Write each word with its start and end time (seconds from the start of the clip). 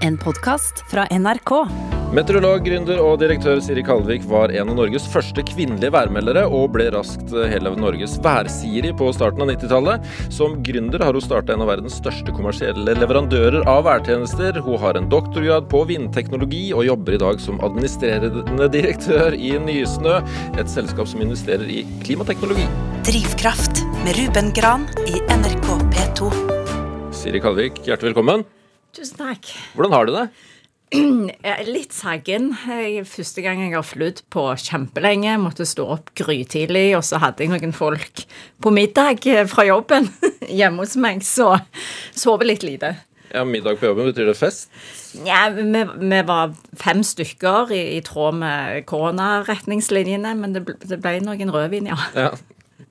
En 0.00 0.18
podkast 0.18 0.84
fra 0.90 1.06
NRK. 1.10 1.50
Meteorolog, 2.14 2.62
gründer 2.64 3.00
og 3.02 3.18
direktør 3.20 3.58
Siri 3.60 3.82
Kalvik 3.84 4.22
var 4.30 4.52
en 4.54 4.70
av 4.72 4.78
Norges 4.78 5.04
første 5.12 5.42
kvinnelige 5.44 5.90
værmeldere, 5.92 6.46
og 6.46 6.70
ble 6.76 6.86
raskt 6.94 7.34
hele 7.50 7.72
Norges 7.76 8.14
værsiri 8.24 8.94
på 8.96 9.10
starten 9.16 9.44
av 9.44 9.50
90-tallet. 9.50 10.06
Som 10.32 10.56
gründer 10.64 11.02
har 11.04 11.16
hun 11.16 11.24
starta 11.24 11.52
en 11.52 11.64
av 11.64 11.70
verdens 11.72 11.98
største 12.00 12.32
kommersielle 12.36 12.94
leverandører 12.96 13.66
av 13.68 13.84
værtjenester. 13.88 14.60
Hun 14.64 14.80
har 14.80 14.96
en 14.96 15.10
doktorgrad 15.12 15.68
på 15.72 15.82
vindteknologi, 15.90 16.68
og 16.72 16.86
jobber 16.88 17.18
i 17.18 17.22
dag 17.24 17.42
som 17.44 17.60
administrerende 17.66 18.70
direktør 18.72 19.36
i 19.36 19.56
Nysnø, 19.66 20.20
et 20.56 20.72
selskap 20.72 21.10
som 21.10 21.24
investerer 21.24 21.68
i 21.68 21.82
klimateknologi. 22.06 22.68
Drivkraft 23.08 23.84
med 24.06 24.16
Ruben 24.20 24.54
Gran 24.56 24.88
i 25.08 25.20
NRK 25.36 25.74
P2. 25.92 26.30
Siri 27.18 27.42
Kalvik, 27.42 27.82
hjertelig 27.84 28.14
velkommen. 28.14 28.46
Tusen 28.96 29.18
takk. 29.20 29.50
Hvordan 29.76 29.94
har 29.96 30.06
du 30.08 30.14
det? 30.16 30.26
Litt 31.68 31.92
saggen. 31.92 32.50
Første 33.08 33.42
gang 33.44 33.60
jeg 33.66 33.74
har 33.76 33.84
flydd 33.86 34.22
på 34.32 34.46
kjempelenge. 34.62 35.34
Måtte 35.42 35.66
stå 35.68 35.84
opp 35.98 36.14
grytidlig, 36.18 36.86
og 36.96 37.04
så 37.06 37.20
hadde 37.22 37.44
jeg 37.44 37.52
noen 37.52 37.74
folk 37.76 38.24
på 38.64 38.72
middag 38.74 39.20
eh, 39.28 39.44
fra 39.50 39.66
jobben 39.68 40.08
hjemme 40.60 40.86
hos 40.86 40.96
meg, 41.00 41.20
så 41.26 41.58
sover 42.16 42.48
litt 42.48 42.64
lite. 42.66 42.94
Ja, 43.28 43.42
Middag 43.44 43.76
på 43.76 43.84
jobben, 43.90 44.06
betyr 44.08 44.30
det 44.30 44.38
fest? 44.40 44.70
Ja, 45.28 45.50
vi, 45.52 45.64
vi 46.00 46.20
var 46.24 46.54
fem 46.80 47.02
stykker 47.04 47.68
i, 47.76 47.82
i 47.98 48.00
tråd 48.00 48.38
med 48.40 48.86
koronaretningslinjene, 48.88 50.32
men 50.40 50.54
det, 50.56 50.62
ble- 50.64 50.78
det 50.88 50.96
ble 51.04 51.18
noen 51.26 51.52
rødvin, 51.52 51.90
ja. 51.92 51.98
Ja, 52.16 52.30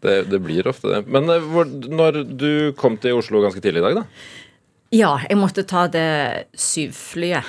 det, 0.06 0.14
det 0.30 0.40
blir 0.46 0.70
ofte 0.70 0.92
det. 0.94 1.00
Men 1.10 1.26
eh, 1.34 1.48
når 1.90 2.22
du 2.38 2.50
kom 2.78 3.00
til 3.02 3.18
Oslo 3.18 3.42
ganske 3.42 3.64
tidlig 3.66 3.82
i 3.82 3.88
dag, 3.88 4.04
da? 4.04 4.06
Ja, 4.96 5.18
jeg 5.28 5.40
måtte 5.40 5.66
ta 5.68 5.88
det 5.92 6.48
syvflyet. 6.56 7.48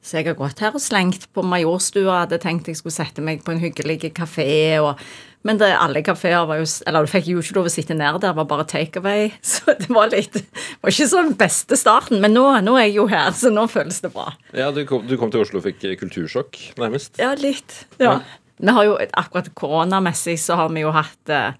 Så 0.00 0.16
jeg 0.16 0.30
har 0.30 0.38
gått 0.38 0.62
her 0.64 0.74
og 0.74 0.82
slengt 0.82 1.28
på 1.36 1.42
Majorstua. 1.46 2.22
Hadde 2.24 2.40
tenkt 2.42 2.70
jeg 2.70 2.78
skulle 2.80 2.94
sette 2.96 3.22
meg 3.22 3.44
på 3.44 3.52
en 3.52 3.60
hyggelig 3.60 4.08
kafé. 4.16 4.48
Og, 4.82 4.98
men 5.46 5.60
det, 5.60 5.68
alle 5.76 6.00
kafeer 6.02 6.48
var 6.48 6.62
jo 6.62 6.66
Eller 6.88 7.04
du 7.04 7.12
fikk 7.12 7.28
jo 7.30 7.44
ikke 7.44 7.58
lov 7.58 7.68
å 7.68 7.72
sitte 7.72 7.94
nede 7.94 8.16
der, 8.16 8.24
det 8.24 8.38
var 8.40 8.48
bare 8.50 8.66
takeaway. 8.70 9.28
Så 9.52 9.76
det 9.76 9.90
var 9.92 10.10
litt 10.10 10.40
var 10.80 10.94
ikke 10.94 11.10
sånn 11.12 11.34
beste 11.38 11.78
starten. 11.78 12.18
Men 12.24 12.34
nå, 12.34 12.46
nå 12.64 12.74
er 12.80 12.88
jeg 12.88 12.96
jo 12.96 13.06
her, 13.12 13.30
så 13.36 13.52
nå 13.52 13.66
føles 13.70 14.00
det 14.02 14.10
bra. 14.14 14.32
Ja, 14.56 14.70
du 14.74 14.82
kom, 14.88 15.04
du 15.06 15.18
kom 15.20 15.32
til 15.32 15.44
Oslo 15.44 15.60
og 15.60 15.68
fikk 15.68 15.84
kultursjokk, 16.00 16.58
nærmest. 16.80 17.20
Ja, 17.20 17.34
litt. 17.38 17.84
Ja. 18.00 18.22
Vi 18.60 18.72
har 18.76 18.88
jo, 18.88 18.96
akkurat 19.20 19.52
koronamessig 19.56 20.38
så 20.40 20.56
har 20.60 20.72
vi 20.72 20.82
jo 20.82 20.92
hatt 20.96 21.32
eh, 21.32 21.52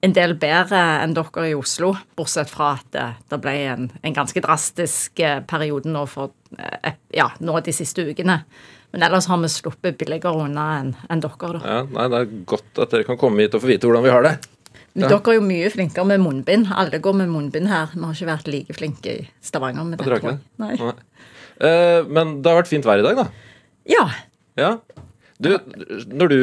en 0.00 0.14
del 0.14 0.34
bedre 0.38 0.80
enn 1.02 1.14
dere 1.16 1.46
i 1.50 1.54
Oslo, 1.58 1.92
bortsett 2.18 2.50
fra 2.52 2.74
at 2.76 2.90
det, 2.94 3.06
det 3.32 3.38
ble 3.42 3.54
en, 3.72 3.88
en 4.02 4.14
ganske 4.14 4.42
drastisk 4.44 5.22
eh, 5.24 5.40
periode 5.48 5.90
nå 5.90 6.04
for 6.10 6.34
eh, 6.58 6.92
ja, 7.14 7.30
nå 7.42 7.58
de 7.66 7.74
siste 7.74 8.04
ukene. 8.06 8.42
Men 8.94 9.04
ellers 9.04 9.26
har 9.28 9.40
vi 9.42 9.50
sluppet 9.52 9.98
billigere 10.00 10.46
unna 10.46 10.68
enn 10.78 10.94
en 11.10 11.24
dere, 11.24 11.50
da. 11.58 11.58
Ja, 11.64 11.80
nei, 11.90 12.06
Det 12.12 12.20
er 12.20 12.30
godt 12.54 12.84
at 12.84 12.94
dere 12.94 13.08
kan 13.08 13.18
komme 13.20 13.44
hit 13.44 13.58
og 13.58 13.64
få 13.64 13.72
vite 13.72 13.90
hvordan 13.90 14.06
vi 14.06 14.14
har 14.14 14.24
det. 14.24 14.36
Men 14.94 15.10
dere 15.10 15.20
er 15.34 15.36
jo 15.36 15.42
mye 15.44 15.68
flinkere 15.70 16.08
med 16.08 16.22
munnbind. 16.22 16.70
Alle 16.74 17.02
går 17.02 17.18
med 17.20 17.28
munnbind 17.30 17.68
her. 17.70 17.92
Vi 17.92 18.00
har 18.02 18.16
ikke 18.16 18.30
vært 18.30 18.48
like 18.50 18.78
flinke 18.78 19.12
i 19.12 19.26
Stavanger 19.44 19.84
med 19.86 20.00
det. 20.00 20.38
Nei. 20.62 20.72
Nei. 20.78 20.94
Eh, 21.58 22.00
men 22.06 22.38
det 22.40 22.50
har 22.50 22.62
vært 22.62 22.70
fint 22.70 22.86
vær 22.86 23.02
i 23.02 23.06
dag, 23.06 23.18
da. 23.18 23.28
Ja. 23.90 24.06
Ja. 24.58 24.72
Du, 25.38 25.52
når 26.10 26.32
du, 26.32 26.38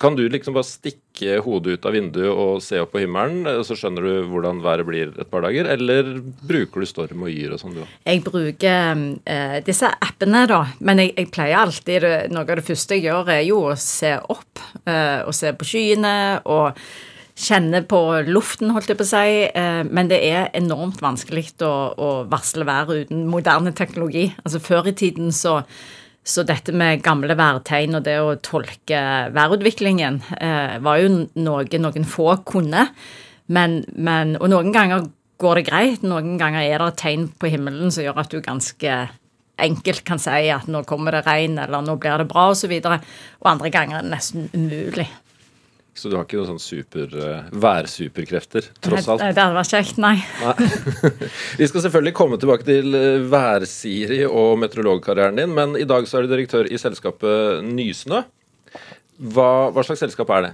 kan 0.00 0.16
du 0.16 0.22
liksom 0.32 0.54
bare 0.56 0.64
stikke 0.64 1.40
hodet 1.44 1.76
ut 1.76 1.88
av 1.88 1.92
vinduet 1.92 2.30
og 2.30 2.62
se 2.64 2.80
opp 2.80 2.94
på 2.94 3.02
himmelen, 3.02 3.44
så 3.66 3.76
skjønner 3.76 4.06
du 4.06 4.30
hvordan 4.30 4.62
været 4.64 4.88
blir 4.88 5.12
et 5.12 5.28
par 5.28 5.44
dager? 5.44 5.68
Eller 5.74 6.08
bruker 6.48 6.80
du 6.80 6.88
storm 6.88 7.26
og 7.26 7.34
yr 7.34 7.52
og 7.56 7.60
sånn, 7.60 7.76
du 7.76 7.82
òg? 7.84 7.92
Jeg 8.08 8.24
bruker 8.24 9.04
uh, 9.20 9.58
disse 9.66 9.92
appene, 9.92 10.46
da. 10.48 10.62
Men 10.80 11.04
jeg, 11.04 11.12
jeg 11.18 11.32
pleier 11.36 11.60
alltid 11.60 12.08
Noe 12.32 12.46
av 12.46 12.56
det 12.62 12.64
første 12.64 12.96
jeg 12.96 13.10
gjør, 13.10 13.32
er 13.36 13.44
jo 13.44 13.60
å 13.68 13.76
se 13.76 14.16
opp. 14.32 14.64
uh, 14.88 15.28
og 15.28 15.36
se 15.36 15.52
på 15.52 15.68
skyene 15.68 16.16
og 16.48 16.78
kjenne 17.40 17.82
på 17.88 18.00
luften, 18.28 18.72
holdt 18.74 18.90
jeg 18.90 18.98
på 19.00 19.06
å 19.06 19.10
si. 19.10 19.46
Eh, 19.48 19.82
men 19.88 20.10
det 20.10 20.20
er 20.28 20.50
enormt 20.56 21.00
vanskelig 21.02 21.54
å, 21.66 21.72
å 21.96 22.10
varsle 22.30 22.66
været 22.68 23.06
uten 23.06 23.24
moderne 23.30 23.72
teknologi. 23.76 24.28
Altså 24.44 24.60
Før 24.62 24.90
i 24.90 24.96
tiden 24.96 25.32
så 25.34 25.60
så 26.26 26.44
dette 26.46 26.72
med 26.76 27.02
gamle 27.04 27.34
værtegn 27.38 27.96
og 27.96 28.04
det 28.06 28.18
å 28.20 28.36
tolke 28.44 29.00
værutviklingen 29.34 30.20
eh, 30.36 30.76
var 30.84 31.00
jo 31.00 31.24
noe 31.40 31.80
noen 31.80 32.06
få 32.06 32.34
kunne. 32.46 32.88
Men, 33.50 33.80
men, 33.96 34.36
og 34.38 34.52
noen 34.52 34.70
ganger 34.74 35.08
går 35.40 35.58
det 35.58 35.66
greit, 35.70 36.04
noen 36.04 36.36
ganger 36.38 36.62
er 36.62 36.84
det 36.84 36.98
tegn 37.00 37.30
på 37.40 37.50
himmelen 37.50 37.90
som 37.90 38.04
gjør 38.04 38.20
at 38.22 38.30
du 38.30 38.42
ganske 38.44 38.98
enkelt 39.60 40.04
kan 40.08 40.20
si 40.20 40.48
at 40.52 40.68
nå 40.72 40.84
kommer 40.88 41.16
det 41.16 41.24
regn, 41.26 41.58
eller 41.60 41.84
nå 41.84 41.96
blir 42.00 42.20
det 42.20 42.28
bra, 42.30 42.50
osv. 42.52 42.72
Og, 42.78 42.86
så 42.86 43.42
og 43.42 43.50
andre 43.50 43.72
ganger 43.72 43.98
er 43.98 44.06
det 44.06 44.14
nesten 44.14 44.48
umulig. 44.54 45.08
Så 45.96 46.08
du 46.08 46.14
har 46.16 46.24
ikke 46.24 46.38
noen 46.38 46.52
sånn 46.52 46.62
super, 46.62 47.10
eh, 47.18 47.50
værsuperkrefter, 47.60 48.68
tross 48.80 49.08
alt? 49.10 49.22
Nei, 49.24 49.32
Det 49.34 49.42
hadde 49.42 49.58
vært 49.58 49.74
kjekt, 49.74 49.98
nei. 50.00 50.14
Vi 51.60 51.68
skal 51.68 51.84
selvfølgelig 51.84 52.14
komme 52.16 52.38
tilbake 52.40 52.66
til 52.68 52.94
eh, 52.96 53.26
værsiri 53.30 54.22
og 54.28 54.56
meteorologkarrieren 54.62 55.40
din, 55.42 55.54
men 55.56 55.76
i 55.76 55.88
dag 55.88 56.08
så 56.08 56.20
er 56.20 56.26
du 56.26 56.34
direktør 56.34 56.70
i 56.70 56.80
selskapet 56.80 57.64
Nysnø. 57.66 58.22
Hva, 59.20 59.50
hva 59.74 59.84
slags 59.84 60.04
selskap 60.06 60.30
er 60.36 60.48
det? 60.48 60.52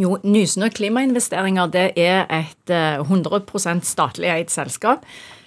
Jo, 0.00 0.16
Nysnø 0.24 0.70
Klimainvesteringer 0.72 1.72
det 1.72 1.88
er 1.98 2.24
et 2.32 2.72
eh, 2.72 3.02
100 3.02 3.82
statlig 3.84 4.30
eid 4.32 4.54
selskap 4.54 5.04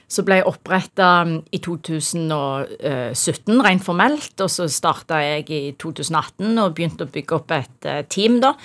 som 0.09 0.25
ble 0.25 0.39
oppretta 0.49 1.09
i 1.53 1.59
2017 1.61 3.59
rent 3.66 3.83
formelt. 3.85 4.33
Og 4.41 4.49
så 4.51 4.66
starta 4.72 5.22
jeg 5.22 5.49
i 5.53 5.61
2018 5.78 6.57
og 6.57 6.73
begynte 6.78 7.05
å 7.05 7.11
bygge 7.13 7.38
opp 7.38 7.53
et 7.53 7.89
eh, 7.89 8.01
team, 8.09 8.39
da. 8.44 8.55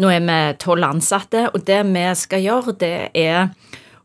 Nå 0.00 0.08
er 0.08 0.24
vi 0.24 0.38
tolv 0.62 0.86
ansatte, 0.88 1.48
og 1.52 1.66
det 1.68 1.82
vi 1.90 2.06
skal 2.16 2.44
gjøre, 2.46 2.76
det 2.80 2.96
er 3.18 3.52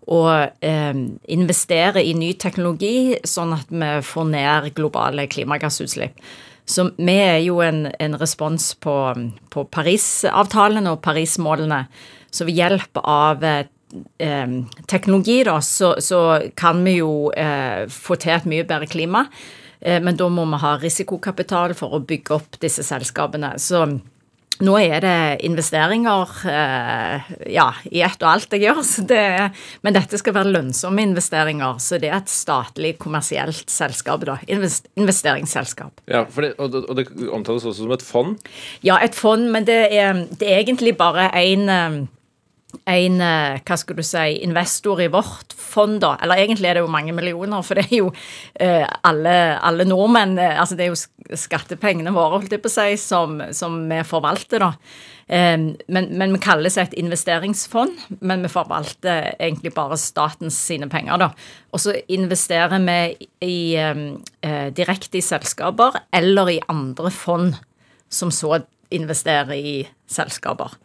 å 0.07 0.21
eh, 0.63 0.99
investere 1.35 2.03
i 2.03 2.13
ny 2.15 2.33
teknologi, 2.39 3.17
sånn 3.27 3.55
at 3.55 3.71
vi 3.71 3.91
får 4.03 4.27
ned 4.31 4.69
globale 4.75 5.27
klimagassutslipp. 5.31 6.19
Så 6.67 6.89
vi 6.97 7.15
er 7.15 7.39
jo 7.45 7.61
en, 7.63 7.85
en 7.87 8.17
respons 8.19 8.73
på, 8.83 8.95
på 9.53 9.63
Parisavtalen 9.71 10.89
og 10.91 10.99
Parismålene. 11.03 11.85
Så 12.31 12.47
ved 12.47 12.59
hjelp 12.59 12.99
av 13.07 13.43
eh, 13.47 14.57
teknologi, 14.91 15.37
da, 15.47 15.61
så, 15.63 15.93
så 16.03 16.19
kan 16.59 16.83
vi 16.83 16.97
jo 16.99 17.31
eh, 17.31 17.87
få 17.91 18.19
til 18.19 18.35
et 18.35 18.49
mye 18.51 18.67
bedre 18.67 18.91
klima. 18.91 19.23
Eh, 19.79 20.01
men 20.03 20.19
da 20.19 20.27
må 20.27 20.43
vi 20.51 20.59
ha 20.63 20.75
risikokapital 20.81 21.75
for 21.77 21.95
å 21.95 22.03
bygge 22.03 22.35
opp 22.35 22.59
disse 22.63 22.83
selskapene. 22.83 23.55
Så 23.63 23.85
nå 24.63 24.77
er 24.81 25.01
det 25.03 25.17
investeringer 25.45 26.31
eh, 26.49 27.29
ja, 27.53 27.67
i 27.91 28.01
ett 28.05 28.21
og 28.23 28.29
alt 28.31 28.55
jeg 28.55 28.65
gjør. 28.65 28.81
Så 28.87 29.05
det, 29.09 29.21
men 29.85 29.95
dette 29.95 30.19
skal 30.19 30.35
være 30.37 30.53
lønnsomme 30.55 31.03
investeringer, 31.05 31.77
så 31.83 31.99
det 32.01 32.11
er 32.11 32.19
et 32.21 32.33
statlig 32.33 32.95
kommersielt 33.01 33.69
selskap. 33.71 34.25
da, 34.27 34.39
invest, 34.47 34.89
Investeringsselskap. 34.97 36.01
Ja, 36.09 36.25
det, 36.25 36.53
og, 36.57 36.71
det, 36.73 36.83
og 36.89 36.97
det 36.97 37.07
omtales 37.33 37.65
også 37.65 37.83
som 37.83 37.93
et 37.93 38.05
fond. 38.05 38.37
Ja, 38.85 38.97
et 39.03 39.15
fond, 39.15 39.49
men 39.53 39.67
det 39.67 39.81
er, 39.93 40.25
det 40.39 40.49
er 40.49 40.61
egentlig 40.63 40.97
bare 40.97 41.29
en 41.37 42.07
en, 42.85 43.17
hva 43.65 43.77
skal 43.79 43.97
du 43.97 44.03
si, 44.05 44.25
investor 44.45 45.01
i 45.01 45.09
vårt 45.11 45.55
fond, 45.57 45.99
da. 46.01 46.15
Eller 46.23 46.43
egentlig 46.43 46.69
er 46.69 46.77
det 46.77 46.85
jo 46.85 46.91
mange 46.91 47.15
millioner, 47.15 47.65
for 47.65 47.79
det 47.79 47.87
er 47.87 47.99
jo 47.99 48.09
eh, 48.59 48.85
alle, 49.07 49.35
alle 49.63 49.87
nordmenn 49.87 50.37
eh, 50.41 50.55
Altså 50.59 50.77
det 50.77 50.87
er 50.87 50.93
jo 50.93 51.37
skattepengene 51.37 52.13
våre, 52.15 52.37
holdt 52.37 52.55
jeg 52.55 52.63
på 52.63 52.71
å 52.71 52.75
si, 52.77 52.97
som, 53.01 53.39
som 53.55 53.77
vi 53.89 54.01
forvalter, 54.07 54.63
da. 54.63 54.73
Men, 55.27 55.73
men 55.91 56.31
vi 56.31 56.39
kalles 56.39 56.77
et 56.79 56.93
investeringsfond, 56.95 57.97
men 58.23 58.45
vi 58.45 58.51
forvalter 58.53 59.33
egentlig 59.33 59.73
bare 59.75 59.97
statens 59.99 60.55
sine 60.55 60.87
penger, 60.87 61.19
da. 61.19 61.27
Og 61.75 61.83
så 61.83 61.97
investerer 62.07 62.79
vi 62.79 63.27
i, 63.43 63.57
eh, 63.75 64.69
direkte 64.71 65.19
i 65.19 65.25
selskaper 65.25 65.99
eller 66.15 66.53
i 66.53 66.61
andre 66.71 67.11
fond 67.11 67.59
som 68.07 68.31
så 68.31 68.61
investerer 68.95 69.51
i 69.51 69.77
selskaper. 70.07 70.79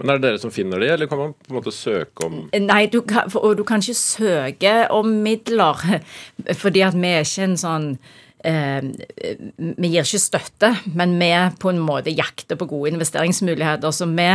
Men 0.00 0.10
er 0.10 0.18
det 0.18 0.26
dere 0.26 0.42
som 0.42 0.52
finner 0.54 0.82
de, 0.82 0.90
eller 0.90 1.10
kan 1.10 1.20
man 1.20 1.36
på 1.38 1.52
en 1.52 1.60
måte 1.60 1.74
søke 1.74 2.26
om 2.26 2.42
Nei, 2.50 2.82
du 2.90 3.00
kan, 3.06 3.30
og 3.38 3.54
du 3.60 3.64
kan 3.66 3.82
ikke 3.82 3.98
søke 3.98 4.74
om 4.94 5.16
midler, 5.22 5.86
fordi 6.62 6.84
at 6.86 6.98
vi 6.98 7.14
er 7.14 7.26
ikke 7.26 7.46
en 7.46 7.58
sånn 7.60 7.86
eh, 8.42 8.82
Vi 9.78 9.92
gir 9.92 10.02
ikke 10.02 10.22
støtte, 10.24 10.72
men 10.98 11.14
vi 11.20 11.30
på 11.62 11.70
en 11.70 11.78
måte 11.84 12.14
jakter 12.14 12.58
på 12.58 12.68
gode 12.72 12.90
investeringsmuligheter. 12.96 13.94
Så 13.94 14.10
vi 14.10 14.28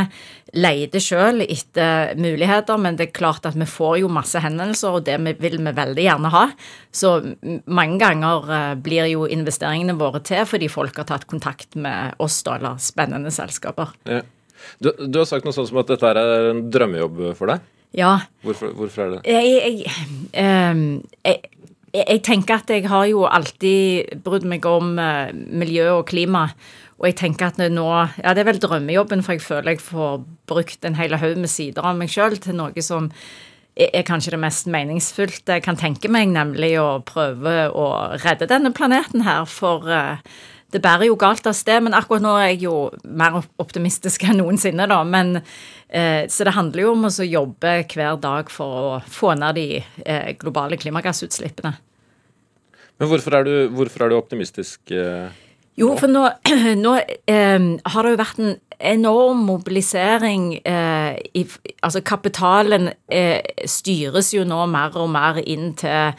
leter 0.55 1.03
selv 1.03 1.43
etter 1.43 2.15
muligheter, 2.17 2.79
men 2.79 2.95
det 2.97 3.09
er 3.09 3.19
klart 3.19 3.45
at 3.45 3.59
vi 3.59 3.67
får 3.69 3.99
jo 4.05 4.15
masse 4.15 4.39
henvendelser, 4.39 4.95
og 4.95 5.05
det 5.11 5.19
vil 5.43 5.59
vi 5.59 5.77
veldig 5.83 6.07
gjerne 6.07 6.33
ha. 6.33 6.47
Så 6.95 7.17
mange 7.67 7.99
ganger 7.99 8.51
eh, 8.55 8.73
blir 8.79 9.11
jo 9.11 9.27
investeringene 9.27 9.99
våre 9.99 10.23
til 10.23 10.47
fordi 10.47 10.71
folk 10.71 11.03
har 11.03 11.11
tatt 11.11 11.27
kontakt 11.27 11.75
med 11.75 12.15
oss, 12.23 12.41
da, 12.47 12.55
eller 12.55 12.79
spennende 12.79 13.35
selskaper. 13.35 13.97
ja. 14.07 14.23
Du, 14.77 14.91
du 15.07 15.19
har 15.21 15.27
sagt 15.29 15.47
noe 15.47 15.55
sånt 15.55 15.71
som 15.71 15.81
at 15.81 15.89
dette 15.91 16.13
er 16.13 16.51
en 16.53 16.65
drømmejobb 16.71 17.21
for 17.39 17.51
deg. 17.51 17.65
Ja. 17.97 18.19
Hvorfor, 18.45 18.73
hvorfor 18.77 19.01
er 19.01 19.09
det 19.09 19.21
det? 19.23 19.33
Jeg, 19.33 19.79
jeg, 19.81 20.19
ehm, 20.37 20.83
jeg, 21.25 21.39
jeg 21.93 22.21
tenker 22.25 22.59
at 22.59 22.69
jeg 22.69 22.85
har 22.89 23.07
jo 23.09 23.25
alltid 23.25 24.21
brydd 24.25 24.45
meg 24.49 24.65
om 24.69 24.93
uh, 25.01 25.33
miljø 25.33 25.89
og 25.97 26.05
klima. 26.11 26.47
Og 26.99 27.07
jeg 27.09 27.17
tenker 27.21 27.49
at 27.49 27.61
nå 27.71 27.87
Ja, 28.19 28.33
det 28.35 28.43
er 28.43 28.49
vel 28.51 28.61
drømmejobben, 28.61 29.23
for 29.23 29.37
jeg 29.37 29.45
føler 29.45 29.73
jeg 29.73 29.83
får 29.83 30.23
brukt 30.49 30.85
en 30.85 30.99
hel 30.99 31.15
haug 31.17 31.39
med 31.39 31.49
sider 31.49 31.85
av 31.85 31.97
meg 31.97 32.11
sjøl 32.11 32.37
til 32.37 32.59
noe 32.59 32.83
som 32.83 33.09
er, 33.79 34.03
kanskje 34.03 34.33
det 34.35 34.41
mest 34.43 34.67
meningsfylte 34.67 35.55
jeg 35.55 35.63
kan 35.63 35.79
tenke 35.79 36.11
meg, 36.11 36.27
nemlig 36.33 36.73
å 36.81 36.99
prøve 37.07 37.69
å 37.71 37.85
redde 38.19 38.49
denne 38.51 38.73
planeten 38.75 39.23
her. 39.23 39.47
For 39.49 39.87
uh, 39.87 40.19
det 40.69 40.81
bærer 40.83 41.07
jo 41.09 41.17
galt 41.17 41.47
av 41.49 41.55
sted, 41.57 41.81
men 41.85 41.95
akkurat 41.97 42.23
nå 42.23 42.35
er 42.37 42.51
jeg 42.51 42.63
jo 42.67 42.75
mer 43.03 43.39
optimistisk 43.61 44.27
enn 44.27 44.37
noensinne, 44.41 44.85
da. 44.89 45.01
Men, 45.03 45.41
eh, 45.89 46.27
så 46.29 46.45
det 46.45 46.53
handler 46.53 46.83
jo 46.83 46.91
om 46.93 47.07
å 47.09 47.25
jobbe 47.25 47.75
hver 47.89 48.19
dag 48.21 48.51
for 48.53 48.79
å 48.79 48.95
få 49.01 49.33
ned 49.39 49.57
de 49.57 49.67
eh, 49.81 50.33
globale 50.37 50.77
klimagassutslippene. 50.77 51.73
Men 52.99 53.09
hvorfor 53.09 53.39
er 53.39 53.47
du, 53.47 53.53
hvorfor 53.73 54.05
er 54.05 54.11
du 54.11 54.17
optimistisk? 54.19 54.91
Eh, 54.91 55.29
jo, 55.79 55.93
for 55.97 56.11
nå, 56.11 56.25
nå 56.85 56.95
eh, 56.99 57.69
har 57.93 58.05
det 58.05 58.11
jo 58.13 58.19
vært 58.19 58.43
en 58.43 58.53
enorm 58.79 59.41
mobilisering 59.47 60.51
eh, 60.61 61.15
i, 61.33 61.45
Altså, 61.81 62.03
kapitalen 62.05 62.91
eh, 63.07 63.41
styres 63.65 64.33
jo 64.35 64.45
nå 64.47 64.61
mer 64.69 64.95
og 64.99 65.09
mer 65.15 65.41
inn 65.41 65.73
til 65.79 66.13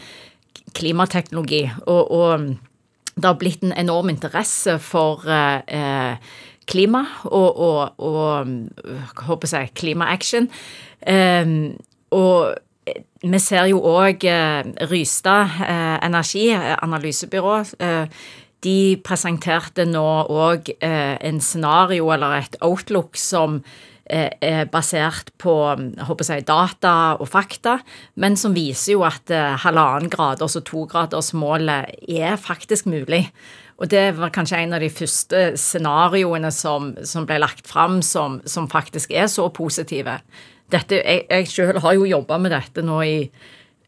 klimateknologi. 0.75 1.65
og, 1.87 2.11
og 2.11 2.70
det 3.17 3.27
har 3.27 3.39
blitt 3.41 3.65
en 3.67 3.75
enorm 3.77 4.11
interesse 4.13 4.79
for 4.83 5.27
eh, 5.29 6.17
klima 6.71 7.05
og, 7.25 7.61
og, 7.61 7.95
og 7.99 9.25
håper 9.27 9.55
jeg, 9.57 9.73
klimaaction. 9.75 10.49
Eh, 11.03 11.55
og 12.11 12.93
vi 13.23 13.41
ser 13.43 13.69
jo 13.71 13.83
òg 13.85 14.25
eh, 14.29 14.63
Rystad 14.91 15.61
eh, 15.67 15.99
Energi, 16.07 16.49
analysebyrå, 16.55 17.59
eh, 17.83 18.23
de 18.61 18.79
presenterte 19.05 19.87
nå 19.89 20.09
òg 20.29 20.75
eh, 20.79 21.17
en 21.25 21.41
scenario 21.41 22.11
eller 22.13 22.43
et 22.43 22.59
outlook 22.61 23.17
som 23.17 23.63
Eh, 23.63 23.90
er 24.11 24.69
basert 24.71 25.31
på 25.41 25.55
jeg, 25.79 26.45
data 26.49 26.95
og 27.21 27.29
fakta, 27.31 27.79
men 28.21 28.37
som 28.39 28.55
viser 28.57 28.97
jo 28.97 29.05
at 29.07 29.31
eh, 29.35 29.57
halvannen 29.63 30.11
graders 30.13 30.59
og 30.59 30.67
togradersmålet 30.69 32.11
er 32.11 32.39
faktisk 32.41 32.91
mulig. 32.91 33.29
Og 33.81 33.89
det 33.89 34.11
var 34.19 34.33
kanskje 34.35 34.61
en 34.61 34.77
av 34.77 34.83
de 34.85 34.91
første 34.93 35.55
scenarioene 35.59 36.51
som, 36.53 36.93
som 37.07 37.25
ble 37.29 37.39
lagt 37.41 37.71
fram, 37.71 38.01
som, 38.05 38.41
som, 38.45 38.69
faktisk 38.69 39.15
er 39.17 39.31
så 39.33 39.49
positive. 39.57 40.19
Dette, 40.71 41.01
jeg, 41.01 41.25
jeg 41.31 41.49
selv 41.49 41.81
har 41.85 41.97
jo 41.97 42.11
jobba 42.11 42.39
med 42.43 42.53
dette 42.53 42.85
nå 42.85 43.01
i, 43.07 43.17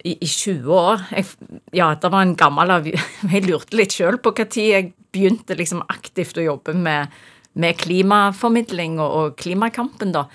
i, 0.02 0.14
i 0.16 0.28
20 0.30 0.72
år. 0.78 1.04
Jeg, 1.12 1.28
ja, 1.76 1.92
det 2.00 2.12
var 2.14 2.24
en 2.24 2.38
gammel 2.40 2.72
Jeg 3.34 3.44
lurte 3.44 3.76
litt 3.76 3.92
sjøl 3.92 4.16
på 4.22 4.32
når 4.38 4.58
jeg 4.62 4.92
begynte 5.12 5.58
liksom 5.58 5.84
aktivt 5.92 6.40
å 6.40 6.46
jobbe 6.46 6.72
med 6.72 7.12
med 7.54 7.78
klimaformidling 7.82 9.00
og, 9.00 9.12
og 9.12 9.36
klimakampen, 9.36 10.12
da. 10.14 10.26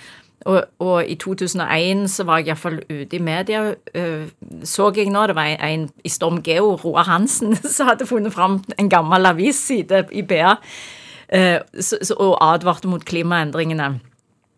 Og, 0.48 0.64
og, 0.80 1.06
i 1.10 1.16
2001 1.20 2.06
så 2.12 2.24
var 2.28 2.40
jeg 2.40 2.52
iallfall 2.52 2.80
ute 2.88 3.18
i 3.18 3.24
media, 3.24 3.64
uh, 3.74 4.28
så 4.64 4.92
jeg 4.96 5.10
nå. 5.12 5.26
Det 5.28 5.36
var 5.36 5.50
en, 5.52 5.64
en 5.66 5.88
i 6.06 6.12
Storm 6.14 6.42
Geo, 6.44 6.76
Roar 6.84 7.08
Hansen, 7.10 7.56
som 7.76 7.90
hadde 7.90 8.08
funnet 8.08 8.36
fram 8.36 8.62
en 8.78 8.92
gammel 8.92 9.28
avisside 9.28 10.06
i 10.12 10.24
BA 10.24 10.56
uh, 10.56 11.60
så, 11.74 11.98
så, 12.02 12.16
og 12.16 12.38
advarte 12.42 12.88
mot 12.88 13.04
klimaendringene. 13.04 13.98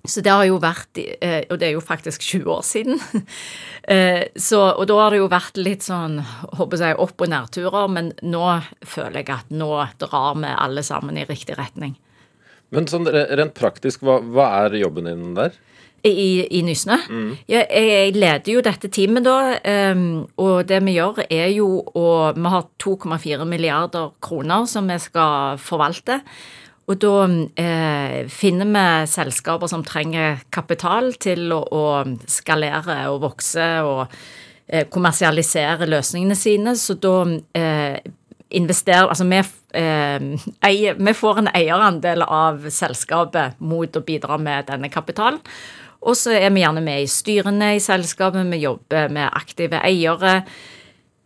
Så 0.07 0.21
det 0.23 0.31
har 0.31 0.45
jo 0.47 0.62
vært 0.63 0.95
uh, 0.95 1.41
Og 1.51 1.57
det 1.59 1.67
er 1.67 1.73
jo 1.73 1.81
faktisk 1.83 2.21
20 2.23 2.51
år 2.53 2.62
siden. 2.63 3.01
så, 4.47 4.59
og 4.77 4.85
da 4.88 5.00
har 5.00 5.12
det 5.12 5.17
jo 5.17 5.31
vært 5.31 5.57
litt 5.57 5.81
sånn 5.81 6.19
håper 6.59 6.83
jeg, 6.83 7.00
opp- 7.01 7.23
og 7.25 7.31
nedturer, 7.31 7.88
men 7.89 8.12
nå 8.21 8.44
føler 8.85 9.23
jeg 9.23 9.31
at 9.33 9.50
nå 9.50 9.71
drar 9.97 10.38
vi 10.38 10.53
alle 10.53 10.83
sammen 10.85 11.17
i 11.17 11.25
riktig 11.25 11.57
retning. 11.57 11.97
Men 12.75 12.89
sånn 12.89 13.10
rent 13.10 13.56
praktisk, 13.57 14.04
hva, 14.06 14.19
hva 14.21 14.51
er 14.63 14.80
jobben 14.83 15.10
din 15.10 15.33
der? 15.38 15.57
I, 16.06 16.45
i 16.56 16.62
Nysnø? 16.63 16.95
Mm. 17.10 17.31
Jeg, 17.50 17.66
jeg, 17.68 18.13
leder 18.16 18.54
jo 18.54 18.62
dette 18.63 18.88
teamet, 18.94 19.25
da. 19.25 19.57
Um, 19.92 20.06
og 20.39 20.69
det 20.69 20.80
vi 20.86 20.95
gjør, 20.95 21.24
er 21.27 21.50
jo 21.51 21.81
å 21.83 22.07
Vi 22.38 22.54
har 22.54 22.69
2,4 22.80 23.48
milliarder 23.50 24.13
kroner 24.24 24.68
som 24.69 24.88
vi 24.88 25.00
skal 25.01 25.60
forvalte. 25.60 26.21
Og 26.89 26.98
da 26.98 27.16
eh, 27.62 28.25
finner 28.33 28.69
vi 28.74 28.86
selskaper 29.12 29.69
som 29.69 29.83
trenger 29.86 30.39
kapital 30.50 31.12
til 31.22 31.51
å, 31.54 31.62
å 31.62 31.83
skalere 32.25 33.04
og 33.12 33.19
vokse 33.27 33.68
og 33.86 34.00
eh, 34.65 34.88
kommersialisere 34.89 35.86
løsningene 35.86 36.38
sine. 36.38 36.74
Så 36.80 36.98
da 36.98 37.13
eh, 37.54 38.00
investerer 38.50 39.10
Altså 39.10 39.28
vi, 39.30 39.42
eh, 39.78 40.48
eier, 40.66 40.98
vi 40.98 41.13
får 41.13 41.44
en 41.44 41.51
eierandel 41.54 42.24
av 42.25 42.66
selskapet 42.74 43.60
mot 43.60 43.96
å 43.96 44.06
bidra 44.06 44.38
med 44.38 44.68
denne 44.72 44.90
kapitalen. 44.90 45.40
Og 46.00 46.16
så 46.16 46.31
er 46.31 46.50
vi 46.56 46.63
gjerne 46.63 46.81
med 46.84 47.04
i 47.04 47.07
styrene 47.12 47.74
i 47.75 47.80
selskapet, 47.84 48.48
vi 48.48 48.63
jobber 48.63 49.10
med 49.12 49.31
aktive 49.36 49.81
eiere. 49.84 50.44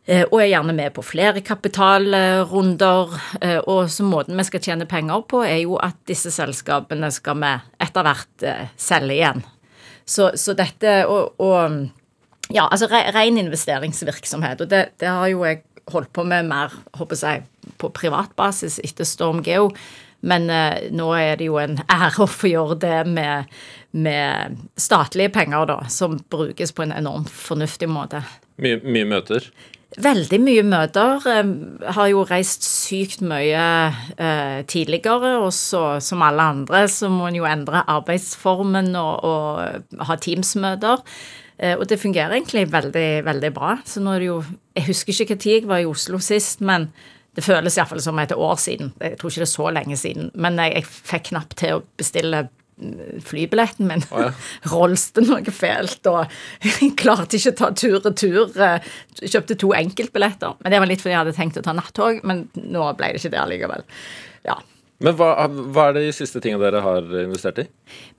Eh, 0.06 0.25
og 0.25 0.42
er 0.42 0.50
gjerne 0.50 0.75
med 0.75 0.92
på 0.96 1.04
flere 1.06 1.44
kapitalrunder. 1.46 3.14
Eh, 3.40 3.60
og 3.72 3.92
så 3.92 4.04
måten 4.04 4.38
vi 4.40 4.48
skal 4.48 4.64
tjene 4.66 4.88
penger 4.90 5.24
på, 5.30 5.44
er 5.48 5.62
jo 5.64 5.78
at 5.80 6.02
disse 6.10 6.34
selskapene 6.34 7.12
skal 7.14 7.40
vi 7.40 7.52
etter 7.86 8.08
hvert 8.08 8.48
eh, 8.50 8.72
selge 8.75 9.16
igjen. 9.16 9.44
Så, 10.04 10.34
så 10.36 10.56
dette 10.58 11.04
og, 11.08 11.36
og, 11.40 11.84
Ja, 12.52 12.66
altså 12.68 12.90
ren 12.92 13.38
investeringsvirksomhet. 13.40 14.60
Og 14.62 14.68
det, 14.70 14.81
det 15.00 15.08
har 15.08 15.30
jo 15.31 15.46
jeg 15.48 15.62
holdt 15.91 16.13
på 16.15 16.24
med 16.27 16.47
mer 16.47 16.74
håper 16.97 17.19
jeg, 17.19 17.44
på 17.80 17.91
privatbasis 17.95 18.80
etter 18.83 19.07
Storm 19.07 19.44
Geo. 19.45 19.71
Men 20.24 20.47
eh, 20.51 20.88
nå 20.95 21.09
er 21.19 21.35
det 21.39 21.50
jo 21.50 21.59
en 21.59 21.81
ære 21.91 22.24
å 22.24 22.31
få 22.31 22.53
gjøre 22.53 22.80
det 22.80 23.00
med, 23.12 23.51
med, 23.91 24.63
statlige 24.80 25.33
penger, 25.35 25.68
da, 25.74 25.77
som 25.91 26.15
brukes 26.31 26.71
på 26.71 26.85
en 26.85 26.95
enormt 26.95 27.31
fornuftig 27.31 27.91
måte. 27.91 28.24
Mye, 28.63 28.80
mye 28.88 29.09
møter? 29.09 29.50
Veldig 30.01 30.39
mye 30.41 30.63
møter. 30.65 31.21
Jeg 31.27 31.91
har 31.97 32.07
jo 32.09 32.24
reist 32.25 32.63
sykt 32.65 33.21
mye 33.21 33.65
eh, 34.15 34.63
tidligere, 34.65 35.36
og 35.44 35.51
så 35.53 36.00
som 36.01 36.24
alle 36.25 36.47
andre 36.56 36.88
så 36.89 37.12
må 37.13 37.27
en 37.27 37.38
jo 37.38 37.45
endre 37.50 37.83
arbeidsformen 37.91 38.95
og, 38.97 39.27
og 39.27 40.01
ha 40.07 40.18
Teams-møter. 40.24 41.03
Eh, 41.57 41.75
og 41.77 41.85
det 41.89 42.01
fungerer 42.01 42.38
egentlig 42.38 42.65
veldig, 42.71 43.09
veldig 43.27 43.51
bra. 43.55 43.75
Så 43.85 44.01
nå 44.03 44.15
er 44.15 44.23
det 44.23 44.31
jo 44.31 44.39
Jeg 44.73 44.88
husker 44.88 45.13
ikke 45.13 45.38
når 45.38 45.51
jeg 45.51 45.67
var 45.69 45.83
i 45.83 45.85
Oslo 45.89 46.19
sist, 46.19 46.61
men 46.61 46.89
det 47.33 47.45
føles 47.45 47.77
iallfall 47.77 48.01
som 48.01 48.19
et 48.21 48.33
år 48.33 48.57
siden. 48.61 48.91
Jeg 49.01 49.17
tror 49.19 49.31
ikke 49.31 49.44
det 49.44 49.47
er 49.47 49.53
så 49.53 49.69
lenge 49.74 49.98
siden. 49.98 50.29
Men 50.33 50.57
jeg, 50.62 50.74
jeg 50.77 50.89
fikk 50.89 51.29
knapt 51.31 51.55
til 51.62 51.77
å 51.77 51.83
bestille 51.98 52.43
mm, 52.48 53.22
flybilletten 53.25 53.89
min. 53.89 54.05
Oh, 54.13 54.27
ja. 54.27 54.33
Rolste 54.74 55.24
noe 55.25 55.53
fælt, 55.53 56.10
og 56.10 56.25
jeg 56.65 56.91
klarte 57.01 57.38
ikke 57.38 57.55
å 57.55 57.60
ta 57.62 57.72
tur-retur. 57.77 58.53
Eh, 58.53 58.91
kjøpte 59.24 59.57
to 59.62 59.74
enkeltbilletter. 59.77 60.60
Men 60.62 60.74
det 60.74 60.83
var 60.83 60.89
litt 60.89 61.01
fordi 61.05 61.15
jeg 61.15 61.24
hadde 61.24 61.38
tenkt 61.38 61.62
å 61.62 61.65
ta 61.65 61.74
nattog, 61.77 62.22
men 62.25 62.45
nå 62.57 62.91
ble 62.98 63.13
det 63.13 63.22
ikke 63.22 63.33
det 63.33 63.41
allikevel. 63.45 63.89
Ja. 64.45 64.60
Men 65.03 65.17
hva, 65.19 65.33
hva, 65.51 65.89
er 65.89 65.98
de 65.98 66.12
siste 66.15 66.39
tingene 66.43 66.63
dere 66.63 66.79
har 66.83 67.07
investert 67.24 67.60
i? 67.60 67.65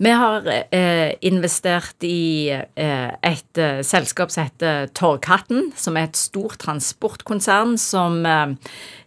Vi 0.04 0.12
har 0.12 0.44
eh, 0.52 1.14
investert 1.24 2.04
i 2.04 2.52
eh, 2.52 3.10
et 3.24 3.60
eh, 3.60 3.80
selskap 3.86 4.32
som 4.34 4.44
heter 4.44 4.90
Torghatten, 4.96 5.70
som 5.80 5.96
er 5.96 6.10
et 6.10 6.20
stort 6.20 6.58
transportkonsern 6.60 7.78
som 7.80 8.20
eh, 8.28 8.52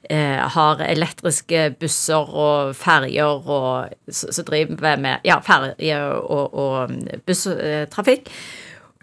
eh, 0.10 0.42
har 0.58 0.82
elektriske 0.88 1.68
busser 1.78 2.34
og 2.34 2.74
ferjer 2.78 3.46
og 3.46 3.94
som 4.10 4.48
driver 4.50 4.98
med 5.04 5.28
ja, 5.28 5.38
ferjer 5.46 6.18
og, 6.18 6.58
og 6.58 7.22
busstrafikk. 7.30 8.34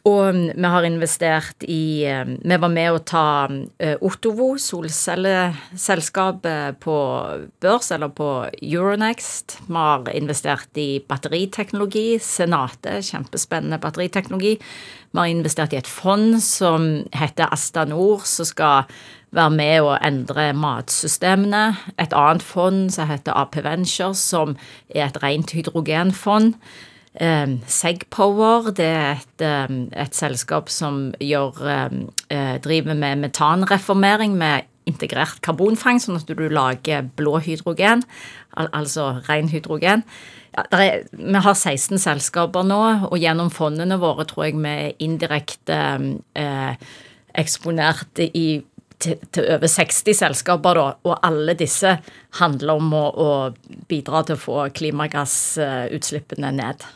Og 0.04 0.36
vi 0.36 0.68
har 0.68 0.84
investert 0.84 1.64
i 1.64 2.04
eh, 2.04 2.28
Vi 2.28 2.56
var 2.60 2.68
med 2.68 2.92
å 2.92 3.00
ta 3.08 3.48
eh, 3.80 3.96
Ottovo, 4.04 4.60
solcelleselskapet, 4.60 6.76
på 6.84 6.96
børs, 7.64 7.88
eller 7.96 8.12
på 8.12 8.44
Euronext. 8.60 9.64
Vi 9.64 9.72
har 9.78 10.04
investert 10.12 10.68
i 10.76 11.00
batteriteknologi. 11.08 12.20
Senate, 12.20 13.00
kjempespennende 13.00 13.80
batteriteknologi. 13.80 14.60
Vi 14.60 15.18
har 15.18 15.26
investert 15.32 15.72
i 15.72 15.80
et 15.80 15.88
fond 15.88 16.36
som 16.44 17.08
heter 17.16 17.48
Astanor, 17.48 18.28
som 18.28 18.44
skal 18.44 18.84
være 19.34 19.50
med 19.56 19.82
å 19.88 19.96
endre 20.04 20.52
matsystemene. 20.52 21.80
Et 21.96 22.12
annet 22.12 22.44
fond 22.44 22.92
som 22.92 23.08
heter 23.08 23.32
AP 23.40 23.56
Ventures, 23.64 24.20
som 24.20 24.52
er 24.92 25.08
et 25.08 25.16
rent 25.24 25.48
hydrogenfond. 25.56 26.60
Um, 27.20 27.60
Segpower 27.70 28.72
det 28.74 28.86
er 28.90 29.20
et, 29.20 29.42
um, 29.70 29.84
et, 29.94 30.16
selskap 30.18 30.70
som 30.72 31.12
gjør, 31.22 31.60
um, 31.62 32.00
uh, 32.32 32.56
driver 32.58 32.96
med 32.98 33.20
metanreformering 33.22 34.34
med 34.34 34.66
integrert 34.90 35.38
karbonfangst, 35.44 36.08
sånn 36.08 36.18
at 36.18 36.28
du 36.28 36.48
lager 36.50 37.06
blå 37.16 37.38
hydrogen, 37.44 38.02
al 38.58 38.68
altså 38.76 39.20
ren 39.28 39.48
hydrogen. 39.52 40.02
Ja, 40.54 40.66
er, 40.76 41.06
vi 41.14 41.42
har 41.46 41.54
16 41.54 42.02
selskaper 42.02 42.66
nå, 42.66 42.82
og 43.08 43.16
gjennom 43.18 43.50
fondene 43.54 43.98
våre 44.02 44.26
tror 44.28 44.48
jeg 44.48 44.58
vi 44.58 44.74
er 44.74 44.92
indirekte 45.02 45.78
eh, 46.38 46.92
eksponert 47.34 48.22
i 48.26 48.62
til, 49.04 49.18
til, 49.34 49.48
over 49.56 49.68
60 49.68 50.14
selskaper, 50.16 50.78
da, 50.78 50.84
og 51.04 51.26
alle 51.26 51.56
disse 51.58 51.96
handler 52.38 52.78
om 52.78 52.92
å, 52.94 53.04
å 53.10 53.30
bidra 53.90 54.22
til 54.24 54.38
å 54.38 54.44
få 54.44 54.60
klimagassutslippene 54.78 56.52
ned. 56.54 56.86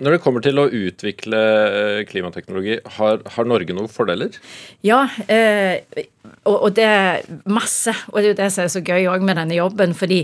Når 0.00 0.16
det 0.16 0.20
kommer 0.24 0.40
til 0.44 0.56
å 0.56 0.68
utvikle 0.72 1.40
eh, 1.40 1.98
klimateknologi, 2.08 2.78
har, 2.96 3.20
har 3.34 3.48
Norge 3.48 3.74
noen 3.76 3.90
fordeler? 3.92 4.38
Ja, 4.86 5.02
eh, 5.28 5.82
og, 6.46 6.54
og, 6.54 6.70
det 6.78 6.86
er 6.88 7.26
masse. 7.52 7.92
Og 8.08 8.20
det 8.20 8.24
er 8.24 8.32
jo 8.32 8.38
det 8.38 8.48
som 8.54 8.64
er 8.64 8.72
så 8.72 8.80
gøy 8.80 9.10
òg 9.12 9.26
med 9.28 9.36
denne 9.36 9.58
jobben. 9.58 9.92
fordi 9.94 10.22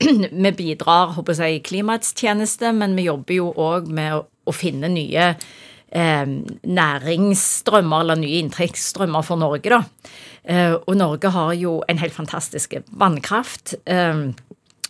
vi 0.44 0.52
bidrar 0.56 1.12
håper 1.18 1.36
jeg, 1.36 1.58
i 1.58 1.64
klimaets 1.64 2.14
tjeneste, 2.16 2.72
men 2.72 2.96
vi 2.96 3.10
jobber 3.10 3.36
jo 3.36 3.50
òg 3.60 3.92
med 3.92 4.16
å, 4.16 4.24
å, 4.24 4.56
finne 4.56 4.88
nye 4.88 5.34
eh, 5.34 6.34
næringsstrømmer 6.80 8.06
eller 8.06 8.20
nye 8.24 8.40
inntektsstrømmer 8.40 9.26
for 9.26 9.40
Norge. 9.40 9.68
da. 9.68 9.82
Eh, 10.48 10.78
og 10.80 10.96
Norge 10.96 11.36
har 11.36 11.52
jo 11.60 11.80
en 11.88 12.00
helt 12.00 12.16
fantastisk 12.16 12.80
vannkraft. 12.88 13.76
Eh, 13.84 14.30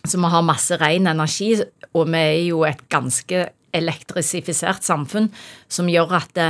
så 0.07 0.17
vi 0.17 0.29
har 0.33 0.47
masse 0.47 0.79
ren 0.79 1.11
energi, 1.11 1.57
og 1.91 2.07
vi 2.07 2.21
er 2.21 2.45
jo 2.47 2.63
et 2.65 2.87
ganske 2.89 3.49
elektrisifisert 3.73 4.85
samfunn 4.85 5.29
som 5.71 5.89
gjør 5.91 6.15
at 6.19 6.33
det, 6.37 6.49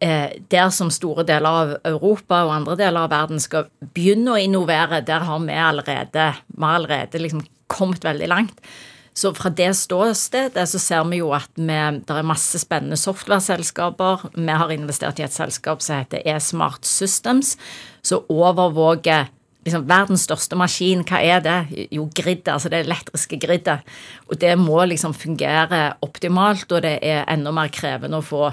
eh, 0.00 0.38
der 0.50 0.70
som 0.70 0.90
store 0.90 1.24
deler 1.28 1.48
av 1.48 1.74
Europa 1.84 2.44
og 2.46 2.54
andre 2.60 2.76
deler 2.76 3.06
av 3.06 3.10
verden 3.10 3.40
skal 3.40 3.68
begynne 3.94 4.34
å 4.34 4.40
innovere, 4.40 5.04
der 5.04 5.26
har 5.28 5.38
vi 5.38 5.52
allerede, 5.52 6.32
vi 6.46 6.64
allerede 6.64 7.22
liksom 7.22 7.44
kommet 7.68 8.04
veldig 8.04 8.28
langt. 8.28 8.60
Så 9.14 9.34
fra 9.36 9.50
det 9.52 9.74
ståstedet 9.76 10.64
så 10.70 10.78
ser 10.80 11.04
vi 11.10 11.18
jo 11.20 11.34
at 11.36 11.50
vi, 11.56 11.76
det 12.00 12.14
er 12.16 12.24
masse 12.24 12.56
spennende 12.58 12.96
software-selskaper. 12.96 14.30
Vi 14.32 14.56
har 14.62 14.72
investert 14.72 15.20
i 15.20 15.26
et 15.26 15.34
selskap 15.34 15.84
som 15.84 16.00
heter 16.00 16.24
eSmart 16.32 16.88
Systems, 16.88 17.58
som 18.02 18.24
overvåker 18.32 19.28
liksom, 19.66 19.86
verdens 19.88 20.26
største 20.26 20.58
maskin, 20.58 21.04
hva 21.08 21.22
er 21.22 21.42
det? 21.44 21.86
Jo, 21.94 22.08
griddet, 22.14 22.50
altså 22.54 22.70
det 22.72 22.82
elektriske 22.84 23.38
griddet. 23.42 23.88
Og 24.28 24.38
det 24.42 24.54
må 24.60 24.82
liksom 24.90 25.14
fungere 25.14 25.92
optimalt, 26.04 26.70
og 26.72 26.84
det 26.84 26.98
er 27.02 27.26
enda 27.30 27.54
mer 27.54 27.72
krevende 27.74 28.20
å 28.20 28.26
få 28.26 28.52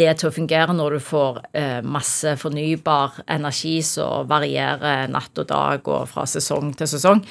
det 0.00 0.12
til 0.20 0.30
å 0.30 0.34
fungere 0.34 0.74
når 0.76 0.96
du 0.96 1.02
får 1.04 1.40
eh, 1.56 1.80
masse 1.84 2.36
fornybar 2.40 3.20
energi 3.30 3.80
som 3.84 4.28
varierer 4.30 5.10
natt 5.12 5.40
og 5.42 5.48
dag 5.50 5.90
og 5.90 6.06
fra 6.10 6.26
sesong 6.30 6.72
til 6.78 6.88
sesong. 6.90 7.24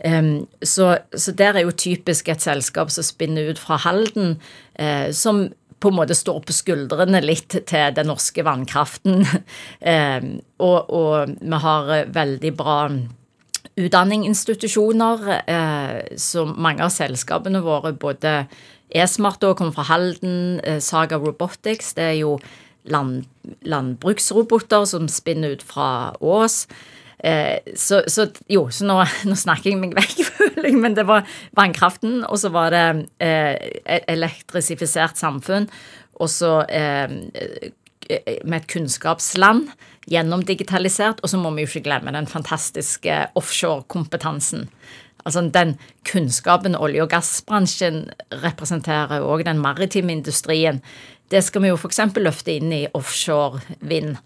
Um, 0.00 0.46
så, 0.64 0.94
så, 1.12 1.32
der 1.36 1.58
er 1.58 1.66
jo 1.66 1.76
typisk 1.76 2.30
et 2.32 2.40
selskap 2.40 2.88
som 2.92 3.04
spinner 3.04 3.50
ut 3.52 3.60
fra 3.60 3.76
Halden, 3.82 4.38
eh, 4.80 5.10
som 5.12 5.50
på 5.80 5.90
en 5.90 5.96
måte 5.96 6.16
står 6.16 6.42
på 6.44 6.54
skuldrene 6.54 7.22
litt 7.24 7.56
til 7.68 7.94
den 7.96 8.10
norske 8.10 8.44
vannkraften. 8.46 9.24
eh, 9.92 10.20
og, 10.60 10.90
og, 10.92 11.34
vi 11.40 11.62
har 11.64 11.94
veldig 12.12 12.52
bra 12.58 12.76
utdanningsinstitusjoner. 13.80 15.30
Eh, 15.40 16.16
så 16.20 16.44
mange 16.50 16.84
av 16.84 16.92
selskapene 16.94 17.62
våre, 17.64 17.94
både 17.96 18.44
eSmart 18.90 19.44
og 19.46 19.56
kommer 19.60 19.78
fra 19.78 19.88
Halden, 19.92 20.60
eh, 20.64 20.80
Saga 20.84 21.20
Robotics, 21.20 21.94
det 21.98 22.08
er 22.10 22.18
jo 22.20 22.36
land, 22.84 23.24
landbruksroboter 23.62 24.86
som 24.88 25.08
spinner 25.08 25.56
ut 25.56 25.64
fra 25.66 26.16
Ås. 26.20 26.64
Eh, 27.24 27.58
så, 27.76 28.02
så, 28.08 28.26
jo, 28.48 28.64
så 28.72 28.86
nå, 28.88 28.96
nå, 29.28 29.36
snakker 29.36 29.72
jeg 29.72 29.80
meg 29.80 29.96
vekk, 29.98 30.22
føler 30.38 30.70
jeg, 30.70 30.78
men 30.80 30.96
det 30.96 31.06
var 31.08 31.28
vannkraften, 31.58 32.22
og 32.24 32.40
så 32.40 32.52
var 32.54 32.72
det 32.74 32.86
eh, 33.20 33.54
e-, 33.84 34.04
elektrisifisert 34.08 35.20
samfunn, 35.20 35.68
og 36.20 36.32
så 36.32 36.60
eh, 36.68 37.12
med 38.44 38.56
et 38.56 38.70
kunnskapsland 38.72 39.68
gjennomdigitalisert, 40.10 41.20
og 41.22 41.30
så 41.30 41.38
må 41.38 41.52
vi 41.54 41.64
jo 41.64 41.70
ikke 41.70 41.86
glemme 41.86 42.14
den 42.16 42.28
fantastiske 42.28 43.22
offshorekompetansen. 43.38 44.66
Altså 45.20 45.44
den 45.52 45.76
kunnskapen 46.08 46.74
olje- 46.74 47.04
og 47.04 47.12
gassbransjen 47.12 48.06
representerer, 48.42 49.20
og 49.20 49.44
den 49.44 49.60
maritime 49.60 50.16
industrien, 50.16 50.80
det 51.30 51.44
skal 51.46 51.62
vi 51.62 51.70
jo 51.70 51.78
f.eks. 51.78 52.00
løfte 52.16 52.56
inn 52.56 52.72
i 52.74 52.86
offshore 52.96 53.60
vind 53.80 54.16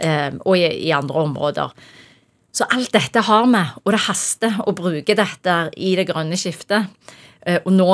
eh, 0.00 0.32
og 0.40 0.56
i, 0.56 0.64
i 0.88 0.90
andre 0.96 1.26
områder. 1.28 1.76
Så 2.54 2.66
alt 2.72 2.92
dette 2.94 3.22
har 3.26 3.46
vi, 3.46 3.62
og 3.84 3.94
det 3.94 4.04
haster 4.06 4.60
å 4.64 4.74
bruke 4.76 5.16
dette 5.18 5.56
i 5.76 5.94
det 5.98 6.08
grønne 6.08 6.38
skiftet. 6.40 6.88
Eh, 7.46 7.60
og 7.64 7.74
nå 7.76 7.88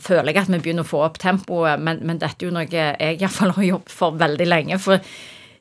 føler 0.00 0.30
jeg 0.30 0.40
at 0.44 0.52
vi 0.52 0.60
begynner 0.62 0.86
å 0.86 0.90
få 0.90 1.02
opp 1.04 1.18
tempoet, 1.20 1.82
men, 1.82 2.00
men 2.06 2.20
dette 2.22 2.44
er 2.44 2.48
jo 2.48 2.54
noe 2.54 2.68
jeg 2.70 3.20
iallfall 3.20 3.54
har 3.58 3.68
jobbet 3.72 3.94
for 3.94 4.16
veldig 4.20 4.48
lenge. 4.48 4.78
For 4.80 5.02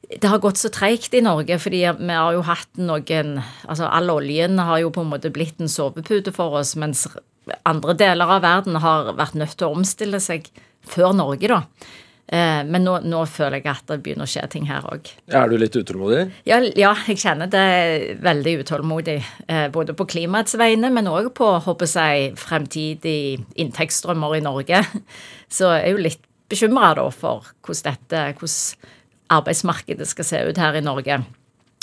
det 0.09 0.29
har 0.29 0.41
gått 0.41 0.57
så 0.61 0.71
treigt 0.73 1.13
i 1.13 1.23
Norge, 1.25 1.59
fordi 1.61 1.83
vi 1.99 2.15
har 2.15 2.33
jo 2.33 2.45
hatt 2.47 2.79
noen 2.81 3.35
Altså 3.67 3.89
all 3.89 4.09
oljen 4.09 4.57
har 4.57 4.79
jo 4.81 4.93
på 4.93 5.03
en 5.03 5.11
måte 5.11 5.29
blitt 5.33 5.59
en 5.61 5.69
sovepute 5.69 6.33
for 6.33 6.57
oss, 6.61 6.75
mens 6.79 7.05
andre 7.67 7.95
deler 7.97 8.37
av 8.37 8.43
verden 8.45 8.77
har 8.81 9.11
vært 9.17 9.37
nødt 9.37 9.57
til 9.57 9.69
å 9.69 9.77
omstille 9.77 10.21
seg 10.23 10.49
før 10.89 11.13
Norge, 11.17 11.49
da. 11.49 11.63
Eh, 12.29 12.61
men 12.65 12.83
nå, 12.85 12.99
nå, 13.09 13.23
føler 13.25 13.57
jeg 13.57 13.71
at 13.71 13.87
det 13.89 13.97
begynner 14.05 14.27
å 14.27 14.29
skje 14.29 14.43
ting 14.53 14.67
her 14.69 14.85
òg. 14.85 15.07
Er 15.33 15.49
du 15.49 15.55
litt 15.57 15.73
utålmodig? 15.73 16.27
Ja, 16.45 16.59
ja, 16.77 16.91
jeg 17.09 17.17
kjenner 17.23 17.49
det 17.49 18.19
veldig 18.21 18.53
utålmodig. 18.61 19.17
Eh, 19.49 19.65
både 19.73 19.95
på 19.97 20.05
klimaets 20.11 20.53
vegne, 20.59 20.91
men 20.93 21.09
òg 21.09 21.31
på 21.37 21.49
håper 21.65 21.89
jeg, 21.89 22.35
fremtidige 22.37 23.41
inntektsstrømmer 23.57 24.37
i 24.37 24.43
Norge. 24.45 24.83
Så 25.57 25.73
jeg 25.73 25.87
er 25.87 25.97
jo 25.97 26.05
litt 26.05 26.21
bekymra 26.49 27.07
for 27.13 27.49
hvordan 27.65 27.97
dette, 27.97 28.23
hvordan 28.37 28.93
arbeidsmarkedet 29.33 30.09
skal 30.09 30.25
se 30.25 30.45
ut 30.49 30.61
her 30.61 30.77
i 30.77 30.85
Norge. 30.85 31.19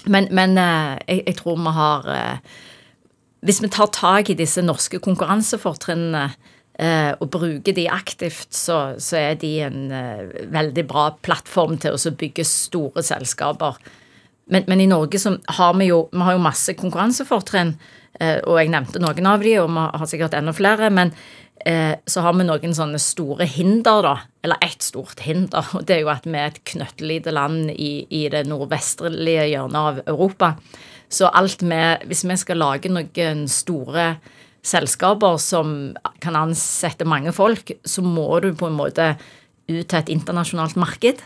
Men, 0.07 0.31
men 0.31 0.55
eh, 0.62 0.95
jeg, 1.09 1.25
jeg, 1.26 1.38
tror 1.43 1.59
vi 1.59 1.75
har 1.75 2.11
Hvis 3.43 3.59
vi 3.62 3.69
tar 3.69 3.91
tak 3.91 4.31
i 4.31 4.38
disse 4.38 4.62
norske 4.62 5.03
konkurransefortrinnene 5.03 6.29
og 6.76 7.30
bruker 7.33 7.73
de 7.73 7.87
aktivt, 7.88 8.50
så, 8.52 8.97
så 9.00 9.16
er 9.16 9.38
de 9.40 9.52
en 9.64 9.92
eh, 9.97 10.42
veldig 10.52 10.85
bra 10.88 11.06
plattform 11.25 11.78
til 11.80 11.97
å 11.97 12.12
bygge 12.21 12.45
store 12.45 13.04
selskaper. 13.06 13.78
Men, 14.52 14.66
men, 14.68 14.83
i 14.85 14.90
Norge 14.90 15.18
har 15.56 15.73
vi 15.78 15.88
jo, 15.88 16.04
vi 16.12 16.23
har 16.23 16.37
jo 16.37 16.45
masse 16.45 16.76
konkurransefortrinn, 16.78 17.73
eh, 18.21 18.38
og 18.45 18.61
jeg 18.61 18.71
nevnte 18.75 19.02
noen 19.02 19.30
av 19.30 19.42
de, 19.42 19.56
og 19.62 19.73
vi 19.73 19.87
har 19.88 20.11
sikkert 20.11 20.37
enda 20.38 20.54
flere. 20.56 20.90
men 20.90 21.14
eh, 21.66 21.97
så 22.06 22.23
har 22.23 22.37
vi 22.37 22.47
noen 22.47 22.76
sånne 22.76 23.00
store 23.02 23.49
hinder, 23.50 24.02
da. 24.04 24.14
Eller 24.45 24.61
ett 24.62 24.85
stort 24.85 25.25
hinder. 25.26 25.66
Og 25.75 25.87
det 25.88 25.97
er 25.97 26.04
jo 26.04 26.12
at 26.12 26.28
vi 26.28 26.38
er 26.38 26.52
et 26.52 26.62
knøttlite 26.71 27.33
land 27.35 27.73
i, 27.73 28.06
i 28.11 28.28
det 28.30 28.45
nordvestlige 28.47 29.49
hjørnet 29.50 29.80
av 29.80 30.00
Europa. 30.06 30.52
Så 31.09 31.26
alt 31.26 31.62
med 31.62 32.04
Hvis 32.06 32.25
vi 32.26 32.37
skal 32.38 32.59
lage 32.62 32.90
noen 32.90 33.47
store 33.50 34.16
selskaper 34.66 35.38
som 35.42 35.75
kan 36.23 36.38
ansette 36.38 37.06
mange 37.08 37.35
folk, 37.37 37.75
så 37.87 38.04
må 38.04 38.28
du 38.44 38.52
på 38.58 38.70
en 38.70 38.78
måte 38.78 39.14
ut 39.66 39.88
til 39.88 39.99
et 39.99 40.11
internasjonalt 40.12 40.76
marked. 40.78 41.18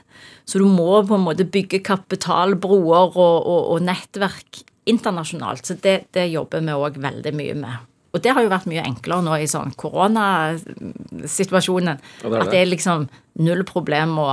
Så 0.48 0.58
du 0.60 0.66
må 0.68 1.02
på 1.06 1.14
en 1.16 1.26
måte 1.26 1.44
bygge 1.48 1.80
kapitalbroer 1.86 3.06
og, 3.12 3.38
og, 3.44 3.62
og 3.74 3.82
nettverk 3.84 4.62
internasjonalt. 4.90 5.66
Så 5.66 5.72
det, 5.82 5.96
det 6.16 6.32
jobber 6.32 6.60
vi 6.64 6.72
òg 6.74 6.94
veldig 7.00 7.32
mye 7.36 7.54
med. 7.60 7.74
Og 8.10 8.18
det 8.24 8.32
har 8.34 8.42
jo 8.42 8.50
vært 8.50 8.70
mye 8.70 8.88
enklere 8.88 9.22
nå 9.22 9.32
i 9.38 9.50
sånn 9.50 9.72
koronasituasjonen. 9.78 11.96
Det. 12.22 12.40
At 12.40 12.50
det 12.50 12.58
er 12.62 12.72
liksom 12.72 12.98
null 13.44 13.62
problem 13.68 14.10
å, 14.18 14.30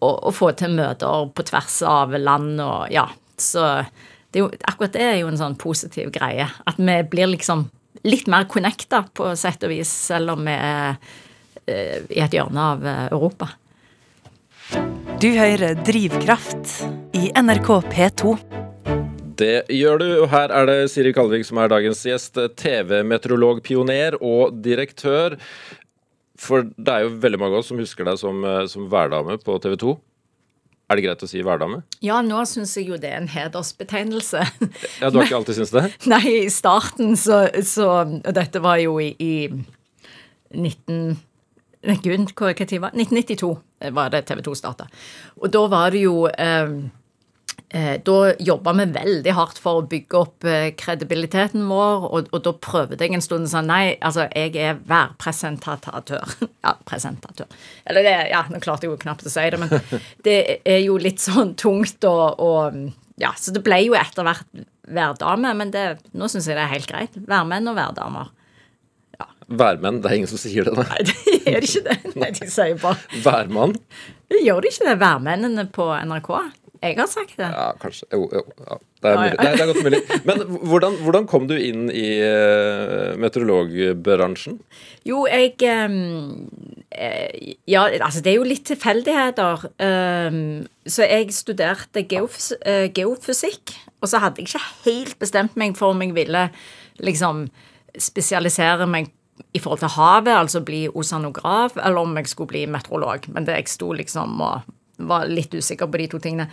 å, 0.00 0.08
å, 0.10 0.30
få 0.34 0.48
til 0.58 0.70
møter 0.74 1.30
på 1.30 1.42
tvers 1.46 1.82
av 1.86 2.10
land 2.18 2.60
og 2.64 2.90
ja. 2.92 3.06
Så 3.38 3.84
det 4.34 4.40
jo, 4.42 4.50
akkurat 4.66 4.92
det 4.96 5.04
er 5.06 5.16
jo 5.20 5.28
en 5.30 5.38
sånn 5.38 5.54
positiv 5.60 6.10
greie. 6.14 6.46
At 6.66 6.76
vi 6.80 7.02
blir 7.06 7.26
liksom 7.30 7.68
litt 8.04 8.28
mer 8.30 8.48
connecta 8.50 9.04
på 9.16 9.32
sett 9.38 9.64
og 9.64 9.72
vis, 9.72 9.90
selv 10.10 10.36
om 10.36 10.44
vi 10.46 10.54
er 10.54 10.96
eh, 11.66 12.00
i 12.12 12.20
et 12.24 12.36
hjørne 12.36 12.70
av 12.74 12.86
eh, 12.86 13.06
Europa. 13.10 13.50
Du 15.20 15.30
hører 15.32 15.78
Drivkraft 15.86 16.74
i 17.16 17.30
NRK 17.32 17.70
P2. 17.88 18.34
Det 19.34 19.64
gjør 19.72 19.98
du, 19.98 20.08
og 20.22 20.28
her 20.30 20.52
er 20.54 20.68
det 20.68 20.78
Siri 20.92 21.14
Kalvik 21.16 21.46
som 21.46 21.58
er 21.58 21.70
dagens 21.72 22.04
gjest. 22.06 22.38
TV-meteorolog, 22.60 23.62
pioner 23.66 24.18
og 24.20 24.60
direktør. 24.62 25.38
For 26.38 26.66
det 26.66 26.92
er 26.92 27.06
jo 27.06 27.14
veldig 27.22 27.40
mange 27.40 27.56
av 27.56 27.64
oss 27.64 27.70
som 27.72 27.80
husker 27.80 28.06
deg 28.06 28.20
som, 28.20 28.44
eh, 28.44 28.66
som 28.70 28.90
værdame 28.90 29.38
på 29.42 29.56
TV 29.62 29.78
2. 29.80 29.96
Er 30.84 30.98
det 30.98 31.04
greit 31.06 31.22
å 31.24 31.28
si 31.28 31.40
hverdame? 31.44 31.82
Ja, 32.04 32.18
nå 32.24 32.42
syns 32.48 32.74
jeg 32.76 32.90
jo 32.90 32.98
det 33.00 33.12
er 33.12 33.22
en 33.22 33.30
hedersbetegnelse. 33.32 34.42
Ja, 35.00 35.10
Du 35.10 35.18
har 35.18 35.24
ikke 35.28 35.38
alltid 35.40 35.58
syntes 35.60 35.72
det? 35.74 35.84
Nei, 36.12 36.24
i 36.44 36.50
starten 36.52 37.16
så, 37.20 37.46
så 37.64 37.88
Og 38.04 38.34
dette 38.36 38.60
var 38.64 38.82
jo 38.82 38.98
i, 39.02 39.14
i 39.18 39.34
19... 40.54 41.16
Gud, 42.00 42.30
hva 42.32 42.52
tid 42.56 42.80
var 42.80 42.94
1992 42.96 43.50
var 43.92 44.12
det 44.12 44.22
TV 44.24 44.40
2 44.46 44.54
starta. 44.56 44.86
Og 45.36 45.50
da 45.52 45.66
var 45.68 45.92
det 45.92 46.04
jo 46.06 46.28
Eh, 46.32 46.70
da 48.06 48.16
jobba 48.38 48.72
vi 48.78 48.84
veldig 48.94 49.32
hardt 49.34 49.58
for 49.58 49.80
å 49.80 49.86
bygge 49.90 50.18
opp 50.20 50.46
eh, 50.46 50.68
kredibiliteten 50.78 51.64
vår, 51.66 52.04
og, 52.06 52.28
og, 52.30 52.40
da 52.46 52.52
prøvde 52.54 53.00
jeg 53.00 53.16
en 53.16 53.24
stund 53.24 53.50
sånn 53.50 53.66
Nei, 53.66 53.96
altså, 54.04 54.28
jeg 54.30 54.54
er 54.60 54.78
værpresentatør. 54.86 56.36
ja, 56.66 56.74
presentatør. 56.86 57.50
Eller 57.88 58.06
det 58.06 58.14
Ja, 58.30 58.44
nå 58.50 58.60
klarte 58.62 58.86
jeg 58.86 58.94
jo 58.94 59.00
knapt 59.02 59.26
å 59.26 59.32
si 59.32 59.48
det, 59.50 59.58
men 59.58 59.72
det 60.26 60.38
er 60.62 60.84
jo 60.84 61.00
litt 61.02 61.22
sånn 61.24 61.56
tungt 61.58 62.06
og, 62.06 62.38
og 62.38 62.78
ja, 63.20 63.34
så 63.38 63.54
det 63.54 63.62
ble 63.66 63.80
jo 63.84 63.98
etter 63.98 64.26
hvert 64.26 64.64
værdame, 64.84 65.52
men 65.56 65.70
det, 65.74 65.84
nå 66.14 66.28
syns 66.30 66.48
jeg 66.50 66.58
det 66.58 66.64
er 66.64 66.74
helt 66.74 66.90
greit. 66.90 67.20
Værmenn 67.28 67.70
og 67.70 67.78
værdamer. 67.78 68.32
Værmenn, 69.48 70.00
det 70.02 70.10
er 70.10 70.18
ingen 70.18 70.30
som 70.30 70.40
sier 70.40 70.66
det, 70.66 70.72
nei. 70.78 70.86
Nei, 70.88 71.00
det 71.04 71.52
er 71.52 71.66
ikke 71.66 71.82
det. 71.84 71.96
Nei, 72.16 72.30
de 72.38 72.50
sier 72.50 72.78
bare 72.80 73.22
Værmann? 73.24 73.76
Gjør 74.32 74.62
de 74.64 74.70
ikke 74.72 74.88
det, 74.88 74.94
værmennene 75.02 75.66
på 75.74 75.88
NRK? 76.08 76.30
Jeg 76.84 76.98
har 76.98 77.08
sagt 77.08 77.38
det. 77.38 77.46
Ja, 77.48 77.70
kanskje. 77.80 78.06
Jo, 78.12 78.26
jo. 78.28 78.42
Ja. 78.60 78.76
Det, 79.00 79.10
er 79.10 79.18
mulig. 79.20 79.38
Det, 79.38 79.46
er, 79.46 79.56
det 79.56 79.62
er 79.62 79.70
godt 79.70 79.84
mulig. 79.86 80.00
Men 80.28 80.42
hvordan, 80.68 80.98
hvordan 81.04 81.26
kom 81.30 81.48
du 81.48 81.54
inn 81.56 81.88
i 81.88 82.06
uh, 82.20 83.14
meteorologbransjen? 83.20 84.58
Jo, 85.08 85.24
jeg 85.30 85.54
eh, 85.64 87.56
Ja, 87.68 87.86
altså 87.88 88.20
det 88.24 88.34
er 88.34 88.38
jo 88.38 88.46
litt 88.48 88.66
tilfeldigheter. 88.68 89.66
Um, 89.80 90.38
så 90.84 91.08
jeg 91.08 91.32
studerte 91.36 92.04
geofys 92.08 92.52
eh, 92.60 92.90
geofysikk, 92.94 93.74
og 94.00 94.12
så 94.12 94.20
hadde 94.20 94.42
jeg 94.42 94.52
ikke 94.52 94.64
helt 94.84 95.18
bestemt 95.20 95.56
meg 95.60 95.76
for 95.80 95.96
om 95.96 96.04
jeg 96.04 96.12
ville 96.16 96.48
liksom 97.00 97.46
spesialisere 97.98 98.86
meg 98.90 99.12
i 99.54 99.60
forhold 99.62 99.80
til 99.82 99.94
havet, 99.96 100.34
altså 100.34 100.60
bli 100.66 100.84
osanograf, 100.94 101.76
eller 101.76 102.04
om 102.04 102.16
jeg 102.18 102.28
skulle 102.30 102.52
bli 102.52 102.64
meteorolog. 102.70 103.26
Men 103.34 103.46
det 103.46 103.56
jeg 103.58 103.72
sto 103.72 103.92
liksom 103.96 104.40
og 104.44 104.68
var 104.98 105.30
litt 105.30 105.54
usikker 105.54 105.90
på 105.90 106.00
de 106.00 106.10
to 106.12 106.20
tingene. 106.22 106.48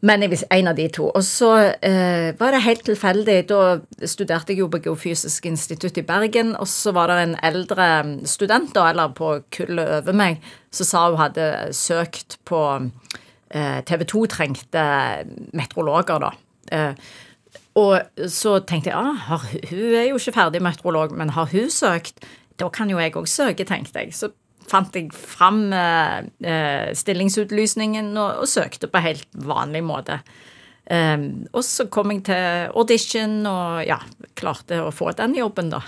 Men 0.00 0.22
jeg 0.24 0.32
visste 0.32 0.48
en 0.56 0.70
av 0.70 0.78
de 0.78 0.86
to. 0.88 1.10
Og 1.12 1.24
så 1.26 1.50
eh, 1.84 2.30
var 2.38 2.54
det 2.54 2.62
helt 2.64 2.86
tilfeldig. 2.88 3.36
Da 3.50 4.06
studerte 4.08 4.54
jeg 4.54 4.62
jo 4.62 4.70
på 4.72 4.80
Geofysisk 4.86 5.50
institutt 5.50 6.00
i 6.00 6.06
Bergen, 6.08 6.54
og 6.56 6.68
så 6.72 6.94
var 6.96 7.12
det 7.12 7.18
en 7.20 7.34
eldre 7.44 7.88
student, 8.28 8.72
da, 8.76 8.88
eller 8.94 9.12
på 9.16 9.34
kullet 9.52 9.98
over 10.00 10.16
meg, 10.16 10.40
som 10.72 10.88
sa 10.88 11.04
hun 11.10 11.20
hadde 11.20 11.50
søkt 11.76 12.38
på 12.48 12.62
eh, 13.52 13.80
TV 13.84 14.06
2 14.08 14.24
trengte 14.38 14.86
meteorologer, 15.52 16.24
da. 16.24 16.32
Eh, 16.72 17.10
og 17.80 18.24
så 18.30 18.56
tenkte 18.66 18.90
jeg 18.90 18.98
ah, 18.98 19.30
hun 19.30 19.68
hun 19.70 19.94
er 19.94 20.08
jo 20.08 20.18
ikke 20.18 20.34
ferdig 20.34 20.62
meteorolog, 20.64 21.12
men 21.16 21.36
har 21.36 21.52
hun 21.52 21.70
søkt? 21.70 22.24
Da 22.60 22.68
kan 22.72 22.90
jo 22.90 22.98
jeg 23.00 23.16
òg 23.16 23.28
søke, 23.28 23.64
tenkte 23.64 24.00
jeg. 24.00 24.14
Så 24.16 24.32
fant 24.70 24.96
jeg 24.96 25.10
fram 25.14 25.68
eh, 25.74 26.20
eh, 26.46 26.90
stillingsutlysningen 26.96 28.12
og, 28.14 28.44
og 28.44 28.50
søkte 28.50 28.90
på 28.90 29.02
helt 29.04 29.28
vanlig 29.34 29.82
måte. 29.86 30.20
Um, 30.90 31.44
og 31.54 31.62
så 31.62 31.84
kom 31.92 32.10
jeg 32.10 32.24
til 32.26 32.70
audition 32.74 33.36
og 33.46 33.84
ja, 33.86 34.00
klarte 34.34 34.80
å 34.82 34.88
få 34.90 35.12
den 35.14 35.36
jobben, 35.38 35.68
da. 35.70 35.84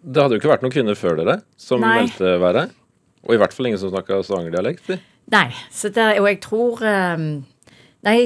Det 0.00 0.22
hadde 0.22 0.38
jo 0.38 0.40
ikke 0.40 0.52
vært 0.54 0.62
noen 0.64 0.72
kvinner 0.72 0.96
før 0.96 1.18
dere 1.18 1.34
som 1.60 1.82
Nei. 1.84 1.98
meldte 1.98 2.38
været. 2.40 2.72
Og 3.28 3.34
i 3.34 3.40
hvert 3.40 3.52
fall 3.52 3.68
ingen 3.68 3.82
som 3.82 3.92
snakka 3.92 4.22
stavangerdialekt. 4.24 4.94
Nei, 5.30 5.50
så 5.68 5.90
det, 5.92 6.06
og 6.22 6.30
jeg 6.30 6.40
tror 6.46 6.80
um, 6.88 7.26
Nei, 8.06 8.16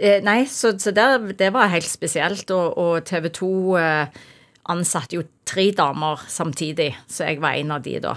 eh, 0.00 0.22
nei 0.24 0.38
så, 0.48 0.72
så 0.80 0.94
det, 0.96 1.04
det 1.36 1.50
var 1.52 1.68
helt 1.74 1.88
spesielt. 1.88 2.48
Og, 2.48 2.80
og 2.80 3.04
TV 3.04 3.28
2 3.36 3.50
uh, 3.76 4.24
ansatte 4.72 5.18
jo 5.18 5.26
tre 5.48 5.68
damer 5.76 6.24
samtidig, 6.32 6.94
så 7.08 7.28
jeg 7.28 7.42
var 7.44 7.60
en 7.60 7.76
av 7.76 7.84
de 7.84 7.98
da. 8.04 8.16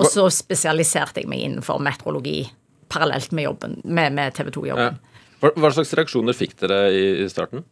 Og 0.00 0.08
så 0.08 0.26
spesialiserte 0.32 1.20
jeg 1.22 1.28
meg 1.28 1.42
innenfor 1.44 1.80
meteorologi 1.84 2.46
parallelt 2.92 3.32
med 3.36 3.46
jobben, 3.48 3.80
med, 3.84 4.12
med 4.16 4.34
TV 4.36 4.48
Ja. 4.48 4.54
2-jobben. 4.56 5.00
Hva, 5.42 5.50
hva 5.58 5.72
slags 5.74 5.92
reaksjoner 5.98 6.36
fikk 6.36 6.54
dere 6.60 6.80
i, 6.94 7.04
i 7.24 7.28
starten? 7.32 7.64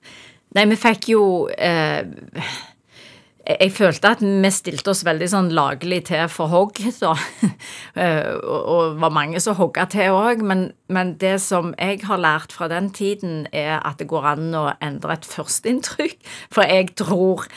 Nei, 0.56 0.64
vi 0.72 0.76
fikk 0.80 1.10
jo 1.12 1.22
eh, 1.54 2.00
jeg, 3.58 3.72
følte 3.74 4.12
at 4.14 4.22
vi 4.22 4.50
stilte 4.52 4.92
oss 4.92 5.02
veldig 5.06 5.28
sånn 5.32 5.50
laglig 5.56 6.02
til 6.10 6.26
for 6.32 6.52
hogg, 6.52 6.80
da. 7.00 7.14
Eh, 8.00 8.36
og, 8.46 8.66
og 8.70 8.98
var 9.02 9.10
mange 9.12 9.40
som 9.42 9.56
hogga 9.58 9.82
til 9.90 10.14
òg. 10.14 10.44
Men, 10.46 10.60
men 10.92 11.16
det 11.20 11.34
som 11.42 11.72
jeg 11.74 11.98
har 12.06 12.20
lært 12.22 12.54
fra 12.54 12.68
den 12.70 12.90
tiden, 12.94 13.48
er 13.52 13.80
at 13.82 13.98
det 13.98 14.06
går 14.08 14.28
an 14.30 14.54
å 14.54 14.62
endre 14.78 15.16
et 15.16 15.26
førsteinntrykk. 15.26 16.20
For 16.54 16.64
jeg 16.70 16.92
tror, 17.00 17.48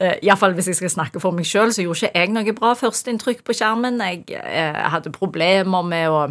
eh, 0.00 0.16
iallfall 0.24 0.56
hvis 0.56 0.72
jeg 0.72 0.80
skal 0.80 0.94
snakke 0.96 1.22
for 1.22 1.36
meg 1.36 1.46
sjøl, 1.46 1.74
så 1.76 1.84
gjorde 1.84 2.08
ikke 2.08 2.24
jeg 2.24 2.32
noe 2.32 2.56
bra 2.56 2.72
førsteinntrykk 2.80 3.44
på 3.44 3.58
skjermen. 3.60 4.00
Jeg 4.00 4.24
jeg 4.32 4.90
hadde 4.96 5.12
problemer 5.14 5.84
med 5.86 6.08
å 6.10 6.22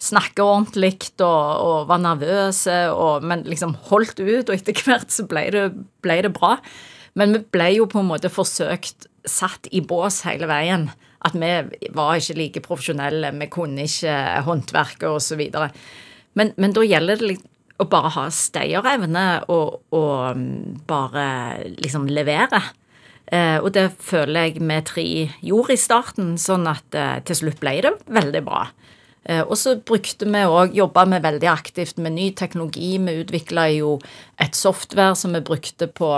snakke 0.00 0.44
ordentlig 0.44 0.96
og, 1.20 1.26
og 1.26 1.90
var 1.90 2.00
nervøse, 2.00 2.78
og, 2.92 3.24
men 3.26 3.44
liksom 3.48 3.76
holdt 3.90 4.20
ut, 4.20 4.48
og 4.48 4.54
etter 4.56 4.76
hvert 4.86 5.12
så 5.12 5.26
ble 5.28 5.44
det, 5.54 5.66
ble 6.04 6.20
det 6.24 6.32
bra. 6.36 6.56
Men 7.18 7.34
vi 7.34 7.44
ble 7.54 7.70
jo 7.76 7.88
på 7.90 8.02
en 8.02 8.10
måte 8.10 8.30
forsøkt 8.32 9.08
satt 9.28 9.68
i 9.74 9.82
bås 9.84 10.22
hele 10.28 10.48
veien. 10.50 10.88
At 11.26 11.36
vi 11.36 11.88
var 11.92 12.16
ikke 12.16 12.38
like 12.38 12.64
profesjonelle, 12.64 13.32
vi 13.36 13.48
kunne 13.52 13.84
ikke 13.84 14.16
håndverket 14.46 15.08
osv. 15.10 15.42
Men, 16.38 16.52
men 16.56 16.76
da 16.76 16.84
gjelder 16.86 17.20
det 17.20 17.36
å 17.80 17.86
bare 17.88 18.12
ha 18.12 18.26
stayerevne 18.32 19.24
og, 19.52 19.80
og 19.96 20.36
mm, 20.36 20.84
bare 20.88 21.24
liksom 21.80 22.06
levere. 22.12 22.60
Eh, 23.30 23.58
og 23.60 23.70
det 23.76 23.88
føler 24.02 24.48
jeg 24.48 24.60
vi 24.60 24.78
tre 24.86 25.06
gjorde 25.46 25.76
i 25.76 25.80
starten, 25.80 26.34
sånn 26.40 26.66
at 26.70 26.96
eh, 26.98 27.18
til 27.26 27.38
slutt 27.44 27.60
ble 27.62 27.76
det 27.86 27.94
veldig 28.10 28.42
bra. 28.46 28.64
Eh, 29.24 29.42
og 29.44 29.54
så 29.60 29.76
brukte 29.86 30.28
vi 30.28 30.44
òg 30.48 30.76
Jobba 30.76 31.06
vi 31.12 31.22
veldig 31.22 31.50
aktivt 31.52 32.00
med 32.02 32.16
ny 32.16 32.30
teknologi. 32.36 32.96
Vi 32.98 33.18
utvikla 33.22 33.68
jo 33.76 33.98
et 34.40 34.58
software 34.58 35.16
som 35.16 35.36
vi 35.36 35.44
brukte 35.44 35.88
på 35.88 36.10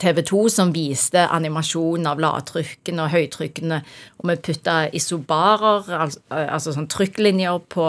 TV 0.00 0.22
2 0.26 0.44
som 0.52 0.72
viste 0.74 1.26
animasjon 1.32 2.06
av 2.08 2.22
lavtrykkene 2.22 3.04
og 3.06 3.12
høytrykkene, 3.14 3.80
og 4.20 4.30
vi 4.30 4.38
putta 4.48 4.76
isobarer, 4.96 5.90
altså, 5.98 6.22
altså 6.30 6.74
sånn 6.76 6.88
trykklinjer, 6.92 7.60
på, 7.72 7.88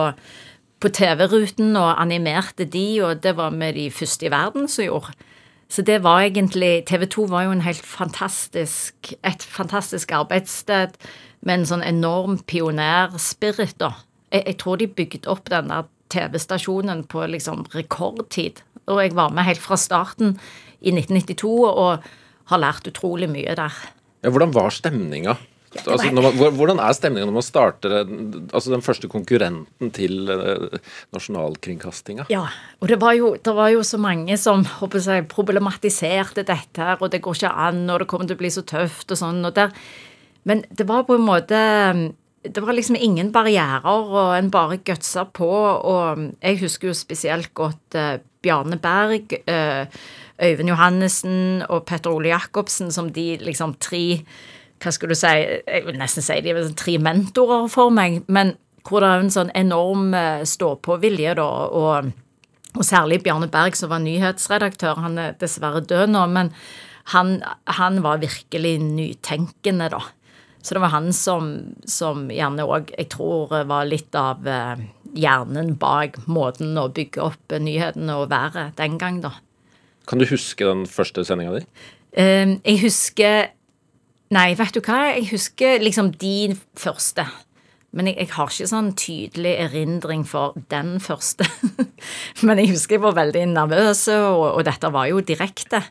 på 0.82 0.92
TV-ruten 1.00 1.76
og 1.80 1.94
animerte 2.02 2.68
de, 2.70 2.88
og 3.06 3.24
det 3.24 3.36
var 3.38 3.56
vi 3.56 3.72
de 3.78 3.88
første 3.94 4.28
i 4.28 4.34
verden 4.34 4.70
som 4.72 4.88
gjorde. 4.88 5.16
Så 5.70 5.82
det 5.82 6.04
var 6.06 6.22
egentlig 6.22 6.86
TV 6.86 7.08
2 7.10 7.26
var 7.32 7.48
jo 7.48 7.56
en 7.56 7.66
helt 7.66 7.86
fantastisk 7.86 9.14
Et 9.26 9.42
fantastisk 9.42 10.12
arbeidssted 10.14 10.94
med 11.42 11.60
en 11.60 11.66
sånn 11.66 11.84
enorm 11.86 12.38
pionerspirit, 12.46 13.76
da. 13.82 13.96
Jeg, 14.32 14.44
jeg 14.46 14.58
tror 14.62 14.78
de 14.82 14.88
bygde 14.88 15.30
opp 15.30 15.50
den 15.50 15.70
der 15.70 15.90
TV-stasjonen 16.14 17.04
på 17.10 17.26
liksom 17.30 17.66
rekordtid. 17.74 18.62
Og 18.86 19.02
jeg 19.02 19.16
var 19.18 19.34
med 19.34 19.48
helt 19.48 19.62
fra 19.62 19.78
starten 19.78 20.38
i 20.86 20.94
1992 20.94 21.52
og 21.66 22.08
har 22.52 22.62
lært 22.62 22.88
utrolig 22.90 23.30
mye 23.32 23.58
der. 23.58 23.84
Ja, 24.22 24.32
hvordan 24.32 24.54
var 24.56 24.74
stemninga? 24.74 25.36
Altså, 25.76 26.08
man, 26.16 26.54
hvordan 26.56 26.80
er 26.80 26.96
stemninga 26.96 27.28
når 27.28 27.36
man 27.36 27.44
starter 27.44 27.96
altså 28.56 28.72
den 28.72 28.84
første 28.86 29.10
konkurrenten 29.12 29.92
til 29.96 30.30
eh, 30.32 30.78
nasjonalkringkastinga? 31.16 32.28
Ja, 32.32 32.46
og 32.80 32.92
det 32.92 33.00
var 33.02 33.16
jo, 33.18 33.34
det 33.36 33.56
var 33.58 33.74
jo 33.74 33.84
så 33.84 34.00
mange 34.00 34.38
som 34.40 34.64
jeg, 34.64 35.28
problematiserte 35.32 36.46
dette 36.48 36.80
her, 36.82 37.02
og 37.02 37.12
det 37.12 37.22
går 37.26 37.42
ikke 37.42 37.56
an, 37.68 37.84
og 37.90 38.02
det 38.02 38.10
kommer 38.12 38.30
til 38.30 38.38
å 38.38 38.44
bli 38.44 38.54
så 38.56 38.64
tøft 38.64 39.12
og 39.12 39.20
sånn. 39.20 39.44
Og 39.44 39.56
der. 39.58 39.76
Men 40.48 40.64
det 40.72 40.88
var 40.88 41.08
på 41.08 41.18
en 41.18 41.26
måte 41.26 41.60
Det 42.46 42.62
var 42.62 42.78
liksom 42.78 42.96
ingen 42.96 43.32
barrierer, 43.34 43.84
og 43.90 44.36
en 44.38 44.52
bare 44.54 44.78
gutsa 44.78 45.26
på. 45.26 45.50
Og 45.50 46.28
jeg 46.40 46.62
husker 46.62 46.92
jo 46.92 46.96
spesielt 46.96 47.52
godt 47.58 47.98
eh, 47.98 48.22
Bjarne 48.46 48.78
Berg, 48.80 49.34
eh, 49.50 49.90
Øyvind 50.44 50.72
Johannessen 50.74 51.64
og 51.70 51.86
Petter 51.88 52.12
Ole 52.12 52.34
Jacobsen 52.34 52.92
som 52.92 53.12
de 53.16 53.36
liksom 53.40 53.78
tre 53.80 54.04
hva 54.84 54.92
skulle 54.92 55.16
du 55.16 55.20
si, 55.20 55.32
jeg 55.32 55.86
vil 55.86 55.98
nesten 55.98 56.24
si 56.26 56.36
de 56.44 56.52
er 56.52 56.74
tre 56.78 56.98
mentorer 57.02 57.70
for 57.72 57.94
meg, 57.96 58.26
men 58.28 58.54
hvor 58.86 59.02
det 59.02 59.10
er 59.10 59.24
en 59.24 59.34
sånn 59.34 59.54
enorm 59.58 60.12
eh, 60.14 60.44
stå-på-vilje, 60.46 61.38
da, 61.40 61.46
og, 61.74 62.12
og 62.76 62.84
særlig 62.86 63.22
Bjarne 63.26 63.48
Berg, 63.52 63.78
som 63.80 63.90
var 63.94 64.04
nyhetsredaktør, 64.04 65.00
han 65.02 65.18
er 65.22 65.40
dessverre 65.42 65.82
død 65.82 66.12
nå, 66.14 66.26
men 66.36 66.52
han, 67.16 67.40
han 67.80 68.04
var 68.06 68.22
virkelig 68.22 68.76
nytenkende, 68.84 69.90
da. 69.96 70.04
Så 70.66 70.74
det 70.74 70.82
var 70.82 70.96
han 70.96 71.12
som, 71.14 71.50
som 71.86 72.28
gjerne 72.34 72.66
òg, 72.66 72.94
jeg 72.98 73.10
tror, 73.14 73.54
var 73.70 73.90
litt 73.90 74.16
av 74.18 74.46
eh, 74.50 74.86
hjernen 75.16 75.76
bak 75.82 76.24
måten 76.26 76.78
å 76.82 76.88
bygge 76.94 77.22
opp 77.22 77.54
eh, 77.54 77.62
nyhetene 77.62 78.22
og 78.22 78.32
været 78.34 78.78
den 78.82 79.00
gang, 79.02 79.22
da. 79.26 79.36
Kan 80.08 80.22
du 80.22 80.28
huske 80.30 80.68
den 80.68 80.86
første 80.90 81.26
sendinga 81.26 81.60
di? 81.60 81.66
Um, 82.16 82.58
jeg 82.64 82.82
husker 82.86 83.52
Nei, 84.34 84.56
vet 84.58 84.74
du 84.74 84.82
hva? 84.82 85.12
Jeg 85.14 85.28
husker 85.30 85.84
liksom 85.84 86.10
de 86.20 86.56
første. 86.82 87.28
Men 87.96 88.10
jeg, 88.10 88.18
jeg 88.24 88.32
har 88.34 88.50
ikke 88.50 88.68
sånn 88.68 88.90
tydelig 88.98 89.52
erindring 89.68 90.26
for 90.28 90.58
den 90.74 90.98
første. 91.04 91.46
Men 92.46 92.60
jeg 92.60 92.74
husker 92.74 92.98
jeg 92.98 93.04
var 93.06 93.16
veldig 93.20 93.44
nervøs, 93.54 94.02
og, 94.18 94.42
og 94.58 94.66
dette 94.68 94.90
var 94.92 95.12
jo 95.12 95.22
direkte. 95.24 95.84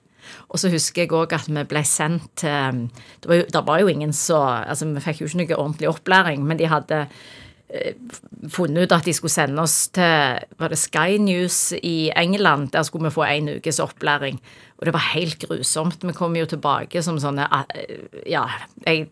Og 0.51 0.61
så 0.61 0.71
husker 0.73 1.05
jeg 1.05 1.15
òg 1.15 1.33
at 1.37 1.49
vi 1.49 1.65
ble 1.69 1.85
sendt 1.87 2.43
til 2.43 2.85
det 3.25 3.41
det 3.53 3.63
var 3.67 3.83
jo 3.83 3.91
ingen 3.93 4.13
så 4.17 4.41
Altså, 4.65 4.89
vi 4.89 5.03
fikk 5.05 5.23
jo 5.23 5.31
ikke 5.31 5.43
noe 5.43 5.59
ordentlig 5.61 5.91
opplæring, 5.91 6.45
men 6.45 6.61
de 6.61 6.69
hadde 6.69 7.05
funnet 8.53 8.85
ut 8.85 8.93
at 8.93 9.07
de 9.07 9.15
skulle 9.17 9.33
sende 9.33 9.63
oss 9.63 9.89
til 9.95 10.45
var 10.61 10.73
det 10.73 10.79
Sky 10.81 11.19
News 11.23 11.73
i 11.81 12.11
England. 12.17 12.73
Der 12.75 12.87
skulle 12.87 13.09
vi 13.09 13.15
få 13.15 13.25
en 13.27 13.49
ukes 13.57 13.81
opplæring. 13.83 14.41
Og 14.79 14.87
det 14.87 14.95
var 14.95 15.11
helt 15.15 15.39
grusomt. 15.39 16.05
Vi 16.05 16.13
kom 16.17 16.37
jo 16.37 16.47
tilbake 16.47 17.03
som 17.03 17.21
sånne 17.23 17.47
eh, 17.75 18.09
Ja, 18.31 18.47
jeg 18.87 19.09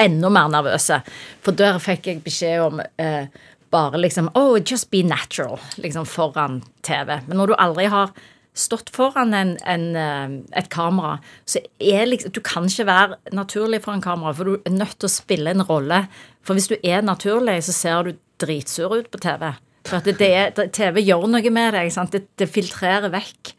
enda 0.00 0.30
mer 0.32 0.50
nervøse. 0.52 1.00
For 1.44 1.56
der 1.56 1.80
fikk 1.82 2.08
jeg 2.08 2.24
beskjed 2.24 2.66
om 2.66 2.80
eh, 2.80 3.26
bare 3.70 4.00
liksom 4.00 4.30
Oh, 4.34 4.58
just 4.58 4.90
be 4.90 5.02
natural, 5.02 5.58
liksom 5.76 6.06
foran 6.06 6.62
TV. 6.82 7.20
Men 7.26 7.40
når 7.40 7.52
du 7.52 7.58
aldri 7.58 7.88
har 7.90 8.14
stått 8.60 8.92
foran 8.94 9.34
en, 9.36 9.54
en, 9.68 9.86
eh, 9.96 10.36
et 10.60 10.68
kamera, 10.72 11.18
så 11.48 11.62
er 11.80 12.06
liksom 12.08 12.34
Du 12.34 12.40
kan 12.44 12.68
ikke 12.68 12.86
være 12.88 13.18
naturlig 13.36 13.82
foran 13.84 14.04
kamera, 14.04 14.34
for 14.36 14.44
du 14.44 14.60
er 14.64 14.76
nødt 14.76 14.98
til 14.98 15.08
å 15.08 15.12
spille 15.12 15.54
en 15.54 15.64
rolle. 15.66 16.04
For 16.46 16.56
hvis 16.56 16.70
du 16.70 16.76
er 16.82 17.02
naturlig, 17.02 17.58
så 17.66 17.74
ser 17.76 18.06
du 18.06 18.20
dritsur 18.40 18.94
ut 18.98 19.10
på 19.10 19.20
TV. 19.20 19.50
For 19.88 20.04
det, 20.04 20.30
det, 20.56 20.70
TV 20.76 21.00
gjør 21.02 21.26
noe 21.30 21.52
med 21.52 21.74
deg. 21.74 21.92
Det, 22.12 22.22
det 22.38 22.48
filtrerer 22.52 23.12
vekk 23.12 23.54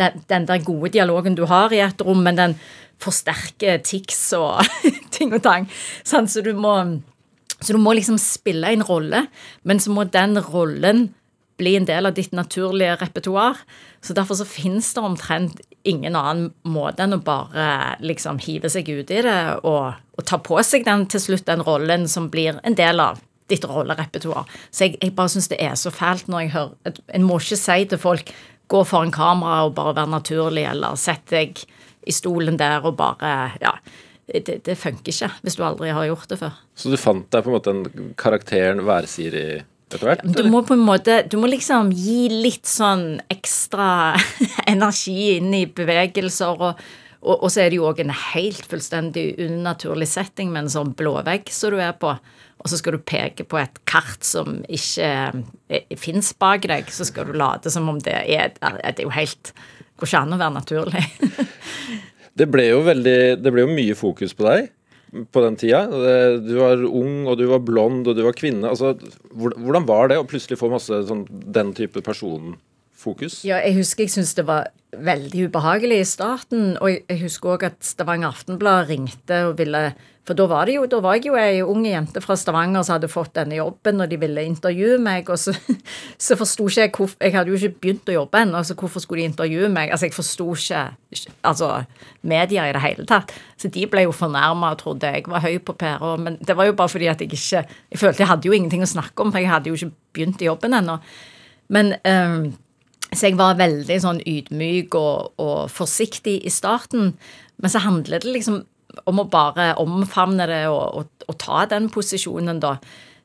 den, 0.00 0.22
den, 0.30 0.48
der 0.48 0.64
gode 0.64 0.92
dialogen 0.94 1.36
du 1.36 1.44
har 1.50 1.72
i 1.72 1.82
et 1.84 2.02
rom, 2.04 2.22
men 2.24 2.38
den 2.38 2.56
forsterker 3.00 3.80
tics 3.84 4.32
og 4.36 4.64
ting 5.14 5.32
og 5.36 5.44
tang. 5.44 5.68
Så 6.04 6.42
du 6.44 6.52
må 6.56 6.76
så 7.60 7.74
du 7.76 7.80
må 7.80 7.92
liksom 7.92 8.16
spille 8.16 8.70
en 8.72 8.84
rolle, 8.86 9.26
men 9.68 9.80
så 9.82 9.92
må 9.92 10.06
den 10.08 10.38
rollen 10.40 11.10
bli 11.60 11.74
en 11.76 11.84
del 11.88 12.08
av 12.08 12.16
ditt 12.16 12.32
naturlige 12.32 12.96
repertoar. 13.02 13.58
Så 14.00 14.14
derfor 14.16 14.38
så 14.38 14.46
finnes 14.48 14.94
det 14.96 15.02
omtrent 15.04 15.60
ingen 15.84 16.16
annen 16.16 16.50
måte 16.68 17.04
enn 17.04 17.16
å 17.16 17.22
bare 17.24 17.96
liksom 18.04 18.40
hive 18.44 18.70
seg 18.72 18.88
ut 18.88 19.10
i 19.12 19.22
det 19.24 19.40
og, 19.68 19.96
og 20.16 20.26
ta 20.28 20.38
på 20.40 20.60
seg 20.64 20.86
den 20.88 21.06
til 21.10 21.22
slutt, 21.24 21.46
den 21.48 21.64
rollen 21.64 22.06
som 22.08 22.30
blir 22.32 22.60
en 22.64 22.76
del 22.76 23.00
av 23.00 23.20
ditt 23.50 23.64
rollerepertoar. 23.66 24.48
Så 24.70 24.86
jeg, 24.86 24.98
jeg 25.02 25.14
bare 25.16 25.32
syns 25.32 25.50
det 25.50 25.58
er 25.62 25.74
så 25.78 25.92
fælt 25.92 26.30
når 26.30 26.44
jeg 26.44 26.52
hører 26.54 27.00
En 27.16 27.26
må 27.26 27.40
ikke 27.40 27.58
si 27.58 27.78
til 27.90 28.00
folk 28.00 28.32
gå 28.70 28.84
foran 28.86 29.10
kamera 29.14 29.64
og 29.66 29.74
bare 29.74 29.96
være 29.96 30.12
naturlig, 30.12 30.64
eller 30.70 30.94
sett 31.00 31.26
deg 31.32 31.58
i 32.06 32.14
stolen 32.14 32.60
der 32.60 32.86
og 32.86 32.96
bare 33.00 33.34
Ja. 33.62 33.74
Det, 34.30 34.60
det 34.62 34.76
funker 34.78 35.10
ikke 35.10 35.26
hvis 35.42 35.56
du 35.58 35.64
aldri 35.66 35.88
har 35.90 36.04
gjort 36.06 36.28
det 36.30 36.36
før. 36.38 36.58
Så 36.78 36.92
du 36.92 36.94
fant 37.00 37.24
deg 37.34 37.42
på 37.42 37.50
en 37.50 37.56
måte 37.56 37.72
en 37.74 38.12
karakteren 38.14 38.84
Værsiri 38.86 39.64
etter 39.94 40.08
hvert? 40.08 40.24
Du 40.24 40.42
må 40.50 40.62
på 40.66 40.76
en 40.76 40.84
måte 40.86 41.22
Du 41.30 41.36
må 41.40 41.50
liksom 41.50 41.92
gi 41.94 42.28
litt 42.32 42.68
sånn 42.68 43.20
ekstra 43.32 44.16
energi 44.74 45.36
inn 45.36 45.54
i 45.54 45.66
bevegelser. 45.66 46.66
og 46.70 46.82
og, 47.20 47.42
og 47.44 47.50
så 47.52 47.60
er 47.60 47.66
det 47.68 47.76
jo 47.76 47.84
òg 47.84 47.98
en 48.00 48.12
helt 48.32 48.64
fullstendig 48.64 49.34
unaturlig 49.44 50.08
setting 50.08 50.54
med 50.54 50.64
en 50.64 50.72
sånn 50.72 50.94
blåvegg 50.96 51.50
som 51.52 51.74
du 51.74 51.82
er 51.84 51.92
på. 52.00 52.14
Og 52.60 52.68
så 52.72 52.78
skal 52.80 52.96
du 52.96 53.02
peke 53.04 53.44
på 53.48 53.58
et 53.60 53.76
kart 53.88 54.24
som 54.24 54.62
ikke 54.68 55.10
eh, 55.68 55.96
fins 56.00 56.32
bak 56.40 56.64
deg. 56.68 56.88
Så 56.92 57.04
skal 57.08 57.28
du 57.28 57.36
late 57.36 57.72
som 57.72 57.88
om 57.92 58.00
det 58.00 58.16
er 58.24 58.54
Det 58.56 58.94
er 58.94 59.04
jo 59.04 59.12
helt 59.12 59.52
Går 60.00 60.08
ikke 60.08 60.20
an 60.24 60.32
å 60.32 60.40
være 60.40 60.56
naturlig. 60.56 61.02
det 62.40 62.46
ble 62.48 62.70
jo 62.70 62.80
veldig 62.86 63.20
Det 63.44 63.52
ble 63.52 63.66
jo 63.66 63.74
mye 63.76 63.96
fokus 63.98 64.32
på 64.36 64.48
deg 64.48 64.70
på 65.10 65.42
den 65.44 65.56
tida. 65.60 65.84
Du 66.40 66.54
var 66.58 66.84
ung, 66.86 67.26
og 67.26 67.38
du 67.40 67.46
var 67.50 67.62
blond, 67.64 68.06
og 68.06 68.16
du 68.18 68.22
var 68.26 68.36
kvinne. 68.38 68.70
Altså, 68.70 68.94
hvordan 69.34 69.88
var 69.88 70.10
det 70.10 70.20
å 70.20 70.26
plutselig 70.28 70.60
få 70.60 70.70
masse 70.72 71.02
sånn, 71.08 71.26
den 71.28 71.74
type 71.76 72.02
personfokus? 73.00 73.44
Ja, 73.44 73.60
jeg 73.64 73.78
husker 73.78 74.04
jeg 74.04 74.10
syntes 74.12 74.34
det 74.34 74.46
var 74.46 74.70
veldig 74.90 75.48
ubehagelig 75.48 76.00
i 76.00 76.04
starten. 76.08 76.76
Og 76.80 76.90
jeg 77.08 77.20
husker 77.22 77.56
òg 77.56 77.66
at 77.70 77.82
Stavanger 77.84 78.30
Aftenblad 78.30 78.88
ringte 78.88 79.46
og 79.48 79.58
ville 79.58 79.92
For 80.28 80.36
da 80.36 80.44
var, 80.46 80.66
det 80.68 80.76
jo, 80.76 80.84
da 80.86 81.00
var 81.00 81.16
jeg 81.16 81.24
jo 81.26 81.34
ei 81.34 81.62
ung 81.64 81.82
jente 81.88 82.20
fra 82.22 82.36
Stavanger 82.36 82.84
som 82.84 82.98
hadde 82.98 83.08
fått 83.10 83.32
denne 83.34 83.56
jobben, 83.56 84.00
og 84.00 84.10
de 84.10 84.18
ville 84.20 84.44
intervjue 84.44 84.98
meg. 85.00 85.26
Og 85.32 85.38
så, 85.40 85.54
så 86.26 86.36
forsto 86.36 86.68
ikke 86.68 86.84
jeg 86.84 86.92
hvorfor 86.94 87.16
Jeg 87.24 87.34
hadde 87.34 87.50
jo 87.50 87.56
ikke 87.56 87.80
begynt 87.80 88.12
å 88.12 88.14
jobbe 88.14 88.42
ennå, 88.44 88.60
så 88.62 88.76
hvorfor 88.78 89.02
skulle 89.02 89.24
de 89.24 89.30
intervjue 89.32 89.72
meg? 89.72 89.90
Altså, 89.90 90.06
jeg 90.06 90.14
forsto 90.14 90.46
ikke 90.54 90.84
altså, 91.42 91.72
medier 92.22 92.68
i 92.68 92.76
det 92.76 92.84
hele 92.84 93.08
tatt. 93.08 93.34
Så 93.58 93.72
de 93.72 93.88
ble 93.90 94.04
jo 94.04 94.14
fornærma 94.14 94.74
og 94.76 94.78
trodde 94.84 95.10
jeg 95.10 95.26
var 95.26 95.42
høy 95.42 95.58
på 95.64 95.74
pæra. 95.80 96.14
Men 96.20 96.38
det 96.46 96.54
var 96.54 96.68
jo 96.68 96.78
bare 96.78 96.92
fordi 96.92 97.10
at 97.10 97.20
jeg 97.20 97.32
ikke 97.32 97.66
Jeg 97.90 97.98
følte 97.98 98.22
jeg 98.22 98.28
hadde 98.28 98.46
jo 98.46 98.54
ingenting 98.54 98.84
å 98.84 98.92
snakke 98.92 99.24
om, 99.24 99.32
for 99.32 99.40
jeg 99.40 99.50
hadde 99.50 99.72
jo 99.72 99.74
ikke 99.74 99.94
begynt 100.12 100.42
i 100.42 100.52
jobben 100.52 100.76
ennå. 100.78 101.00
Men 101.70 101.96
um, 102.04 102.52
så 103.10 103.26
jeg 103.26 103.38
var 103.38 103.58
veldig 103.58 103.96
sånn 104.02 104.20
ydmyk 104.28 104.94
og, 104.98 105.32
og, 105.42 105.70
forsiktig 105.74 106.36
i 106.46 106.52
starten. 106.52 107.14
Men 107.60 107.72
så 107.72 107.82
handler 107.82 108.22
det 108.22 108.30
liksom 108.36 108.60
om 109.10 109.22
å 109.22 109.28
bare 109.30 109.72
omfavne 109.82 110.46
det 110.50 110.64
og, 110.70 111.00
og, 111.00 111.26
og, 111.26 111.36
ta 111.42 111.64
den 111.70 111.88
posisjonen, 111.92 112.60
da. 112.62 112.76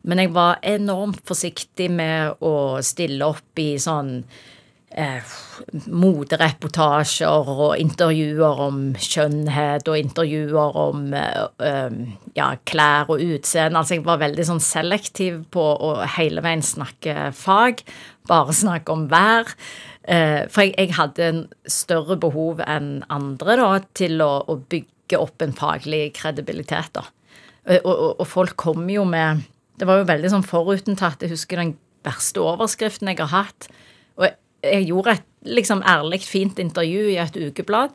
Men 0.06 0.22
jeg 0.22 0.34
var 0.36 0.60
enormt 0.66 1.24
forsiktig 1.26 1.90
med 1.94 2.42
å 2.46 2.82
stille 2.86 3.26
opp 3.26 3.62
i 3.62 3.76
sånn 3.82 4.20
eh, 4.92 5.36
modereportasjer 5.88 7.52
og 7.52 7.78
intervjuer 7.82 8.62
om 8.68 8.82
skjønnhet 9.00 9.88
og 9.92 10.00
intervjuer 10.00 10.82
om 10.86 11.06
eh, 11.18 12.00
ja, 12.38 12.50
klær 12.68 13.14
og 13.16 13.24
utseende. 13.24 13.82
Altså 13.82 13.98
jeg 13.98 14.06
var 14.08 14.22
veldig 14.24 14.50
sånn 14.52 14.64
selektiv 14.64 15.44
på 15.54 15.64
å 15.64 15.96
hele 16.18 16.44
veien 16.46 16.66
snakke 16.66 17.32
fag 17.36 17.86
bare 18.28 18.56
snakke 18.56 18.94
om 18.94 19.08
vær. 19.12 19.54
Eh, 20.04 20.46
for 20.52 20.66
jeg, 20.66 20.76
jeg, 20.78 20.94
hadde 20.98 21.30
en 21.30 21.42
større 21.70 22.18
behov 22.22 22.62
enn 22.66 23.00
andre 23.14 23.58
da, 23.60 23.70
til 23.98 24.22
å, 24.26 24.32
å 24.50 24.58
bygge 24.58 25.20
opp 25.22 25.46
en 25.46 25.56
faglig 25.58 26.10
kredibilitet. 26.18 26.94
da. 26.98 27.06
Og, 27.66 27.80
og, 27.82 28.06
og, 28.20 28.28
folk 28.30 28.54
kom 28.62 28.86
jo 28.94 29.08
med 29.10 29.42
Det 29.76 29.88
var 29.90 29.98
jo 30.00 30.08
veldig 30.08 30.30
sånn 30.32 30.46
forutentatt. 30.48 31.24
Jeg 31.26 31.34
husker 31.34 31.60
den 31.60 31.74
verste 32.06 32.40
overskriften 32.40 33.10
jeg 33.12 33.20
har 33.20 33.34
hatt. 33.34 33.68
Og 34.16 34.30
jeg, 34.66 34.88
gjorde 34.90 35.18
et 35.18 35.26
liksom 35.58 35.84
ærlig, 35.86 36.22
fint 36.26 36.60
intervju 36.60 37.10
i 37.14 37.20
et 37.22 37.38
ukeblad. 37.38 37.94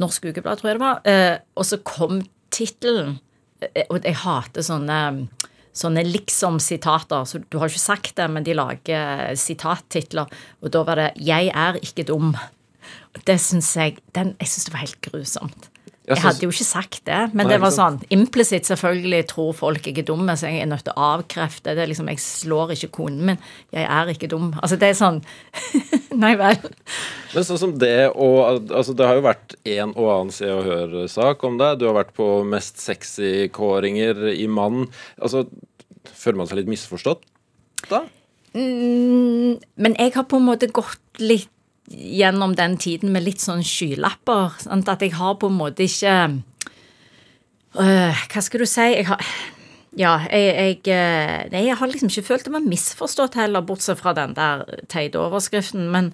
Norsk 0.00 0.30
Ukeblad, 0.30 0.60
tror 0.60 0.70
jeg 0.70 0.78
det 0.78 0.84
var. 0.84 1.00
Eh, 1.04 1.36
og 1.60 1.66
så 1.68 1.80
kom 1.84 2.22
tittelen. 2.52 3.18
Eh, 3.60 3.84
og 3.90 4.00
jeg 4.04 4.16
hater 4.22 4.64
sånne 4.64 5.00
sånne 5.80 6.02
liksom-sitater. 6.02 7.26
Så 7.28 7.42
du 7.46 7.58
har 7.60 7.70
ikke 7.70 7.82
sagt 7.82 8.16
det, 8.18 8.26
men 8.32 8.46
de 8.46 8.56
lager 8.58 9.36
sitattitler. 9.38 10.30
Og 10.60 10.72
da 10.74 10.82
var 10.82 10.94
det 10.96 11.12
'Jeg 11.16 11.52
er 11.54 11.78
ikke 11.78 12.04
dum'. 12.10 12.34
Det 13.26 13.40
syns 13.40 13.76
jeg 13.76 13.98
den, 14.14 14.36
Jeg 14.40 14.48
syns 14.48 14.64
det 14.64 14.72
var 14.72 14.80
helt 14.80 15.00
grusomt. 15.00 15.69
Jeg 16.10 16.22
hadde 16.24 16.46
jo 16.46 16.50
ikke 16.52 16.66
sagt 16.66 17.00
det, 17.06 17.18
men 17.30 17.46
Nei, 17.46 17.52
det 17.52 17.60
var 17.62 17.72
sånn 17.74 18.00
implisitt 18.12 18.66
selvfølgelig 18.68 19.20
tror 19.30 19.52
folk 19.56 19.86
jeg 19.86 20.00
er 20.02 20.06
dumme, 20.08 20.34
så 20.38 20.50
jeg 20.50 20.64
er 20.64 20.70
nødt 20.70 20.84
til 20.86 20.94
å 20.96 21.06
avkrefte. 21.14 21.76
Det 21.76 21.84
er 21.84 21.90
liksom, 21.90 22.10
Jeg 22.10 22.22
slår 22.24 22.74
ikke 22.74 22.90
konen 22.98 23.30
min. 23.30 23.40
Jeg 23.74 23.86
er 23.86 24.12
ikke 24.12 24.30
dum. 24.32 24.50
Altså, 24.58 24.78
det 24.80 24.90
er 24.90 24.98
sånn 24.98 25.22
Nei 26.24 26.34
vel. 26.40 26.58
Men 27.32 27.46
sånn 27.46 27.60
som 27.62 27.74
det 27.78 28.10
og 28.10 28.70
Altså, 28.74 28.94
det 28.98 29.06
har 29.06 29.18
jo 29.18 29.26
vært 29.28 29.54
en 29.76 29.94
og 29.94 30.10
annen 30.12 30.34
Se 30.34 30.50
og 30.50 30.66
Hør-sak 30.66 31.44
om 31.46 31.58
deg. 31.60 31.78
Du 31.80 31.86
har 31.88 31.96
vært 31.96 32.14
på 32.16 32.28
Mest 32.48 32.82
sexy-kåringer 32.82 34.26
i 34.34 34.48
Mann. 34.50 34.88
Altså, 35.22 35.46
føler 36.10 36.42
man 36.42 36.50
seg 36.50 36.60
litt 36.60 36.72
misforstått 36.72 37.24
da? 37.88 38.02
Mm, 38.56 39.60
men 39.78 39.94
jeg 39.96 40.12
har 40.16 40.26
på 40.28 40.40
en 40.40 40.48
måte 40.48 40.68
gått 40.74 41.22
litt 41.22 41.50
gjennom 41.90 42.54
den 42.56 42.76
tiden 42.80 43.12
med 43.14 43.26
litt 43.26 43.42
sånn 43.42 43.64
skylapper. 43.66 44.56
Sant? 44.62 44.90
At 44.90 45.02
jeg 45.02 45.16
har 45.18 45.38
på 45.40 45.50
en 45.50 45.58
måte 45.58 45.86
ikke 45.86 46.16
øh, 47.78 48.20
Hva 48.30 48.44
skal 48.44 48.62
du 48.62 48.68
si? 48.70 48.86
Jeg 48.94 49.08
har 49.10 49.24
ja, 49.98 50.20
jeg, 50.30 50.50
jeg, 50.54 50.76
øh, 50.94 51.48
nei, 51.50 51.64
jeg 51.66 51.76
har 51.80 51.90
liksom 51.90 52.12
ikke 52.12 52.28
følt 52.28 52.46
det 52.46 52.52
var 52.54 52.62
misforstått 52.62 53.34
heller, 53.40 53.64
bortsett 53.66 53.98
fra 53.98 54.12
den 54.14 54.36
der 54.36 54.62
teite 54.92 55.18
overskriften. 55.18 55.88
Men, 55.90 56.12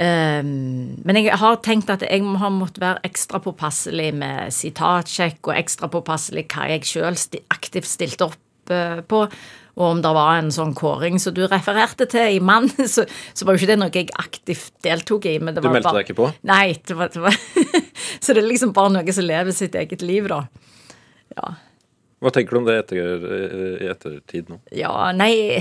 øh, 0.00 0.42
men 0.42 1.20
jeg 1.20 1.38
har 1.38 1.60
tenkt 1.62 1.92
at 1.94 2.02
jeg 2.02 2.24
har 2.42 2.50
måttet 2.50 2.82
være 2.82 3.04
ekstra 3.06 3.38
påpasselig 3.44 4.10
med 4.14 4.50
sitatsjekk 4.50 5.52
og 5.52 5.54
ekstra 5.54 5.90
påpasselig 5.92 6.48
hva 6.50 6.66
jeg 6.72 6.90
sjøl 6.90 7.20
aktivt 7.54 7.86
stilte 7.86 8.26
opp 8.26 8.74
øh, 8.74 9.04
på. 9.06 9.22
Og 9.76 9.90
om 9.90 9.98
det 10.00 10.12
var 10.16 10.38
en 10.38 10.48
sånn 10.52 10.72
kåring 10.76 11.18
som 11.20 11.34
du 11.36 11.42
refererte 11.44 12.06
til 12.08 12.38
i 12.38 12.40
Mann, 12.40 12.70
så, 12.94 13.04
så, 13.06 13.44
var 13.44 13.54
jo 13.54 13.60
ikke 13.60 13.72
det 13.74 13.80
noe 13.80 13.92
jeg 13.92 14.12
aktivt 14.16 14.72
deltok 14.84 15.28
i. 15.28 15.36
Men 15.40 15.56
det 15.56 15.64
var 15.64 15.74
du 15.74 15.76
meldte 15.76 15.90
bare, 15.90 16.00
deg 16.00 16.08
ikke 16.08 16.20
på? 16.22 16.30
Nei. 16.48 16.78
Det 16.80 16.96
var, 16.96 17.12
det 17.12 17.24
var 17.26 17.36
så 18.24 18.32
det 18.32 18.42
er 18.42 18.48
liksom 18.48 18.72
bare 18.76 18.94
noe 18.96 19.16
som 19.16 19.28
lever 19.28 19.56
sitt 19.56 19.76
eget 19.76 20.04
liv, 20.06 20.30
da. 20.32 20.46
Ja. 21.36 21.52
Hva 22.24 22.32
tenker 22.32 22.56
du 22.56 22.62
om 22.62 22.70
det 22.70 22.78
etter, 22.80 23.28
i 23.84 23.90
ettertid 23.92 24.48
nå? 24.48 24.62
Ja, 24.72 24.94
nei 25.12 25.60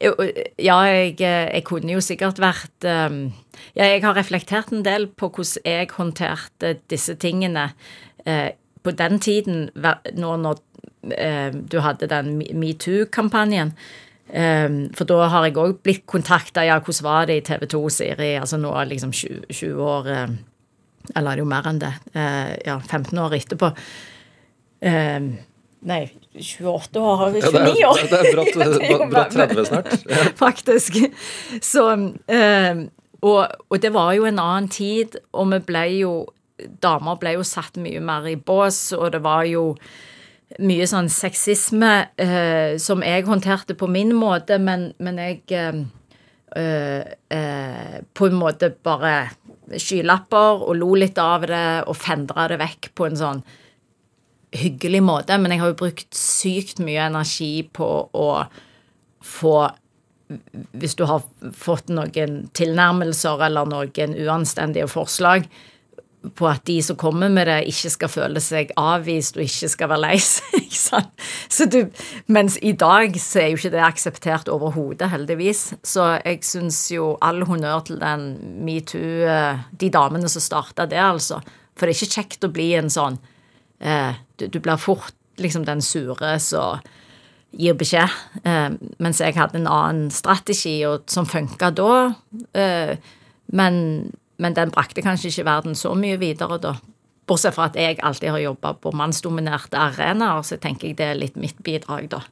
ja, 0.00 0.76
jeg, 0.86 1.18
jeg, 1.20 1.62
kunne 1.68 1.92
jo 1.92 2.00
sikkert 2.00 2.38
vært 2.40 2.86
um, 2.86 3.26
ja, 3.74 3.84
Jeg 3.84 4.00
har 4.06 4.14
reflektert 4.16 4.70
en 4.72 4.86
del 4.86 5.10
på 5.10 5.28
hvordan 5.28 5.66
jeg 5.66 5.90
håndterte 5.92 6.70
disse 6.88 7.18
tingene 7.20 7.66
uh, 8.24 8.48
på 8.80 8.94
den 8.96 9.18
tiden, 9.20 9.66
nå 9.76 10.30
når 10.40 10.62
Eh, 10.69 10.69
du 11.02 11.80
hadde 11.80 12.08
den 12.10 12.38
metoo-kampanjen. 12.60 13.74
Um, 14.30 14.92
for 14.94 15.08
da 15.10 15.24
har 15.32 15.48
jeg 15.48 15.56
òg 15.58 15.80
blitt 15.82 16.04
kontakta. 16.10 16.62
Ja, 16.62 16.76
hvordan 16.78 17.06
var 17.06 17.26
det 17.26 17.40
i 17.40 17.44
TV 17.48 17.66
2, 17.72 17.80
Siri? 17.90 18.28
Altså 18.38 18.60
nå 18.60 18.70
liksom 18.86 19.10
20, 19.16 19.48
20 19.50 19.80
år 19.82 20.06
uh, 20.06 20.36
Eller 21.16 21.30
det 21.30 21.32
er 21.32 21.42
jo 21.42 21.48
mer 21.50 21.66
enn 21.66 21.80
det. 21.80 21.94
Ja, 22.66 22.76
15 22.78 23.18
år 23.18 23.34
etterpå. 23.34 23.72
Nei, 25.80 26.02
28 26.36 27.00
år, 27.00 27.24
29 27.32 27.80
ja, 27.80 27.88
år! 27.88 28.02
Det 28.04 28.18
er, 28.20 28.40
det 28.76 28.90
er 28.92 29.06
brått 29.08 29.32
30 29.34 29.64
snart. 29.66 29.94
Faktisk. 30.44 31.00
Så 31.64 31.86
og, 33.20 33.46
og, 33.68 33.80
det 33.82 33.92
var 33.92 34.12
jo 34.16 34.28
en 34.28 34.38
annen 34.40 34.68
tid, 34.72 35.18
og 35.32 35.50
vi 35.54 35.60
ble 35.72 35.86
jo 36.00 36.12
Damer 36.60 37.16
ble 37.16 37.38
jo 37.38 37.44
satt 37.46 37.78
mye 37.80 38.02
mer 38.04 38.26
i 38.28 38.36
bås, 38.36 38.90
og 38.92 39.14
det 39.14 39.22
var 39.24 39.46
jo 39.48 39.62
mye 40.58 40.86
sånn 40.90 41.08
sexisme 41.12 41.92
eh, 42.18 42.74
som 42.82 43.04
jeg 43.06 43.26
håndterte 43.28 43.76
på 43.78 43.86
min 43.90 44.10
måte, 44.18 44.58
men, 44.58 44.90
men 44.98 45.20
jeg 45.22 45.44
eh, 45.54 45.82
eh, 46.58 47.14
eh 47.30 47.96
på 48.14 48.26
en 48.26 48.38
måte 48.40 48.72
bare 48.82 49.30
skylapper 49.70 50.64
og 50.66 50.74
lo 50.80 50.94
litt 50.98 51.18
av 51.22 51.46
det 51.46 51.66
og 51.86 51.96
fendra 51.96 52.48
det 52.50 52.58
vekk 52.60 52.90
på 52.98 53.06
en 53.06 53.20
sånn 53.20 53.42
hyggelig 54.56 55.02
måte. 55.06 55.38
Men 55.38 55.54
jeg 55.54 55.62
har 55.62 55.70
jo 55.70 55.80
brukt 55.84 56.16
sykt 56.16 56.82
mye 56.82 57.06
energi 57.06 57.62
på 57.72 57.90
å 58.10 58.30
få 59.20 59.54
Hvis 60.78 60.94
du 60.94 61.02
har 61.10 61.24
fått 61.58 61.88
noen 61.90 62.44
tilnærmelser 62.54 63.40
eller 63.42 63.66
noen 63.66 64.12
uanstendige 64.14 64.86
forslag, 64.86 65.48
på 66.36 66.48
at 66.50 66.64
de 66.68 66.76
som 66.84 66.98
kommer 67.00 67.30
med 67.32 67.48
det, 67.48 67.62
ikke 67.70 67.90
skal 67.94 68.10
føle 68.12 68.42
seg 68.44 68.74
avvist 68.80 69.38
og 69.38 69.44
ikke 69.46 69.70
skal 69.72 69.90
være 69.92 70.02
lei 70.04 70.18
seg. 70.20 71.86
mens 72.36 72.58
i 72.60 72.74
dag 72.76 73.16
så 73.20 73.40
er 73.40 73.48
jo 73.50 73.60
ikke 73.60 73.72
det 73.72 73.84
akseptert 73.86 74.50
overhodet, 74.52 75.08
heldigvis. 75.12 75.62
Så 75.86 76.06
jeg 76.18 76.42
syns 76.44 76.82
jo 76.92 77.14
all 77.24 77.40
honnør 77.48 77.86
til 77.88 78.00
den 78.02 78.28
metoo, 78.66 79.24
eh, 79.24 79.64
de 79.80 79.90
damene 79.92 80.28
som 80.28 80.44
starta 80.44 80.88
det, 80.90 81.00
altså. 81.00 81.40
For 81.76 81.88
det 81.88 81.94
er 81.94 82.02
ikke 82.02 82.18
kjekt 82.20 82.44
å 82.44 82.52
bli 82.52 82.72
en 82.76 82.92
sånn 82.92 83.16
eh, 83.80 84.18
du, 84.36 84.48
du, 84.48 84.60
blir 84.60 84.80
fort 84.80 85.16
liksom 85.40 85.64
den 85.64 85.80
sure 85.80 86.34
som 86.42 86.84
gir 87.56 87.78
beskjed. 87.78 88.12
Eh, 88.44 88.68
mens 89.00 89.22
jeg 89.24 89.38
hadde 89.38 89.62
en 89.62 89.70
annen 89.70 90.10
strategi 90.14 90.76
og, 90.88 91.08
som 91.10 91.28
funka 91.28 91.72
da. 91.74 91.94
Eh, 92.52 92.92
men 93.56 93.76
men 94.40 94.56
den 94.56 94.72
brakte 94.74 95.04
kanskje 95.04 95.30
ikke 95.30 95.46
verden 95.48 95.78
så 95.78 95.94
mye 95.98 96.18
videre, 96.20 96.58
da. 96.62 96.74
Bortsett 97.30 97.54
fra 97.54 97.68
at 97.70 97.78
jeg 97.78 98.00
alltid 98.02 98.32
har 98.34 98.42
jobba 98.42 98.74
på 98.82 98.92
mannsdominerte 98.96 99.78
arenaer, 99.78 100.42
så 100.46 100.58
tenker 100.58 100.90
jeg 100.90 100.98
det 100.98 101.08
er 101.12 101.18
litt 101.20 101.38
mitt 101.38 101.60
bidrag, 101.66 102.08
da. 102.10 102.24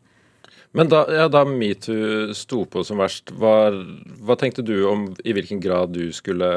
Men 0.77 0.91
da, 0.93 1.01
ja, 1.09 1.29
da 1.33 1.45
metoo 1.49 2.35
sto 2.37 2.65
på 2.69 2.83
som 2.85 3.01
verst, 3.01 3.33
var, 3.41 3.77
hva 4.21 4.37
tenkte 4.37 4.63
du 4.67 4.75
om 4.91 5.07
i 5.25 5.33
hvilken 5.37 5.63
grad 5.65 5.95
du 5.97 6.11
skulle 6.13 6.49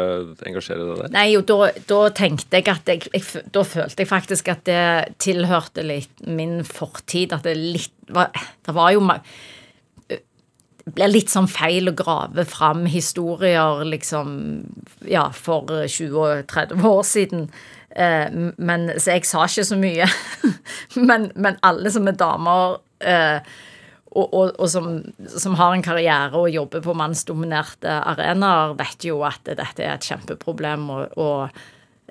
engasjere 0.48 0.84
deg 0.84 1.00
der? 1.06 1.14
Nei, 1.16 1.28
jo, 1.32 1.44
da, 1.48 1.70
da 1.88 2.02
tenkte 2.16 2.60
jeg 2.60 2.68
at 2.74 2.92
jeg, 2.92 3.08
jeg, 3.14 3.46
Da 3.56 3.64
følte 3.64 4.04
jeg 4.04 4.12
faktisk 4.12 4.52
at 4.52 4.66
det 4.68 4.84
tilhørte 5.24 5.86
litt 5.88 6.28
min 6.28 6.60
fortid. 6.68 7.32
At 7.38 7.48
det 7.48 7.56
litt 7.56 7.96
var 8.12 8.34
Det 8.36 8.76
var 8.76 8.92
jo 8.92 9.06
det 10.86 10.96
blir 10.98 11.12
litt 11.12 11.30
sånn 11.30 11.50
feil 11.52 11.92
å 11.92 11.96
grave 11.98 12.46
fram 12.50 12.88
historier 12.90 13.84
liksom 13.86 14.32
ja, 15.06 15.28
for 15.36 15.70
20-30 15.86 16.88
år 16.90 17.04
siden. 17.06 17.50
Eh, 17.92 18.32
men, 18.58 18.88
så 18.98 19.18
jeg 19.18 19.28
sa 19.30 19.46
ikke 19.46 19.68
så 19.68 19.78
mye. 19.80 20.08
men, 21.10 21.30
men, 21.36 21.60
alle 21.68 21.92
som 21.94 22.10
er 22.10 22.18
damer 22.18 22.80
eh, 22.98 23.52
og, 24.12 24.26
og, 24.26 24.56
og 24.58 24.68
som, 24.72 24.88
som, 25.30 25.54
har 25.60 25.76
en 25.76 25.86
karriere 25.86 26.40
og 26.40 26.52
jobber 26.52 26.84
på 26.84 26.96
mannsdominerte 26.98 27.94
arenaer, 28.12 28.74
vet 28.80 29.08
jo 29.08 29.22
at 29.28 29.46
dette 29.48 29.86
er 29.86 29.96
et 29.96 30.10
kjempeproblem. 30.12 30.90
og, 30.98 31.22
og 31.22 31.62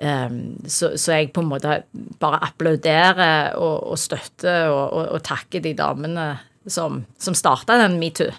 Um, 0.01 0.55
så, 0.65 0.95
så, 0.97 1.11
jeg 1.19 1.27
på 1.29 1.43
en 1.43 1.49
måte 1.51 1.75
bare 2.17 2.39
applauderer 2.41 3.51
og, 3.53 3.91
og 3.91 3.99
støtter 4.01 4.71
og, 4.71 4.95
og, 4.97 5.03
og, 5.13 5.19
takker 5.21 5.61
de 5.61 5.75
damene 5.77 6.23
som, 6.65 7.03
som 7.21 7.37
starta 7.37 7.77
den 7.83 7.99
metoo. 8.01 8.31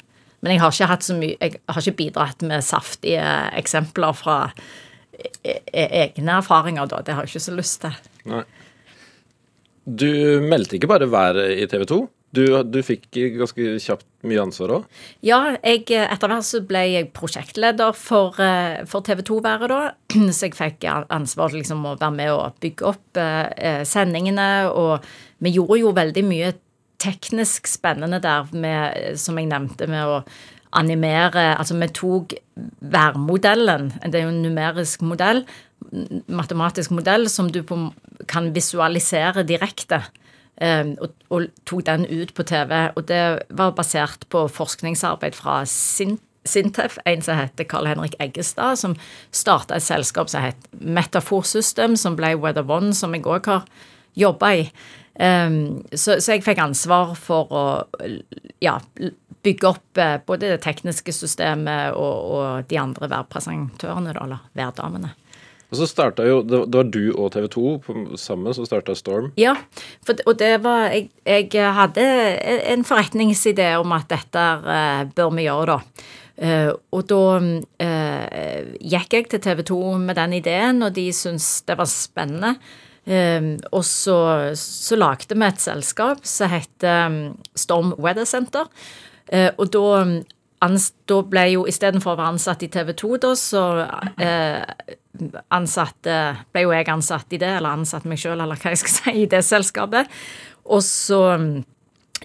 Men 0.42 0.54
jeg 0.54 0.62
har 0.62 0.74
ikke 0.74 0.90
hatt 0.90 1.06
så 1.06 1.14
mye 1.18 1.36
Jeg 1.38 1.60
har 1.70 1.84
ikke 1.84 1.98
bidratt 2.00 2.42
med 2.46 2.64
saftige 2.66 3.26
eksempler 3.58 4.16
fra 4.18 4.38
e, 5.12 5.60
e, 5.70 5.84
egne 6.06 6.40
erfaringer, 6.40 6.90
da. 6.90 7.02
Det 7.06 7.14
har 7.14 7.26
jeg 7.26 7.36
ikke 7.36 7.46
så 7.46 7.54
lyst 7.54 7.80
til. 7.84 8.00
Nei. 8.32 8.42
Du 9.82 10.10
meldte 10.46 10.76
ikke 10.78 10.90
bare 10.90 11.10
været 11.10 11.56
i 11.58 11.66
TV 11.70 11.86
2. 11.90 12.02
Du, 12.32 12.46
du, 12.64 12.78
fikk 12.80 13.10
ganske 13.12 13.74
kjapt 13.84 14.06
mye 14.24 14.40
ansvar 14.40 14.70
òg? 14.78 15.00
Ja, 15.26 15.40
jeg, 15.60 15.82
etter 15.92 16.30
hvert 16.32 16.46
så 16.48 16.62
ble 16.64 16.86
jeg 16.88 17.10
prosjektleder 17.12 17.92
for, 17.98 18.38
eh, 18.40 18.86
for 18.88 19.04
TV 19.04 19.20
2-været 19.28 19.68
da. 19.68 19.80
Så 20.32 20.48
jeg 20.48 20.56
fikk 20.56 20.86
ansvar 20.88 21.52
liksom 21.52 21.84
å 21.84 21.96
være 22.00 22.16
med 22.16 22.32
og 22.32 22.56
bygge 22.62 22.88
opp 22.88 23.20
eh, 23.20 23.82
sendingene. 23.84 24.48
Og 24.72 25.04
vi 25.44 25.52
gjorde 25.58 25.82
jo 25.82 25.92
veldig 25.98 26.24
mye 26.24 26.54
teknisk 27.02 27.68
spennende 27.70 28.20
der 28.22 28.48
med, 28.54 29.18
som 29.20 29.38
jeg 29.40 29.50
nevnte, 29.50 29.88
med 29.90 30.08
å 30.08 30.22
animere 30.72 31.50
Altså, 31.58 31.76
vi 31.76 31.88
tok 31.92 32.32
værmodellen, 32.80 33.92
det 34.06 34.20
er 34.20 34.26
jo 34.26 34.32
en 34.32 34.42
numerisk 34.44 35.02
modell, 35.04 35.44
matematisk 36.32 36.94
modell, 36.94 37.28
som 37.28 37.50
du 37.52 37.62
på, 37.66 37.76
kan 38.28 38.52
visualisere 38.54 39.44
direkte. 39.44 40.02
Um, 40.62 40.92
og, 41.00 41.14
og, 41.32 41.46
tok 41.66 41.86
den 41.88 42.04
ut 42.06 42.34
på 42.36 42.44
TV. 42.46 42.72
Og 42.96 43.06
det 43.08 43.22
var 43.50 43.72
basert 43.76 44.26
på 44.30 44.44
forskningsarbeid 44.52 45.34
fra 45.34 45.62
Sintef, 45.66 46.98
en 47.08 47.24
som 47.24 47.40
heter 47.40 47.66
Carl 47.68 47.88
Henrik 47.88 48.14
Eggestad, 48.20 48.76
som 48.78 48.96
starta 49.32 49.76
et 49.76 49.86
selskap 49.86 50.30
som 50.30 50.44
het 50.44 50.68
Metafor 50.72 51.42
System, 51.48 51.96
som 51.96 52.16
ble 52.16 52.34
Weather 52.36 52.68
One, 52.68 52.92
som 52.94 53.16
jeg 53.16 53.26
òg 53.26 53.48
har 53.48 53.64
jobba 54.14 54.52
i. 54.60 54.68
Um, 55.12 55.82
så, 55.92 56.16
så, 56.20 56.32
jeg 56.32 56.44
fikk 56.44 56.62
ansvar 56.62 57.12
for 57.20 57.50
å 57.52 57.64
ja, 58.64 58.78
bygge 59.42 59.68
opp 59.68 60.00
eh, 60.00 60.16
både 60.24 60.54
det 60.54 60.62
tekniske 60.64 61.12
systemet 61.12 61.96
og, 61.98 62.30
og 62.32 62.70
de 62.70 62.78
andre 62.80 63.10
værpresentørene, 63.10 64.14
eller 64.14 64.46
værdamene. 64.56 65.12
Og 65.72 65.78
så 65.80 65.88
starta 65.88 66.24
jo, 66.28 66.42
Det 66.44 66.66
var 66.68 66.88
du 66.92 67.14
og 67.16 67.30
TV 67.32 67.48
2 67.48 68.16
sammen 68.20 68.54
som 68.54 68.68
starta 68.68 68.94
Storm? 68.96 69.30
Ja, 69.40 69.54
for, 70.04 70.20
og 70.28 70.36
det 70.40 70.58
var 70.64 70.92
jeg, 70.92 71.08
jeg, 71.24 71.48
hadde 71.78 72.04
en 72.74 72.84
forretningsidé 72.84 73.72
om 73.80 73.94
at 73.96 74.10
dette 74.12 74.42
uh, 74.66 75.06
bør 75.16 75.32
vi 75.38 75.46
gjøre, 75.48 75.78
da. 75.78 76.10
Uh, 76.42 76.70
og 76.92 77.06
da 77.08 77.22
uh, 77.40 78.60
gikk 78.80 79.16
jeg 79.16 79.30
til 79.32 79.44
TV 79.48 79.64
2 79.72 79.80
med 80.04 80.20
den 80.20 80.36
ideen, 80.42 80.84
og 80.84 80.92
de 80.96 81.08
syntes 81.16 81.62
det 81.64 81.78
var 81.80 81.88
spennende. 81.88 82.56
Um, 83.02 83.56
og 83.74 83.82
så, 83.82 84.16
så 84.58 84.98
lagde 84.98 85.34
vi 85.34 85.46
et 85.46 85.62
selskap 85.62 86.22
som 86.28 86.52
heter 86.52 87.08
um, 87.10 87.16
Storm 87.58 87.96
Weather 87.98 88.28
Center. 88.28 88.68
Uh, 89.32 89.50
og 89.56 89.72
da, 89.74 89.82
ans, 90.62 90.88
da 91.10 91.18
ble 91.26 91.48
jo 91.56 91.66
istedenfor 91.70 92.14
å 92.14 92.20
være 92.20 92.34
ansatt 92.36 92.62
i 92.62 92.70
TV 92.70 92.94
2, 93.02 93.12
da, 93.24 93.34
så 93.38 93.64
uh, 93.82 94.94
ansatte, 95.52 96.16
ble 96.54 96.64
jo 96.66 96.74
jeg 96.76 96.90
ansatt 96.94 97.34
i 97.34 97.42
det, 97.42 97.50
eller 97.58 97.74
ansatt 97.74 98.06
meg 98.08 98.22
sjøl, 98.22 98.38
eller 98.38 98.60
hva 98.60 98.74
jeg 98.74 98.84
skal 98.84 98.96
si, 99.00 99.16
i 99.24 99.28
det 99.30 99.42
selskapet. 99.46 100.10
Og 100.70 100.84
så 100.86 101.22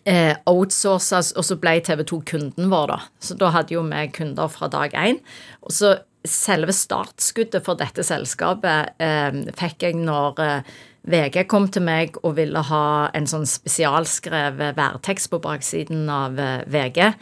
eh, 0.05 0.35
outsources, 0.45 1.33
og 1.37 1.45
så 1.45 1.57
ble 1.61 1.79
TV 1.85 2.03
2 2.07 2.21
kunden 2.31 2.69
vår, 2.71 2.91
da. 2.93 2.99
Så 3.23 3.37
da 3.39 3.51
hadde 3.55 3.75
jo 3.75 3.83
vi 3.87 4.03
kunder 4.13 4.51
fra 4.51 4.69
dag 4.71 4.93
én. 4.93 5.19
Og 5.65 5.73
så 5.73 5.97
selve 6.31 6.75
startskuddet 6.75 7.65
for 7.65 7.79
dette 7.79 8.05
selskapet 8.05 9.01
eh, 9.03 9.41
fikk 9.57 9.87
jeg 9.87 9.97
når 9.99 10.41
eh, 10.43 10.77
VG 11.07 11.45
kom 11.47 11.69
til 11.71 11.85
meg 11.87 12.17
og 12.23 12.35
ville 12.39 12.61
ha 12.69 12.87
en 13.15 13.27
sånn 13.29 13.47
spesialskrevet 13.47 14.75
værtekst 14.77 15.31
på 15.31 15.39
baksiden 15.43 16.09
av 16.11 16.39
eh, 16.39 16.65
VG. 16.67 17.13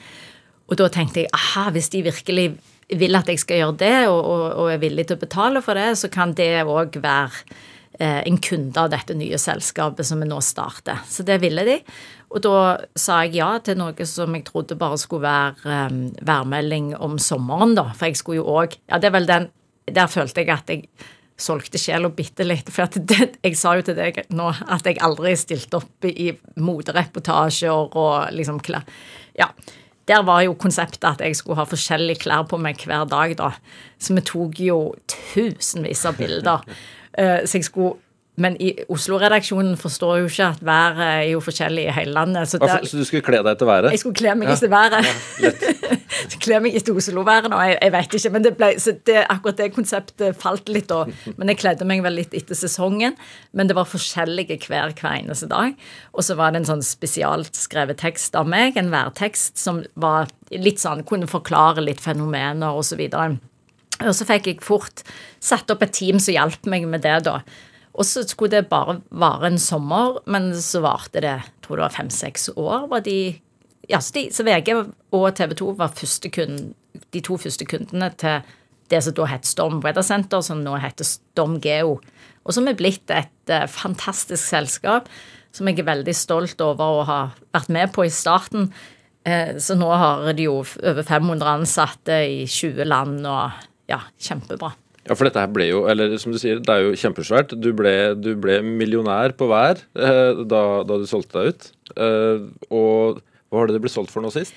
Og 0.65 0.80
da 0.82 0.89
tenkte 0.89 1.22
jeg 1.22 1.34
aha, 1.36 1.70
hvis 1.76 1.91
de 1.94 2.02
virkelig 2.08 2.48
vil 2.94 3.18
at 3.18 3.30
jeg 3.30 3.41
skal 3.41 3.62
gjøre 3.62 3.78
det, 3.82 3.96
og, 4.10 4.20
og, 4.20 4.44
og 4.62 4.74
er 4.74 4.82
villig 4.82 5.08
til 5.10 5.18
å 5.18 5.24
betale 5.24 5.62
for 5.65 5.78
det, 5.78 5.91
så 6.02 6.10
kan 6.13 6.34
det 6.38 6.52
òg 6.65 6.98
være 7.02 7.44
eh, 8.00 8.22
en 8.26 8.38
kunde 8.41 8.82
av 8.82 8.91
dette 8.94 9.18
nye 9.18 9.39
selskapet 9.41 10.08
som 10.08 10.22
vi 10.22 10.30
nå 10.30 10.41
starter. 10.46 11.02
Så 11.10 11.26
det 11.28 11.39
ville 11.44 11.65
de. 11.68 11.80
Og 12.34 12.42
da 12.44 12.60
sa 13.00 13.22
jeg 13.24 13.38
ja 13.40 13.50
til 13.64 13.78
noe 13.80 14.08
som 14.10 14.34
jeg 14.36 14.46
trodde 14.48 14.78
bare 14.80 14.98
skulle 15.00 15.26
være 15.26 15.90
um, 15.90 16.00
værmelding 16.26 16.94
om 16.98 17.20
sommeren, 17.22 17.76
da. 17.78 17.90
For 17.96 18.10
jeg 18.10 18.22
skulle 18.22 18.42
jo 18.42 18.48
òg 18.62 18.80
Ja, 18.90 19.00
det 19.00 19.12
er 19.12 19.16
vel 19.20 19.30
den 19.30 19.52
Der 19.86 20.10
følte 20.10 20.42
jeg 20.42 20.50
at 20.54 20.72
jeg 20.72 20.88
solgte 21.38 21.80
sjela 21.80 22.10
bitte 22.16 22.46
litt. 22.48 22.70
For 22.72 22.88
det, 22.96 23.36
jeg 23.44 23.58
sa 23.60 23.76
jo 23.76 23.84
til 23.86 23.98
deg 23.98 24.22
nå 24.34 24.48
at 24.72 24.88
jeg 24.88 25.02
aldri 25.04 25.36
stilte 25.38 25.82
opp 25.82 26.08
i 26.08 26.32
modereportasjer 26.56 27.96
og 27.96 28.32
liksom 28.36 28.62
klær. 28.64 28.88
Ja. 29.38 29.52
Der 30.06 30.22
var 30.22 30.44
jo 30.46 30.54
konseptet 30.54 31.04
at 31.10 31.22
jeg 31.26 31.36
skulle 31.36 31.58
ha 31.58 31.66
forskjellige 31.66 32.24
klær 32.24 32.46
på 32.48 32.60
meg 32.62 32.78
hver 32.86 33.08
dag, 33.10 33.34
da. 33.40 33.52
Så 33.98 34.14
vi 34.16 34.24
tok 34.26 34.60
jo 34.62 34.80
tusenvis 35.10 36.06
av 36.06 36.20
bilder. 36.22 36.66
Uh, 37.18 37.42
så 37.48 37.58
jeg 37.58 37.68
skulle 37.68 37.98
men 38.36 38.58
i 38.60 38.74
Oslo-redaksjonen 38.91 39.78
forstår 39.80 40.17
jo 40.19 40.28
ikke 40.28 40.50
at 40.52 40.63
været 40.65 41.02
er 41.06 41.21
jo 41.30 41.39
forskjellig 41.43 41.86
i 41.88 41.93
hele 41.95 42.12
landet. 42.17 42.50
Så, 42.52 42.60
der, 42.60 42.84
så, 42.84 43.00
du 43.00 43.08
skulle 43.08 43.24
kle 43.24 43.39
deg 43.39 43.54
etter 43.56 43.69
været? 43.69 43.93
Jeg 43.95 44.02
skulle 44.02 44.17
kle 44.19 44.34
meg 44.36 44.52
etter 44.52 44.71
været. 44.71 45.08
Ja, 45.39 45.52
kle 46.43 46.60
meg 46.65 46.76
etter 46.76 46.98
Oslo-været 47.00 47.48
nå, 47.52 47.60
jeg, 47.63 47.78
jeg, 47.80 47.93
vet 47.95 48.17
ikke. 48.19 48.32
Men 48.34 48.48
det 48.48 48.54
ble, 48.60 48.71
så 48.82 48.95
det, 49.08 49.17
akkurat 49.32 49.62
det 49.62 49.69
konseptet 49.76 50.39
falt 50.41 50.67
litt 50.71 50.89
da. 50.91 51.06
Men 51.39 51.54
jeg 51.54 51.62
kledde 51.62 51.88
meg 51.88 52.04
vel 52.04 52.19
litt 52.19 52.36
etter 52.36 52.60
sesongen. 52.60 53.15
Men 53.56 53.71
det 53.71 53.78
var 53.78 53.88
forskjellige 53.88 54.60
hver 54.67 54.91
hver 55.00 55.15
eneste 55.15 55.48
dag. 55.52 55.78
Og 56.12 56.28
så 56.28 56.36
var 56.36 56.52
det 56.52 56.63
en 56.63 56.69
sånn 56.74 56.84
spesialt 56.86 57.56
skrevet 57.56 58.02
tekst 58.04 58.36
av 58.36 58.50
meg, 58.52 58.76
en 58.76 58.91
værtekst 58.91 59.62
som 59.62 59.80
var 59.95 60.28
litt 60.52 60.84
sånn, 60.84 61.06
kunne 61.08 61.30
forklare 61.32 61.84
litt 61.84 62.04
fenomener 62.04 62.76
osv. 62.76 63.00
Og, 63.08 63.39
så 63.95 64.10
og 64.10 64.12
så 64.17 64.28
fikk 64.28 64.52
jeg 64.52 64.60
fort 64.65 65.06
satt 65.39 65.71
opp 65.71 65.88
et 65.88 65.95
team 65.95 66.19
som 66.19 66.36
hjalp 66.36 66.67
meg 66.67 66.88
med 66.91 67.06
det, 67.06 67.21
da. 67.30 67.39
Og 67.96 68.06
så 68.08 68.26
skulle 68.28 68.58
det 68.58 68.70
bare 68.70 69.00
vare 69.10 69.48
en 69.48 69.62
sommer, 69.62 70.20
men 70.28 70.52
så 70.60 70.82
varte 70.84 71.24
det 71.24 71.38
tror 71.64 71.80
det 71.80 71.88
var 71.88 71.96
fem-seks 71.96 72.50
år. 72.56 72.88
var 72.92 73.06
de 73.06 73.40
ja, 73.88 74.02
så, 74.02 74.14
de, 74.14 74.30
så 74.34 74.44
VG 74.44 74.74
og 75.14 75.36
TV 75.38 75.54
2 75.54 75.72
var 75.78 75.94
kunden, 76.34 76.74
de 77.14 77.22
to 77.22 77.38
første 77.38 77.66
kundene 77.66 78.10
til 78.18 78.42
det 78.90 79.02
som 79.04 79.16
da 79.18 79.28
het 79.30 79.46
Storm 79.46 79.82
Weather 79.84 80.06
Center, 80.06 80.42
som 80.42 80.64
nå 80.64 80.78
heter 80.82 81.06
Storm 81.06 81.60
Geo. 81.62 82.00
Og 82.46 82.54
som 82.54 82.68
er 82.70 82.78
blitt 82.78 83.10
et 83.14 83.54
uh, 83.54 83.66
fantastisk 83.70 84.44
selskap 84.44 85.10
som 85.56 85.70
jeg 85.70 85.80
er 85.80 85.88
veldig 85.88 86.14
stolt 86.18 86.62
over 86.62 87.00
å 87.00 87.06
ha 87.08 87.20
vært 87.56 87.72
med 87.74 87.94
på 87.96 88.06
i 88.06 88.14
starten. 88.14 88.70
Uh, 89.26 89.58
så 89.62 89.78
nå 89.78 89.90
har 89.90 90.28
de 90.34 90.50
jo 90.50 90.60
over 90.62 91.04
500 91.06 91.54
ansatte 91.62 92.22
i 92.30 92.44
20 92.46 92.90
land, 92.90 93.22
og 93.26 93.66
ja, 93.90 94.04
kjempebra. 94.22 94.74
Ja, 95.06 95.13
for 95.13 95.28
dette 95.28 95.41
her 95.41 95.52
ble 95.54 95.68
jo, 95.70 95.84
eller 95.91 96.15
som 96.22 96.34
du 96.34 96.39
sier, 96.41 96.60
det 96.65 96.72
er 96.74 96.82
jo 96.82 96.98
kjempesvært. 96.98 97.54
Du 97.62 97.70
ble, 97.78 97.94
du 98.18 98.32
ble 98.41 98.58
millionær 98.65 99.36
på 99.38 99.48
hver 99.52 99.84
eh, 99.94 100.44
da, 100.50 100.62
da, 100.88 100.98
du 100.98 101.06
solgte 101.10 101.44
deg 101.44 101.54
ut. 101.54 101.72
og 102.74 103.22
hva 103.56 103.62
var 103.62 103.70
det 103.70 103.78
det 103.78 103.84
ble 103.86 103.91
solgt 103.94 104.12
for 104.12 104.26
nå 104.26 104.32
sist? 104.34 104.56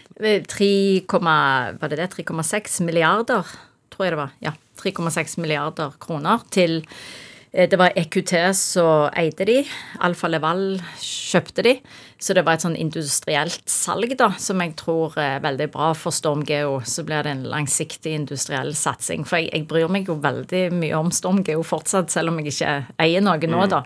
3,6 2.11 2.81
milliarder, 2.83 3.53
tror 3.93 4.07
jeg 4.07 4.15
det 4.15 4.21
var. 4.25 4.33
Ja, 4.43 4.55
3,6 4.81 5.37
milliarder 5.43 5.93
kroner 6.03 6.43
til 6.55 6.81
eh, 6.81 6.89
det 7.53 7.79
var 7.81 7.97
EQT 7.97 8.35
som 8.57 9.09
eide 9.17 9.47
de. 9.49 9.63
Alfa 10.05 10.29
Leval 10.29 10.79
kjøpte 11.01 11.65
de. 11.65 11.75
Så 12.21 12.35
det 12.35 12.43
var 12.45 12.59
et 12.59 12.65
sånn 12.65 12.77
industrielt 12.77 13.63
salg, 13.71 14.11
da, 14.19 14.33
som 14.43 14.59
jeg 14.61 14.75
tror 14.81 15.15
er 15.23 15.43
veldig 15.45 15.69
bra 15.73 15.93
for 15.97 16.15
Storm 16.15 16.43
Geo. 16.47 16.81
Så 16.83 17.05
blir 17.07 17.23
det 17.25 17.33
en 17.37 17.47
langsiktig 17.49 18.17
industriell 18.19 18.75
satsing. 18.77 19.25
For 19.29 19.39
jeg, 19.39 19.53
jeg 19.55 19.69
bryr 19.71 19.91
meg 19.93 20.11
jo 20.11 20.19
veldig 20.23 20.65
mye 20.75 20.99
om 20.99 21.13
Storm 21.15 21.45
Geo 21.47 21.63
fortsatt, 21.67 22.11
selv 22.13 22.33
om 22.33 22.41
jeg 22.43 22.53
ikke 22.53 22.73
eier 23.05 23.25
noe 23.25 23.39
nå, 23.39 23.63
mm. 23.63 23.69
da. 23.73 23.85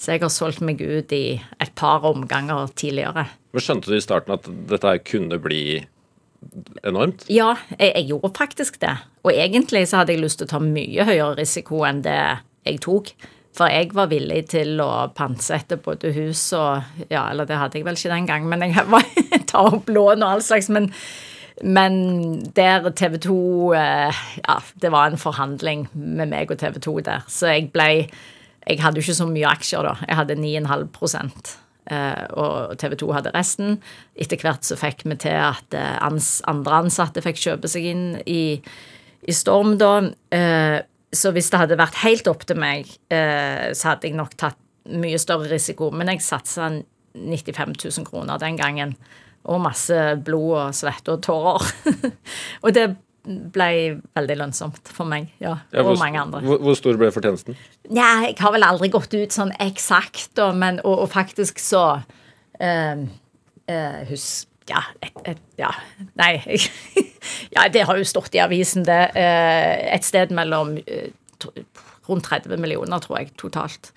Så 0.00 0.14
jeg 0.14 0.24
har 0.24 0.32
solgt 0.32 0.64
meg 0.64 0.80
ut 0.82 1.12
i 1.14 1.24
et 1.62 1.74
par 1.78 2.06
omganger 2.08 2.72
tidligere. 2.74 3.28
Men 3.54 3.62
Skjønte 3.62 3.92
du 3.92 3.98
i 3.98 4.04
starten 4.04 4.34
at 4.34 4.48
dette 4.70 4.96
kunne 5.06 5.38
bli 5.42 5.84
enormt? 6.84 7.28
Ja, 7.32 7.52
jeg, 7.76 7.92
jeg, 7.92 8.08
gjorde 8.10 8.32
faktisk 8.36 8.80
det. 8.82 8.96
Og 9.22 9.32
egentlig 9.32 9.86
så 9.88 10.00
hadde 10.00 10.16
jeg 10.16 10.24
lyst 10.24 10.40
til 10.40 10.48
å 10.48 10.54
ta 10.56 10.60
mye 10.64 11.06
høyere 11.06 11.36
risiko 11.38 11.84
enn 11.86 12.02
det 12.04 12.18
jeg 12.64 12.82
tok. 12.84 13.12
For 13.54 13.70
jeg 13.70 13.92
var 13.94 14.10
villig 14.10 14.40
til 14.50 14.80
å 14.82 15.06
pantsette 15.14 15.78
både 15.82 16.10
hus 16.16 16.48
og 16.58 17.06
Ja, 17.06 17.28
eller 17.30 17.46
det 17.46 17.60
hadde 17.60 17.78
jeg 17.78 17.86
vel 17.86 17.98
ikke 17.98 18.10
den 18.10 18.26
gang, 18.26 18.48
men 18.50 18.66
jeg 18.66 18.88
var 18.90 19.06
ta 19.50 19.68
opp 19.70 19.90
lån 19.90 20.24
og 20.24 20.28
all 20.28 20.42
slags. 20.42 20.70
Men, 20.74 20.90
men 21.62 21.98
der 22.56 22.90
TV 22.98 23.20
2 23.22 23.36
eh, 23.78 24.22
Ja, 24.42 24.58
det 24.82 24.90
var 24.94 25.10
en 25.10 25.20
forhandling 25.20 25.86
med 25.94 26.32
meg 26.32 26.50
og 26.50 26.58
TV 26.58 26.80
2 26.82 26.96
der. 27.06 27.28
Så 27.30 27.52
jeg 27.54 27.70
ble 27.74 28.08
jeg 28.64 28.80
hadde 28.80 28.96
jo 28.96 29.04
ikke 29.04 29.18
så 29.18 29.26
mye 29.28 29.50
aksjer 29.50 29.84
da. 29.84 29.92
Jeg 30.08 30.16
hadde 30.16 30.38
9,5 30.40 31.32
eh, 31.92 32.22
og 32.32 32.78
TV 32.80 32.96
2 33.02 33.10
hadde 33.12 33.32
resten. 33.34 33.76
Etter 34.16 34.40
hvert 34.40 34.64
så 34.64 34.78
fikk 34.80 35.04
vi 35.04 35.18
til 35.20 35.36
at 35.36 35.76
eh, 35.76 35.98
andre 36.48 36.80
ansatte 36.80 37.22
fikk 37.24 37.42
kjøpe 37.42 37.70
seg 37.70 37.90
inn 37.92 38.06
i, 38.24 38.56
i 39.28 39.36
Storm, 39.36 39.76
da. 39.80 39.98
Eh, 41.14 41.16
så 41.16 41.32
hvis 41.34 41.50
det 41.52 41.62
hadde 41.62 41.80
vært 41.80 42.02
helt 42.02 42.28
opp 42.30 42.44
til 42.48 42.60
meg, 42.60 42.90
så 43.08 43.92
hadde 43.92 44.10
jeg 44.10 44.18
nok 44.18 44.34
tatt 44.40 44.58
mye 44.90 45.18
større 45.22 45.48
risiko. 45.48 45.88
Men 45.94 46.10
jeg 46.12 46.24
satsa 46.24 46.68
95 47.14 47.76
000 47.78 48.08
kroner 48.08 48.40
den 48.42 48.58
gangen. 48.60 48.96
Og 49.44 49.62
masse 49.62 49.96
blod 50.24 50.52
og 50.58 50.76
svette 50.76 51.14
og 51.14 51.22
tårer. 51.24 51.66
og 52.64 52.74
det 52.74 52.88
ble 53.24 53.68
veldig 54.16 54.36
lønnsomt 54.36 54.90
for 54.92 55.08
meg 55.08 55.30
ja, 55.40 55.54
ja 55.72 55.82
hvor, 55.84 55.94
og 55.94 56.00
mange 56.02 56.20
andre. 56.20 56.42
Hvor, 56.44 56.60
hvor, 56.60 56.76
stor 56.76 56.98
ble 57.00 57.08
fortjenesten? 57.14 57.56
Ja, 57.88 58.18
jeg 58.26 58.36
har 58.40 58.52
vel 58.52 58.66
aldri 58.66 58.90
gått 58.92 59.14
ut 59.16 59.34
sånn 59.34 59.54
eksakt, 59.64 60.40
men 60.56 60.82
og, 60.84 61.06
og 61.06 61.08
faktisk 61.14 61.62
så 61.62 61.84
eh, 62.60 63.06
eh, 63.70 64.02
Husk 64.10 64.50
ja, 64.70 64.80
et, 65.04 65.18
et, 65.34 65.42
ja, 65.60 65.70
Nei. 66.20 66.38
ja, 67.54 67.66
det 67.72 67.84
har 67.88 67.98
jo 68.00 68.06
stått 68.08 68.36
i 68.36 68.42
avisen, 68.44 68.86
det. 68.86 69.02
Uh, 69.16 69.74
et 69.94 70.06
sted 70.06 70.32
mellom 70.34 70.76
rundt 72.08 72.28
30 72.28 72.60
millioner, 72.60 73.00
tror 73.00 73.20
jeg, 73.20 73.32
totalt. 73.40 73.92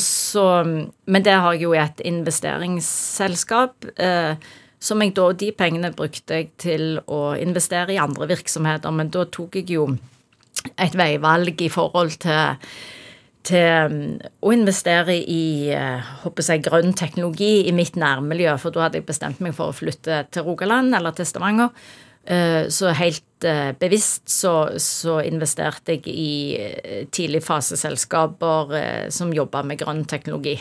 Så, 0.00 0.44
men 0.64 1.24
det 1.24 1.36
har 1.36 1.56
jeg 1.56 1.64
jo 1.64 1.74
i 1.74 1.82
et 1.82 2.02
investeringsselskap. 2.08 3.88
Uh, 4.00 4.36
som 4.78 5.02
jeg 5.02 5.14
da, 5.16 5.32
De 5.34 5.50
pengene 5.56 5.90
brukte 5.94 6.38
jeg 6.38 6.52
til 6.60 7.00
å 7.10 7.34
investere 7.38 7.96
i 7.96 8.00
andre 8.00 8.28
virksomheter, 8.30 8.94
men 8.94 9.10
da 9.14 9.24
tok 9.26 9.58
jeg 9.58 9.72
jo 9.74 9.88
et 10.78 10.94
veivalg 10.98 11.62
i 11.62 11.70
forhold 11.72 12.18
til, 12.22 12.58
til 13.48 13.88
um, 13.88 14.18
å 14.44 14.52
investere 14.54 15.16
i 15.18 15.70
håper 16.22 16.44
eh, 16.44 16.50
jeg, 16.52 16.64
grønn 16.66 16.92
teknologi 16.96 17.68
i 17.68 17.72
mitt 17.74 17.96
nærmiljø. 17.98 18.56
For 18.60 18.74
da 18.74 18.86
hadde 18.86 19.00
jeg 19.00 19.08
bestemt 19.08 19.40
meg 19.44 19.56
for 19.56 19.72
å 19.72 19.76
flytte 19.76 20.24
til 20.34 20.46
Rogaland 20.46 20.96
eller 20.96 21.16
til 21.16 21.28
Stavanger. 21.28 21.72
Eh, 22.28 22.68
så 22.74 22.92
helt 22.98 23.48
eh, 23.48 23.72
bevisst 23.78 24.28
så, 24.32 24.54
så 24.82 25.18
investerte 25.24 25.96
jeg 25.96 26.12
i 26.12 27.06
tidligfaseselskaper 27.14 28.76
som 29.14 29.32
jobba 29.34 29.64
med 29.64 29.80
grønn 29.80 30.04
teknologi. 30.08 30.58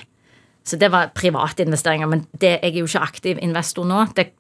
Så 0.68 0.80
det 0.80 0.92
var 0.92 1.14
private 1.16 1.64
investeringer. 1.68 2.10
Men 2.12 2.26
det, 2.32 2.58
jeg 2.62 2.74
er 2.74 2.82
jo 2.82 2.90
ikke 2.90 3.06
aktiv 3.06 3.40
investor 3.44 3.88
nå. 3.88 4.04
Det 4.16 4.32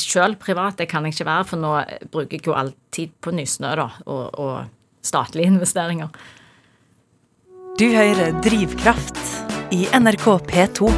selv 0.00 0.40
privat 0.42 0.80
det 0.80 0.88
kan 0.90 1.04
jeg 1.06 1.14
ikke 1.14 1.28
være, 1.28 1.44
for 1.48 1.60
nå 1.60 1.74
bruker 2.10 2.38
jeg 2.38 2.48
jo 2.48 2.56
all 2.58 2.72
tid 2.94 3.12
på 3.22 3.30
Nysnø 3.34 3.74
da, 3.78 3.90
og, 4.10 4.24
og 4.42 5.04
statlige 5.04 5.52
investeringer. 5.54 6.10
Du 7.74 7.88
hører 7.90 8.36
Drivkraft 8.38 9.16
i 9.74 9.80
NRK 9.98 10.26
P2. 10.46 10.90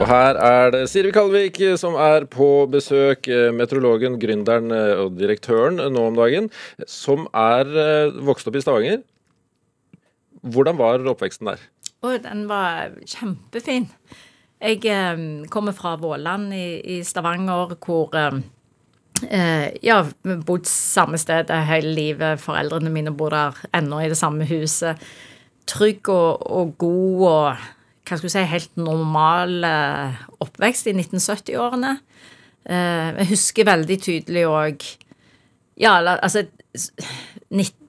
Og 0.00 0.04
her 0.08 0.38
er 0.40 0.72
det 0.72 0.80
Siri 0.88 1.10
Kalvik 1.12 1.60
som 1.76 1.98
er 2.00 2.24
på 2.32 2.48
besøk, 2.72 3.28
eh, 3.28 3.50
meteorologen, 3.52 4.16
gründeren 4.22 4.72
eh, 4.72 5.02
og 5.02 5.18
direktøren 5.20 5.82
nå 5.92 6.06
om 6.08 6.16
dagen, 6.16 6.48
som 6.88 7.28
er 7.36 7.68
eh, 7.76 8.16
vokst 8.24 8.48
opp 8.48 8.56
i 8.56 8.64
Stavanger. 8.64 9.04
Hvordan 10.40 10.80
var 10.80 11.04
oppveksten 11.12 11.52
der? 11.52 11.68
Oh, 12.00 12.16
den 12.16 12.48
var 12.48 12.96
kjempefin. 13.04 13.90
Jeg 14.64 14.80
eh, 14.88 15.24
kommer 15.52 15.76
fra 15.76 15.98
Våland 16.00 16.56
i, 16.56 16.80
i 16.96 17.02
Stavanger, 17.04 17.76
hvor 17.84 18.16
eh, 18.16 18.40
eh 18.40 18.53
ja, 19.84 20.00
bodd 20.46 20.66
samme 20.70 21.18
sted 21.20 21.52
hele 21.68 21.94
livet. 21.96 22.42
Foreldrene 22.42 22.92
mine 22.92 23.12
bor 23.14 23.34
der 23.34 23.58
ennå 23.76 24.02
i 24.02 24.10
det 24.12 24.18
samme 24.20 24.46
huset. 24.48 25.00
Trygg 25.70 26.10
og, 26.12 26.44
og 26.44 26.74
god 26.78 27.24
og 27.28 27.64
hva 28.04 28.18
skal 28.20 28.32
si, 28.32 28.42
helt 28.48 28.74
normal 28.80 29.64
eh, 29.64 30.24
oppvekst 30.44 30.90
i 30.90 30.94
1970-årene. 30.96 31.94
Eh, 32.64 33.08
jeg 33.22 33.30
husker 33.32 33.68
veldig 33.68 33.98
tydelig 34.00 34.44
òg 34.48 34.84
Ja, 35.80 35.98
altså 36.14 36.46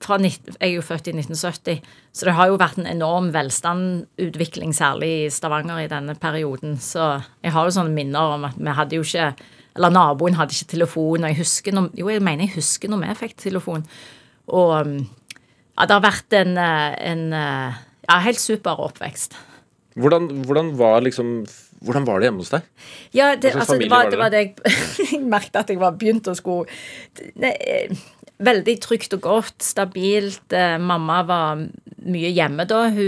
fra, 0.02 0.18
Jeg 0.20 0.40
er 0.60 0.72
jo 0.74 0.82
født 0.82 1.08
i 1.08 1.14
1970, 1.16 1.82
så 2.14 2.26
det 2.26 2.34
har 2.38 2.50
jo 2.50 2.58
vært 2.62 2.80
en 2.80 2.90
enorm 2.90 3.32
velstandutvikling, 3.34 4.74
særlig 4.76 5.10
i 5.26 5.30
Stavanger 5.34 5.84
i 5.84 5.90
denne 5.92 6.16
perioden. 6.16 6.78
Så 6.78 7.22
jeg 7.44 7.54
har 7.54 7.66
jo 7.66 7.76
sånne 7.76 7.94
minner 7.94 8.36
om 8.38 8.46
at 8.46 8.58
vi 8.58 8.76
hadde 8.78 9.00
jo 9.00 9.06
ikke 9.06 9.32
Eller 9.76 9.92
naboen 9.94 10.38
hadde 10.40 10.56
ikke 10.56 10.74
telefon. 10.76 11.26
Og 11.26 11.34
jeg 11.34 11.42
husker 11.42 11.76
noe, 11.76 11.92
jo, 11.98 12.10
jeg 12.12 12.24
mener 12.24 12.48
jeg 12.48 12.58
husker 12.60 12.92
når 12.92 13.04
vi 13.04 13.18
fikk 13.26 13.36
telefon. 13.44 13.84
Og 14.48 14.72
ja, 14.76 15.84
det 15.84 15.92
har 15.92 16.06
vært 16.06 16.38
en, 16.40 16.56
en 16.58 17.24
ja, 17.34 18.18
helt 18.24 18.40
super 18.40 18.80
oppvekst. 18.86 19.36
Hvordan, 20.00 20.28
hvordan, 20.48 20.74
var 20.80 21.04
liksom 21.04 21.38
hvordan 21.86 22.06
var 22.08 22.20
det 22.20 22.28
hjemme 22.30 22.44
hos 22.44 22.52
deg? 22.52 22.66
Ja, 23.16 23.36
det, 23.36 23.54
altså, 23.56 23.78
det, 23.80 23.90
var, 23.92 24.10
det, 24.10 24.20
var, 24.20 24.32
det 24.34 24.42
jeg, 24.42 24.56
jeg 25.14 25.22
merket 25.36 25.62
at 25.62 25.72
jeg 25.72 25.80
var 25.80 25.96
begynt 26.00 26.28
å 26.32 26.36
skulle 26.38 26.66
det, 27.36 27.54
veldig 28.44 28.76
trygt 28.84 29.16
og 29.16 29.24
godt, 29.24 29.64
stabilt. 29.64 30.54
Eh, 30.54 30.78
mamma 30.82 31.22
var 31.28 31.62
mye 32.06 32.32
hjemme 32.36 32.66
da. 32.70 32.86
Hun 32.94 33.00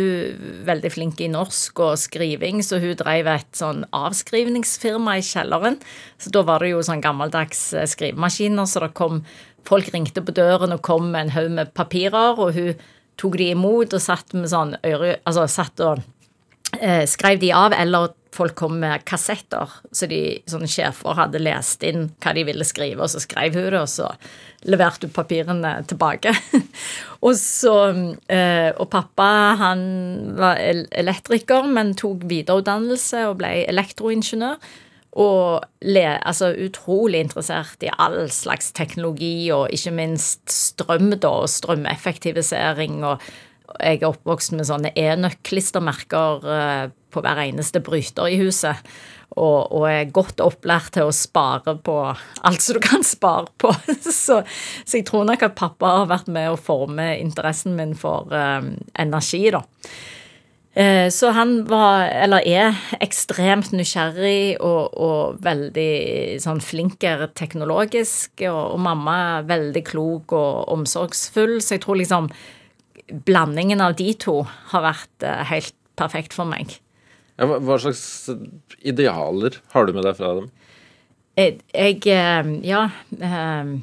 var 0.63 0.71
veldig 0.71 0.91
flink 0.93 1.21
i 1.21 1.29
norsk 1.31 1.79
og 1.83 1.97
skriving, 1.99 2.63
så 2.65 2.79
hun 2.83 2.95
drev 2.99 3.29
et 3.31 3.59
sånn 3.59 3.83
avskrivningsfirma 3.95 5.17
i 5.19 5.25
kjelleren. 5.25 5.79
Så 6.17 6.31
da 6.33 6.45
var 6.47 6.63
det 6.63 6.73
jo 6.73 6.83
sånn 6.85 7.03
gammeldags 7.03 7.69
eh, 7.73 7.87
skrivemaskiner, 7.89 8.69
så 8.69 8.85
det 8.85 8.95
kom 8.97 9.23
Folk 9.67 9.89
ringte 9.91 10.21
på 10.23 10.31
døren 10.31 10.71
og 10.71 10.79
kom 10.79 11.09
med 11.11 11.25
en 11.25 11.31
haug 11.33 11.49
med 11.51 11.73
papirer, 11.75 12.37
og 12.39 12.53
hun 12.55 12.77
tok 13.19 13.33
de 13.35 13.49
imot 13.51 13.91
og 13.97 13.99
satt 13.99 14.31
med 14.31 14.47
sånn 14.47 14.77
øre... 14.79 15.17
Altså 15.27 15.43
satt 15.51 15.83
og 15.83 15.99
eh, 16.79 17.03
skrev 17.03 17.41
de 17.41 17.49
av, 17.51 17.75
eller 17.75 18.13
folk 18.31 18.55
kom 18.55 18.77
med 18.79 19.03
kassetter. 19.07 19.73
Så 19.91 20.07
de 20.07 20.21
sånne 20.49 20.69
sjefer 20.71 21.17
hadde 21.17 21.41
lest 21.41 21.83
inn 21.87 22.07
hva 22.23 22.31
de 22.37 22.45
ville 22.47 22.67
skrive, 22.67 23.01
og 23.03 23.11
så 23.11 23.19
skrev 23.23 23.57
hun 23.57 23.67
det, 23.73 23.81
og 23.81 23.91
så 23.91 24.11
leverte 24.65 25.07
hun 25.07 25.13
papirene 25.13 25.73
tilbake. 25.89 26.33
og 27.25 27.37
så 27.37 27.75
eh, 28.31 28.71
Og 28.77 28.89
pappa, 28.89 29.29
han 29.59 29.85
var 30.37 30.59
elektriker, 30.61 31.69
men 31.69 31.95
tok 31.97 32.25
videreutdannelse 32.29 33.27
og 33.29 33.39
ble 33.43 33.53
elektroingeniør. 33.67 34.57
Og 35.17 35.63
le, 35.81 36.03
altså 36.29 36.51
utrolig 36.61 37.23
interessert 37.23 37.81
i 37.81 37.89
all 37.97 38.27
slags 38.29 38.69
teknologi, 38.77 39.49
og 39.49 39.71
ikke 39.73 39.95
minst 39.97 40.43
strøm, 40.53 41.09
da, 41.15 41.31
og 41.41 41.49
strømeffektivisering. 41.49 43.03
og 43.03 43.21
jeg 43.81 44.01
er 44.01 44.09
oppvokst 44.09 44.53
med 44.55 44.67
sånne 44.69 44.93
enøk-klistremerker 44.95 46.45
eh, 46.53 46.83
på 47.13 47.23
hver 47.23 47.41
eneste 47.43 47.81
bryter 47.83 48.29
i 48.29 48.39
huset. 48.39 48.79
Og, 49.37 49.71
og, 49.75 49.83
er 49.85 50.13
godt 50.15 50.39
opplært 50.41 50.93
til 50.95 51.09
å 51.09 51.13
spare 51.13 51.75
på 51.85 51.97
alt 52.07 52.63
som 52.63 52.77
du 52.77 52.81
kan 52.81 53.03
spare 53.05 53.51
på. 53.59 53.73
Så, 54.07 54.39
så, 54.47 54.97
jeg 54.97 55.05
tror 55.05 55.27
nok 55.27 55.43
at 55.45 55.57
pappa 55.59 55.91
har 55.99 56.07
vært 56.09 56.29
med 56.31 56.49
å 56.49 56.59
forme 56.59 57.11
interessen 57.19 57.75
min 57.77 57.93
for 57.99 58.33
eh, 58.33 58.71
energi, 58.97 59.43
da. 59.53 59.61
Eh, 60.77 61.09
så 61.09 61.31
han 61.33 61.63
var, 61.65 62.03
eller 62.05 62.45
er, 62.45 62.75
ekstremt 63.01 63.71
nysgjerrig 63.73 64.59
og, 64.61 64.93
og 64.93 65.39
veldig 65.41 66.37
sånn 66.43 66.61
flinkere 66.61 67.31
teknologisk. 67.37 68.43
Og, 68.45 68.61
og, 68.75 68.81
mamma 68.85 69.15
er 69.39 69.47
veldig 69.49 69.83
klok 69.87 70.35
og 70.37 70.69
omsorgsfull, 70.75 71.57
så 71.65 71.77
jeg 71.77 71.85
tror 71.85 71.97
liksom 72.01 72.29
blandingen 73.25 73.81
av 73.81 73.95
de 73.97 74.11
to 74.21 74.43
har 74.73 74.85
vært 74.85 75.25
eh, 75.25 75.45
helt 75.49 75.73
perfekt 75.97 76.37
for 76.37 76.45
meg. 76.45 76.77
Ja, 77.37 77.45
hva 77.45 77.77
slags 77.81 78.01
idealer 78.81 79.59
har 79.73 79.85
du 79.87 79.93
med 79.95 80.07
deg 80.07 80.17
fra 80.17 80.33
dem? 80.39 80.49
Jeg, 81.37 81.59
jeg 81.73 82.01
eh, 82.09 82.51
Ja. 82.65 82.87
Um, 83.21 83.79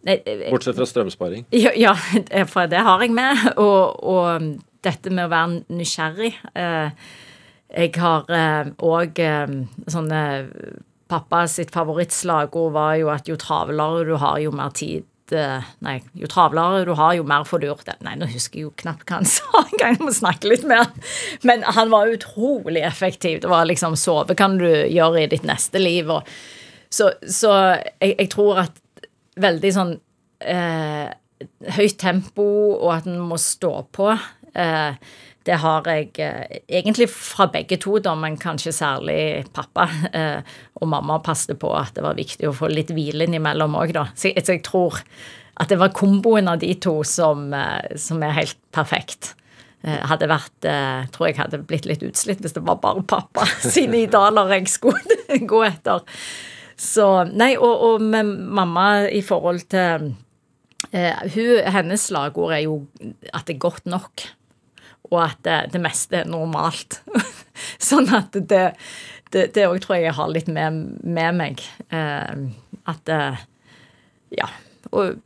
Bortsett 0.00 0.78
fra 0.78 0.86
strømsparing? 0.88 1.44
Ja, 1.64 1.74
ja, 1.76 1.92
for 2.48 2.70
det 2.72 2.80
har 2.86 3.02
jeg 3.04 3.12
med. 3.12 3.50
Og, 3.60 4.00
og 4.00 4.46
dette 4.80 5.12
med 5.12 5.26
å 5.26 5.32
være 5.32 5.76
nysgjerrig. 5.76 6.30
Jeg 6.56 8.00
har 8.00 8.32
òg 8.80 9.20
sånne 9.92 10.22
Pappa 11.10 11.42
sitt 11.50 11.72
favorittslagord 11.74 12.72
var 12.72 12.94
jo 13.00 13.08
at 13.10 13.28
jo 13.28 13.36
travlere 13.40 14.06
du 14.06 14.14
har, 14.22 14.38
jo 14.38 14.52
mer 14.54 14.70
tid 14.78 15.09
Eh, 15.32 15.68
nei, 15.84 15.96
jo 16.18 16.28
travlere 16.30 16.84
du 16.88 16.92
har, 16.98 17.14
jo 17.18 17.26
mer 17.28 17.46
får 17.48 17.62
du 17.62 17.68
gjort. 17.68 17.90
Nei, 18.04 18.16
nå 18.18 18.28
husker 18.30 18.60
jeg 18.60 18.66
jo 18.68 18.72
knapt 18.82 19.06
hva 19.06 19.20
han 19.20 19.28
sa 19.36 19.64
engang. 19.64 19.96
Jeg 19.96 20.06
må 20.06 20.14
snakke 20.16 20.50
litt 20.50 20.66
mer. 20.68 20.90
Men 21.46 21.64
han 21.66 21.92
var 21.92 22.12
utrolig 22.12 22.84
effektiv. 22.86 23.40
Det 23.44 23.50
var 23.50 23.68
liksom 23.70 23.98
Sove 24.00 24.36
kan 24.38 24.58
du 24.60 24.68
gjøre 24.68 25.24
i 25.24 25.30
ditt 25.30 25.46
neste 25.48 25.82
liv. 25.82 26.10
Og, 26.12 26.28
så, 26.90 27.12
så 27.22 27.54
jeg, 28.00 28.14
jeg, 28.16 28.30
tror 28.34 28.64
at 28.66 29.06
veldig 29.40 29.72
sånn 29.74 29.96
eh, 30.40 31.08
høyt 31.76 31.98
tempo, 32.00 32.46
og 32.76 32.94
at 32.98 33.08
en 33.08 33.20
må 33.30 33.38
stå 33.40 33.74
på. 33.94 34.12
Eh, 34.54 35.16
det 35.48 35.56
har 35.62 35.86
jeg 35.88 36.10
eh, 36.20 36.60
egentlig 36.68 37.08
fra 37.12 37.46
begge 37.52 37.78
to, 37.80 37.96
da, 38.02 38.12
men 38.18 38.36
kanskje 38.40 38.74
særlig 38.76 39.46
pappa 39.56 39.86
eh, 40.12 40.56
og 40.80 40.90
mamma 40.92 41.16
passet 41.24 41.56
på 41.60 41.72
at 41.76 41.94
det 41.96 42.04
var 42.04 42.18
viktig 42.18 42.48
å 42.48 42.56
få 42.56 42.68
litt 42.72 42.92
hvile 42.92 43.24
innimellom 43.24 43.78
òg, 43.80 43.94
da. 43.96 44.10
Så, 44.12 44.34
så, 44.36 44.56
jeg 44.58 44.64
tror 44.68 45.00
at 45.60 45.72
det 45.72 45.80
var 45.80 45.94
komboen 45.96 46.48
av 46.48 46.60
de 46.60 46.74
to 46.80 47.00
som, 47.08 47.48
eh, 47.56 47.96
som 48.00 48.20
er 48.24 48.36
helt 48.36 48.58
perfekt. 48.76 49.34
Eh, 49.80 49.96
hadde 50.10 50.28
vært 50.28 50.66
eh, 50.68 51.06
Tror 51.08 51.30
jeg 51.30 51.38
hadde 51.38 51.62
blitt 51.64 51.86
litt 51.88 52.02
utslitt 52.04 52.42
hvis 52.44 52.52
det 52.52 52.60
var 52.66 52.82
bare 52.82 53.00
pappa 53.00 53.46
sine 53.64 54.02
idaler 54.04 54.52
jeg 54.58 54.68
skulle 54.68 55.40
gå 55.52 55.62
etter. 55.68 56.04
Så 56.80 57.06
Nei, 57.32 57.54
og, 57.56 57.86
og 57.86 58.04
med 58.04 58.28
mamma 58.28 59.06
i 59.08 59.22
forhold 59.24 59.64
til 59.72 60.12
hun, 60.90 61.48
Hennes 61.70 62.06
slagord 62.08 62.54
er 62.56 62.62
jo 62.64 62.78
at 63.36 63.44
det 63.46 63.58
er 63.58 63.60
godt 63.62 63.88
nok 63.88 64.24
og 65.10 65.20
at 65.24 65.40
det, 65.46 65.58
det 65.74 65.82
meste 65.82 66.22
er 66.22 66.30
normalt. 66.30 67.00
sånn 67.90 68.10
at 68.14 68.36
det 68.50 68.70
det 69.30 69.66
òg 69.68 69.78
tror 69.82 69.98
jeg 69.98 70.08
jeg 70.08 70.16
har 70.18 70.30
litt 70.32 70.48
med, 70.50 70.78
med 71.06 71.36
meg. 71.38 71.62
Eh, 71.94 72.48
at 72.90 73.12
eh, 73.14 73.44
Ja. 74.34 74.48
Og, 74.90 75.20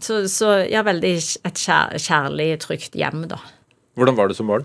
så, 0.00 0.22
så 0.28 0.54
ja, 0.68 0.82
veldig 0.84 1.12
et 1.48 1.60
kjær, 1.60 1.96
kjærlig, 2.00 2.48
trygt 2.64 2.96
hjem, 2.96 3.26
da. 3.28 3.38
Hvordan 3.96 4.16
var 4.16 4.30
det 4.30 4.36
som 4.38 4.48
barn? 4.48 4.64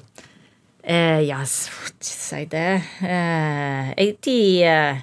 Eh, 0.87 1.23
ja, 1.27 1.41
si 1.43 2.43
det 2.47 2.67
eh, 3.03 3.89
jeg, 3.91 4.13
De 4.23 4.37
eh, 4.63 5.01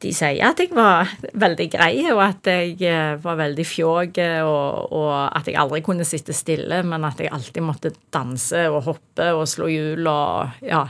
de 0.00 0.12
sier 0.16 0.40
at 0.46 0.60
jeg 0.62 0.72
var 0.72 1.10
veldig 1.36 1.66
grei, 1.72 1.94
og 2.12 2.22
at 2.24 2.48
jeg 2.48 2.76
eh, 2.88 3.18
var 3.20 3.36
veldig 3.40 3.66
fjåg, 3.68 4.20
og, 4.46 4.94
og, 4.96 5.12
at 5.36 5.50
jeg 5.50 5.58
aldri 5.60 5.82
kunne 5.84 6.06
sitte 6.08 6.36
stille, 6.36 6.80
men 6.88 7.04
at 7.04 7.20
jeg 7.20 7.32
alltid 7.34 7.66
måtte 7.66 7.92
danse 8.12 8.64
og 8.72 8.82
hoppe 8.88 9.28
og 9.36 9.44
slå 9.50 9.68
hjul 9.72 10.08
og 10.08 10.64
ja. 10.64 10.86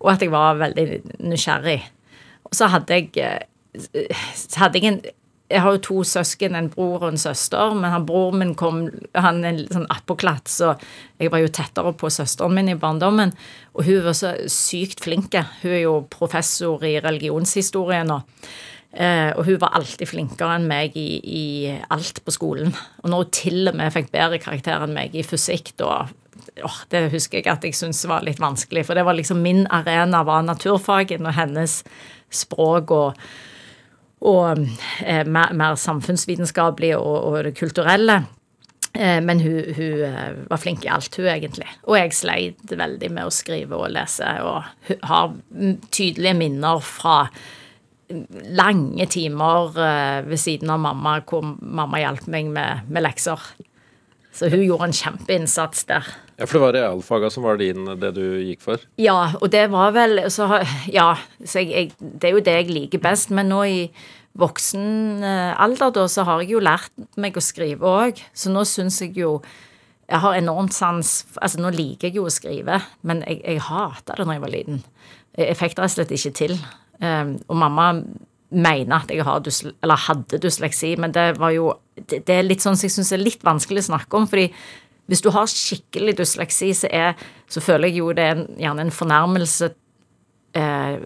Og 0.00 0.14
at 0.14 0.22
jeg 0.24 0.32
var 0.32 0.56
veldig 0.56 0.84
nysgjerrig. 1.28 1.80
Og 2.48 2.56
så 2.56 2.70
hadde 2.72 2.96
jeg, 2.96 3.10
eh, 3.20 4.22
så 4.34 4.64
hadde 4.64 4.80
jeg 4.80 4.88
en 4.88 5.00
jeg 5.50 5.62
har 5.64 5.74
jo 5.74 5.82
to 5.82 6.02
søsken, 6.06 6.54
en 6.54 6.70
bror 6.70 7.02
og 7.02 7.08
en 7.10 7.20
søster, 7.20 7.74
men 7.74 7.90
han, 7.90 8.06
broren 8.06 8.38
min 8.38 8.52
kom 8.58 8.84
han 9.18 9.42
er 9.46 9.64
sånn 9.72 9.88
attpåklatt, 9.90 10.50
så 10.50 10.74
jeg 11.18 11.32
var 11.32 11.42
jo 11.42 11.50
tettere 11.54 11.92
på 11.98 12.10
søsteren 12.12 12.54
min 12.54 12.70
i 12.70 12.78
barndommen. 12.78 13.34
Og 13.74 13.86
hun 13.88 14.04
var 14.04 14.16
så 14.18 14.34
sykt 14.50 15.02
flink. 15.02 15.34
Hun 15.62 15.72
er 15.72 15.82
jo 15.82 15.96
professor 16.12 16.86
i 16.86 16.96
religionshistorie 17.02 18.04
nå. 18.06 18.20
Eh, 18.90 19.30
og 19.38 19.44
hun 19.46 19.58
var 19.62 19.76
alltid 19.78 20.08
flinkere 20.10 20.56
enn 20.58 20.70
meg 20.70 20.96
i, 20.98 21.08
i, 21.18 21.44
alt 21.94 22.22
på 22.26 22.34
skolen. 22.34 22.72
Og 23.02 23.10
når 23.10 23.22
hun 23.24 23.34
til 23.34 23.70
og 23.70 23.78
med 23.78 23.94
fikk 23.94 24.10
bedre 24.14 24.40
karakter 24.42 24.86
enn 24.86 24.96
meg 24.96 25.14
i 25.14 25.26
fysikk, 25.26 25.74
da 25.82 26.06
oh, 26.66 26.80
Det 26.90 27.04
husker 27.12 27.38
jeg 27.38 27.50
at 27.50 27.66
jeg 27.66 27.76
syntes 27.78 28.06
var 28.10 28.26
litt 28.26 28.42
vanskelig, 28.42 28.86
for 28.86 28.98
det 28.98 29.06
var 29.06 29.18
liksom 29.18 29.42
min 29.42 29.66
arena 29.70 30.24
var 30.26 30.42
naturfagen 30.46 31.26
og 31.26 31.38
hennes 31.38 31.80
språk 32.30 32.90
og 32.94 33.22
og 34.20 34.60
eh, 35.04 35.24
mer, 35.24 35.54
mer, 35.56 35.78
samfunnsvitenskapelig 35.80 36.92
og, 36.98 37.16
og, 37.30 37.38
det 37.46 37.54
kulturelle. 37.56 38.20
Eh, 38.92 39.20
men 39.24 39.40
hun, 39.40 39.62
hun, 39.76 40.02
eh, 40.08 40.34
var 40.50 40.60
flink 40.60 40.84
i 40.84 40.92
alt, 40.92 41.16
hun 41.16 41.30
egentlig. 41.30 41.68
Og 41.86 41.96
jeg 41.96 42.16
sleit 42.18 42.76
veldig 42.76 43.10
med 43.14 43.28
å 43.28 43.32
skrive 43.34 43.78
og 43.78 43.94
lese, 43.94 44.34
og 44.44 44.92
har 45.08 45.32
tydelige 45.90 46.36
minner 46.36 46.84
fra 46.84 47.22
lange 48.58 49.06
timer 49.06 49.78
eh, 49.78 50.20
ved 50.26 50.40
siden 50.40 50.72
av 50.74 50.82
mamma, 50.82 51.18
hvor 51.26 51.44
mamma 51.46 52.02
hjalp 52.02 52.26
meg 52.32 52.50
med, 52.52 52.88
med 52.90 53.06
lekser. 53.06 53.50
Så 54.32 54.48
hun 54.50 54.62
gjorde 54.62 54.88
en 54.88 54.94
kjempeinnsats 54.94 55.86
der. 55.88 56.06
Ja, 56.38 56.46
For 56.46 56.56
det 56.56 56.62
var 56.62 56.76
realfaga 56.76 57.30
som 57.32 57.44
var 57.44 57.58
din, 57.60 57.84
det 58.00 58.12
du 58.16 58.24
gikk 58.46 58.62
for? 58.64 58.82
Ja, 59.00 59.34
og 59.40 59.50
det 59.52 59.66
var 59.72 59.92
vel 59.96 60.22
så, 60.32 60.46
Ja, 60.88 61.12
så 61.44 61.64
jeg, 61.64 61.70
jeg, 61.74 61.92
det 61.98 62.30
er 62.30 62.36
jo 62.36 62.44
det 62.46 62.56
jeg 62.60 62.70
liker 62.70 63.02
best. 63.02 63.34
Men 63.34 63.50
nå 63.52 63.64
i 63.68 63.80
voksen 64.40 65.24
eh, 65.26 65.60
alder, 65.60 65.90
da, 65.96 66.06
så 66.08 66.24
har 66.28 66.44
jeg 66.44 66.54
jo 66.54 66.62
lært 66.62 66.94
meg 67.20 67.36
å 67.36 67.44
skrive 67.44 67.90
òg. 67.90 68.22
Så 68.32 68.52
nå 68.54 68.64
syns 68.68 69.02
jeg 69.02 69.18
jo 69.18 69.40
Jeg 70.10 70.18
har 70.24 70.34
enormt 70.34 70.74
sans 70.74 71.10
Altså, 71.38 71.60
nå 71.62 71.70
liker 71.70 72.08
jeg 72.08 72.16
jo 72.18 72.24
å 72.26 72.32
skrive, 72.34 72.80
men 73.06 73.22
jeg, 73.26 73.42
jeg 73.44 73.62
hata 73.62 74.16
det 74.18 74.26
når 74.26 74.38
jeg 74.38 74.46
var 74.46 74.54
liten. 74.54 74.82
Jeg, 75.36 75.46
jeg 75.50 75.58
fikk 75.58 75.76
det 75.76 75.82
rett 75.84 75.92
og 75.92 75.96
slett 75.98 76.16
ikke 76.16 76.36
til. 76.40 76.56
Um, 77.00 77.36
og 77.48 77.56
mamma 77.56 77.92
mener 78.50 79.02
at 79.02 79.10
jeg 79.12 79.24
har 79.26 79.42
dysle, 79.44 79.72
eller 79.82 80.06
hadde 80.08 80.40
dysleksi, 80.42 80.94
men 80.98 81.14
det 81.14 81.32
var 81.38 81.54
jo 81.54 81.72
det, 81.96 82.24
det 82.26 82.36
er 82.36 82.46
litt 82.46 82.64
sånn 82.64 82.78
som 82.78 82.88
jeg 82.88 82.96
syns 82.96 83.12
er 83.14 83.22
litt 83.22 83.44
vanskelig 83.46 83.84
å 83.84 83.90
snakke 83.92 84.16
om. 84.18 84.28
fordi 84.30 84.50
hvis 85.10 85.22
du 85.24 85.30
har 85.34 85.50
skikkelig 85.50 86.16
dysleksi, 86.20 86.70
så, 86.76 86.90
er, 86.90 87.16
så 87.50 87.62
føler 87.62 87.90
jeg 87.90 87.98
jo 87.98 88.12
det 88.14 88.26
er 88.30 88.44
gjerne 88.62 88.86
en 88.86 88.94
fornærmelse 88.94 89.72
eh, 90.54 91.00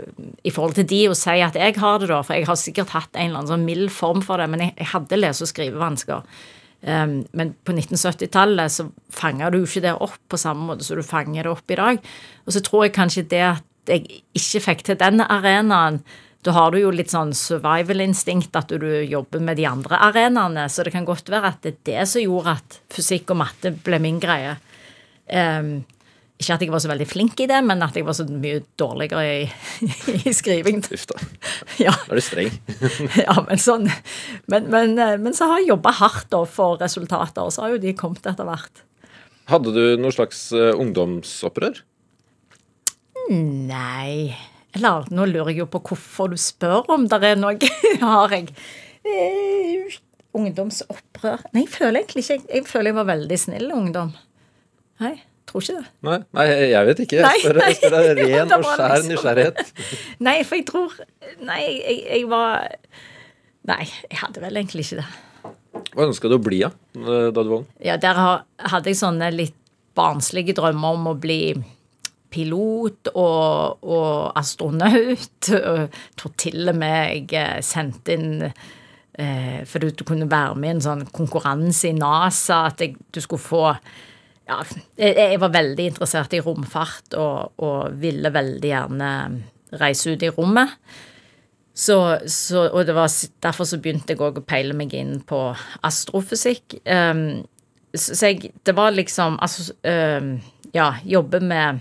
i 0.44 0.52
forhold 0.52 0.76
til 0.76 0.88
de 0.90 1.00
å 1.08 1.16
si 1.16 1.38
at 1.40 1.56
jeg 1.56 1.78
har 1.80 2.02
det, 2.02 2.10
da. 2.12 2.20
For 2.20 2.36
jeg 2.36 2.48
har 2.50 2.58
sikkert 2.60 2.92
hatt 2.92 3.16
en 3.16 3.30
eller 3.30 3.40
annen 3.40 3.52
sånn 3.54 3.64
mild 3.64 3.92
form 3.94 4.20
for 4.24 4.40
det, 4.40 4.50
men 4.52 4.66
jeg, 4.66 4.74
jeg 4.82 4.90
hadde 4.92 5.20
lese- 5.20 5.46
og 5.46 5.52
skrivevansker. 5.54 6.36
Um, 6.84 7.22
men 7.32 7.54
på 7.64 7.72
1970-tallet 7.72 8.72
så 8.74 8.84
fanga 9.08 9.48
du 9.48 9.62
jo 9.62 9.64
ikke 9.64 9.86
det 9.86 9.94
opp 10.04 10.18
på 10.28 10.36
samme 10.36 10.66
måte 10.68 10.84
som 10.84 10.98
du 11.00 11.06
fanger 11.06 11.46
det 11.46 11.54
opp 11.54 11.72
i 11.72 11.78
dag. 11.80 12.10
Og 12.44 12.52
så 12.52 12.60
tror 12.66 12.84
jeg 12.84 12.96
kanskje 12.98 13.24
det 13.30 13.40
at 13.46 13.64
jeg 13.88 14.20
ikke 14.36 14.60
fikk 14.66 14.84
til 14.84 14.98
den 15.00 15.24
arenaen 15.24 16.02
da 16.44 16.52
har 16.52 16.74
du 16.74 16.78
jo 16.82 16.92
litt 16.92 17.12
sånn 17.12 17.32
survival-instinkt, 17.36 18.52
at 18.58 18.72
du 18.76 18.90
jobber 19.08 19.40
med 19.40 19.56
de 19.56 19.64
andre 19.68 19.96
arenaene. 20.10 20.66
Så 20.68 20.84
det 20.84 20.92
kan 20.92 21.06
godt 21.08 21.30
være 21.32 21.54
at 21.54 21.64
det 21.64 21.72
er 21.72 21.80
det 21.88 22.04
som 22.10 22.24
gjorde 22.24 22.58
at 22.58 22.78
fysikk 22.92 23.32
og 23.32 23.40
matte 23.40 23.72
ble 23.86 24.00
min 24.02 24.20
greie. 24.20 24.58
Um, 25.32 25.78
ikke 26.34 26.56
at 26.58 26.64
jeg 26.66 26.72
var 26.74 26.82
så 26.84 26.90
veldig 26.90 27.08
flink 27.08 27.40
i 27.40 27.48
det, 27.48 27.62
men 27.64 27.80
at 27.86 27.96
jeg 27.96 28.04
var 28.04 28.16
så 28.18 28.26
mye 28.28 28.60
dårligere 28.76 29.24
i, 29.24 29.42
i 30.28 30.36
skriving. 30.36 30.84
Uff 30.84 31.08
da. 31.14 31.20
Ja. 31.86 31.96
Da 32.04 32.12
er 32.12 32.20
du 32.20 32.24
streng. 32.24 32.52
ja, 33.24 33.40
men 33.48 33.60
sånn. 33.62 33.88
Men, 34.50 34.68
men, 34.70 34.98
eh, 35.00 35.16
men 35.20 35.36
så 35.36 35.48
har 35.48 35.62
jeg 35.62 35.72
jobba 35.72 35.96
hardt 35.96 36.36
for 36.52 36.76
resultater, 36.82 37.40
og 37.40 37.54
så 37.54 37.64
har 37.64 37.74
jo 37.74 37.82
de 37.82 37.96
kommet 37.96 38.26
etter 38.28 38.46
hvert. 38.46 38.84
Hadde 39.48 39.72
du 39.72 39.84
noe 40.00 40.12
slags 40.12 40.50
uh, 40.56 40.72
ungdomsopprør? 40.80 41.80
Nei 43.32 44.34
eller 44.74 45.06
nå 45.14 45.26
lurer 45.30 45.52
jeg 45.52 45.62
jo 45.62 45.68
på 45.70 45.82
hvorfor 45.88 46.32
du 46.32 46.38
spør 46.40 46.88
om 46.94 47.06
det 47.10 47.20
er 47.22 47.38
noe. 47.38 47.70
Har 48.02 48.34
jeg 48.34 48.50
eh, 49.06 49.98
ungdomsopprør 50.34 51.44
Nei, 51.54 51.64
jeg 51.64 51.70
føler 51.76 52.00
egentlig 52.00 52.24
ikke 52.24 52.56
Jeg 52.56 52.66
føler 52.66 52.90
jeg 52.90 52.98
var 52.98 53.08
veldig 53.12 53.38
snill 53.38 53.70
ungdom. 53.74 54.12
Nei, 55.02 55.14
tror 55.48 55.62
ikke 55.62 55.76
det. 55.78 55.92
Nei, 56.06 56.18
nei 56.38 56.46
jeg 56.72 56.88
vet 56.90 57.02
ikke. 57.04 57.20
Jeg 57.22 57.42
spør, 57.44 57.60
jeg 57.62 57.78
spør 57.78 57.96
deg 57.96 58.22
ren 58.32 58.54
og 58.56 58.66
skjær 58.70 59.08
nysgjerrighet. 59.10 59.74
Nei, 60.26 60.38
for 60.46 60.58
jeg 60.58 60.66
tror 60.70 60.96
Nei, 61.44 61.62
jeg, 61.78 62.00
jeg 62.08 62.30
var 62.32 62.66
Nei, 63.70 63.84
jeg 64.10 64.20
hadde 64.20 64.42
vel 64.42 64.60
egentlig 64.60 64.88
ikke 64.88 65.00
det. 65.00 65.06
Hva 65.94 66.08
ønska 66.08 66.28
du 66.30 66.36
å 66.36 66.42
bli 66.42 66.64
av 66.66 66.74
da 66.94 67.30
du 67.38 67.46
var 67.46 67.60
ung? 67.62 67.68
Ja, 67.82 67.94
der 68.00 68.18
hadde 68.18 68.90
jeg 68.90 68.98
sånne 68.98 69.30
litt 69.34 69.56
barnslige 69.94 70.54
drømmer 70.58 70.96
om 70.98 71.08
å 71.12 71.14
bli 71.18 71.54
pilot 72.34 73.12
og, 73.14 73.84
og 73.86 74.32
astronaut. 74.38 75.50
Og 75.74 76.00
tror 76.18 76.34
til 76.40 76.72
og 76.72 76.78
med 76.78 77.30
jeg 77.32 77.62
sendte 77.66 78.16
inn 78.16 78.42
eh, 78.44 79.60
For 79.68 79.82
du, 79.82 80.04
kunne 80.04 80.30
være 80.30 80.58
med 80.58 80.68
i 80.68 80.74
en 80.74 80.84
sånn 80.84 81.06
konkurranse 81.14 81.92
i 81.92 81.96
NASA, 81.96 82.64
at 82.72 82.82
jeg, 82.82 82.98
du 83.14 83.22
skulle 83.22 83.42
få 83.42 83.64
ja, 84.44 84.60
jeg, 85.00 85.40
var 85.40 85.54
veldig 85.54 85.86
interessert 85.88 86.34
i 86.36 86.42
romfart 86.44 87.16
og, 87.16 87.54
og 87.64 87.94
ville 88.00 88.32
veldig 88.32 88.70
gjerne 88.70 89.10
reise 89.80 90.12
ut 90.12 90.24
i 90.24 90.32
rommet. 90.34 90.74
Så, 91.74 91.96
så, 92.30 92.68
og 92.68 92.86
var, 92.94 93.10
derfor 93.42 93.66
så 93.66 93.80
begynte 93.82 94.14
jeg 94.14 94.22
òg 94.22 94.38
å 94.38 94.46
peile 94.46 94.76
meg 94.78 94.92
inn 94.94 95.16
på 95.26 95.40
astrofysikk. 95.82 96.76
Um, 96.86 97.42
så 97.94 98.30
jeg, 98.30 98.52
det 98.66 98.74
var 98.74 98.94
liksom 98.94 99.36
Altså, 99.42 99.72
um, 99.86 100.36
ja, 100.74 100.92
jobbe 101.06 101.40
med 101.42 101.80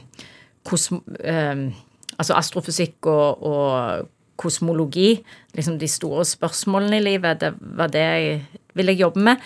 kosmo, 0.67 1.01
eh, 1.19 1.69
altså 2.17 2.37
astrofysikk 2.39 3.11
og, 3.11 3.45
og, 3.47 4.09
kosmologi, 4.43 5.19
liksom 5.53 5.75
de 5.79 5.87
store 5.87 6.23
spørsmålene 6.25 6.97
i 6.97 7.03
livet, 7.05 7.37
det 7.43 7.51
var 7.77 7.91
det 7.93 8.01
jeg 8.01 8.39
ville 8.73 8.95
jobbe 8.97 9.21
med. 9.27 9.43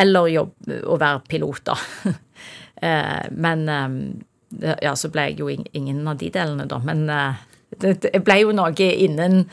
Eller 0.00 0.30
jobbe, 0.32 0.78
å 0.88 0.96
være 0.98 1.20
pilot, 1.28 1.60
da. 1.68 1.76
eh, 2.88 3.26
men 3.36 3.68
ja, 4.58 4.94
så 4.96 5.10
ble 5.12 5.28
jeg 5.28 5.42
jo 5.42 5.50
ingen 5.52 6.00
av 6.08 6.18
de 6.18 6.30
delene, 6.32 6.66
da. 6.70 6.80
Men 6.82 7.04
uh, 7.12 7.42
det, 7.78 7.98
det 8.06 8.22
ble 8.26 8.40
jo 8.42 8.56
noe 8.56 8.88
innen 8.90 9.44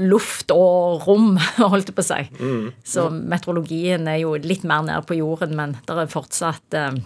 luft 0.00 0.52
og 0.54 1.06
rom, 1.06 1.34
holdt 1.72 1.90
jeg 1.90 1.96
på 1.96 2.04
å 2.04 2.08
si. 2.08 2.20
Mm. 2.40 2.66
Så 2.86 3.08
meteorologien 3.12 4.08
er 4.10 4.22
jo 4.22 4.34
litt 4.40 4.64
mer 4.68 4.84
nede 4.86 5.04
på 5.08 5.18
jorden, 5.18 5.56
men 5.58 5.76
det 5.86 5.96
er 5.96 6.12
fortsatt 6.12 6.76
eh, 6.78 7.00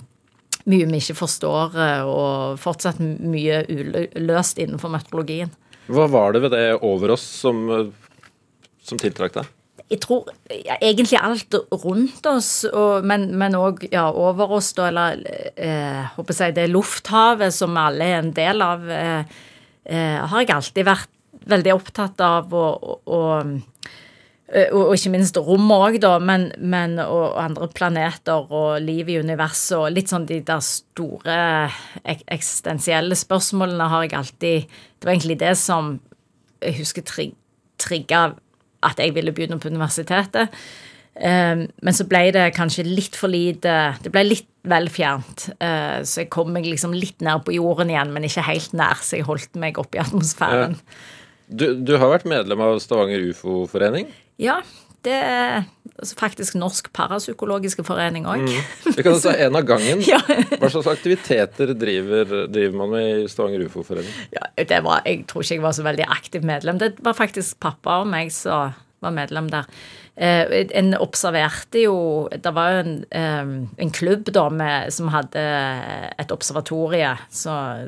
mye 0.70 0.86
vi 0.88 1.00
ikke 1.02 1.18
forstår, 1.18 1.76
eh, 1.80 2.06
og 2.08 2.60
fortsatt 2.62 3.00
mye 3.02 3.64
uløst 3.68 4.60
innenfor 4.62 4.92
meteorologien. 4.94 5.52
Hva 5.92 6.08
var 6.08 6.32
det 6.32 6.46
ved 6.46 6.54
det 6.56 6.64
over 6.80 7.12
oss 7.16 7.24
som, 7.44 7.66
eh, 7.70 8.24
som 8.84 9.00
tiltrakk 9.00 9.36
deg? 9.40 9.52
Jeg 9.92 10.00
tror 10.00 10.30
ja, 10.48 10.78
egentlig 10.80 11.18
alt 11.20 11.54
rundt 11.84 12.24
oss, 12.26 12.64
og, 12.64 13.04
men 13.04 13.56
òg 13.58 13.84
ja, 13.92 14.06
over 14.08 14.56
oss, 14.56 14.72
da, 14.76 14.88
eller 14.88 15.20
eh, 15.60 16.06
håper 16.16 16.40
jeg 16.40 16.56
det 16.56 16.70
lufthavet 16.72 17.52
som 17.52 17.76
alle 17.76 18.08
er 18.08 18.22
en 18.22 18.32
del 18.34 18.64
av, 18.64 18.88
eh, 18.88 19.36
eh, 19.84 20.16
har 20.24 20.40
jeg 20.40 20.54
alltid 20.56 20.88
vært 20.88 21.12
veldig 21.52 21.74
opptatt 21.76 22.24
av 22.24 22.54
å, 22.56 22.66
å, 23.04 23.20
og 24.45 24.90
ikke 24.92 25.12
minst 25.14 25.38
rommet 25.40 25.82
òg, 25.86 25.95
da, 26.05 26.18
men, 26.20 26.51
men, 26.61 26.99
og 27.01 27.38
andre 27.40 27.68
planeter 27.72 28.51
og 28.53 28.82
liv 28.84 29.09
i 29.09 29.16
universet 29.24 29.78
og 29.78 29.95
litt 29.95 30.12
sånn 30.12 30.26
de 30.28 30.42
der 30.45 30.61
store 30.64 31.36
ek 32.05 32.26
eksistensielle 32.28 33.16
spørsmålene 33.16 33.88
har 33.88 34.05
jeg 34.05 34.16
alltid 34.18 34.66
Det 34.68 35.09
var 35.09 35.14
egentlig 35.14 35.38
det 35.40 35.55
som 35.61 35.95
jeg 36.61 36.76
husker 36.76 37.07
tri 37.09 37.30
trigga 37.80 38.34
at 38.84 39.01
jeg 39.01 39.14
ville 39.16 39.32
begynne 39.34 39.57
på 39.61 39.70
universitetet. 39.72 40.53
Um, 41.14 41.64
men 41.82 41.95
så 41.95 42.07
ble 42.11 42.26
det 42.34 42.49
kanskje 42.57 42.82
litt 42.88 43.14
for 43.14 43.30
lite 43.30 43.95
Det 44.03 44.11
ble 44.11 44.24
litt 44.26 44.49
vel 44.66 44.88
fjernt. 44.90 45.49
Uh, 45.57 46.03
så 46.03 46.24
jeg 46.24 46.30
kom 46.34 46.51
meg 46.55 46.66
liksom 46.66 46.95
litt 46.97 47.22
nær 47.22 47.42
på 47.47 47.55
jorden 47.55 47.92
igjen, 47.92 48.12
men 48.14 48.26
ikke 48.26 48.47
helt 48.49 48.74
nær, 48.76 49.01
så 49.01 49.20
jeg 49.20 49.28
holdt 49.28 49.57
meg 49.61 49.78
oppe 49.80 49.99
i 49.99 50.03
atmosfæren. 50.05 50.76
Ja. 50.78 51.22
Du, 51.45 51.66
du, 51.76 51.97
har 52.01 52.09
vært 52.09 52.28
medlem 52.28 52.62
av 52.64 52.78
Stavanger 52.80 53.20
ufo-forening? 53.30 54.09
Ja, 54.41 54.59
det 55.05 55.14
er 55.14 55.64
altså 55.95 56.16
faktisk 56.16 56.57
Norsk 56.59 56.89
parapsykologiske 56.97 57.85
forening 57.87 58.26
òg. 58.28 58.47
Mm. 58.47 58.95
Vi 58.97 59.05
kan 59.05 59.18
ta 59.20 59.35
en 59.37 59.59
av 59.59 59.66
gangen. 59.68 60.01
ja. 60.12 60.20
Hva 60.57 60.70
slags 60.72 60.89
aktiviteter 60.95 61.74
driver, 61.78 62.47
driver, 62.49 62.78
man 62.80 62.95
med 62.95 63.24
i 63.24 63.26
Stavanger 63.30 63.66
ufo-forening? 63.68 64.14
Ja, 64.35 64.49
Jeg 64.57 65.26
tror 65.28 65.45
ikke 65.45 65.59
jeg 65.59 65.66
var 65.66 65.76
så 65.76 65.85
veldig 65.87 66.09
aktiv 66.09 66.47
medlem. 66.47 66.80
Det 66.80 66.95
var 67.05 67.18
faktisk 67.18 67.61
pappa 67.61 68.01
og 68.03 68.09
meg 68.11 68.32
som 68.35 68.74
var 69.05 69.14
medlem 69.14 69.51
der. 69.53 69.68
Eh, 70.16 70.66
en 70.78 70.92
observerte 71.02 71.80
jo 71.82 72.28
Det 72.30 72.52
var 72.54 72.70
jo 72.70 72.82
en, 72.84 72.92
eh, 73.10 73.48
en 73.82 73.90
klubb 73.90 74.28
da 74.30 74.44
med, 74.48 74.92
som 74.94 75.08
hadde 75.10 75.42
et 76.18 76.30
observatorie 76.30 77.16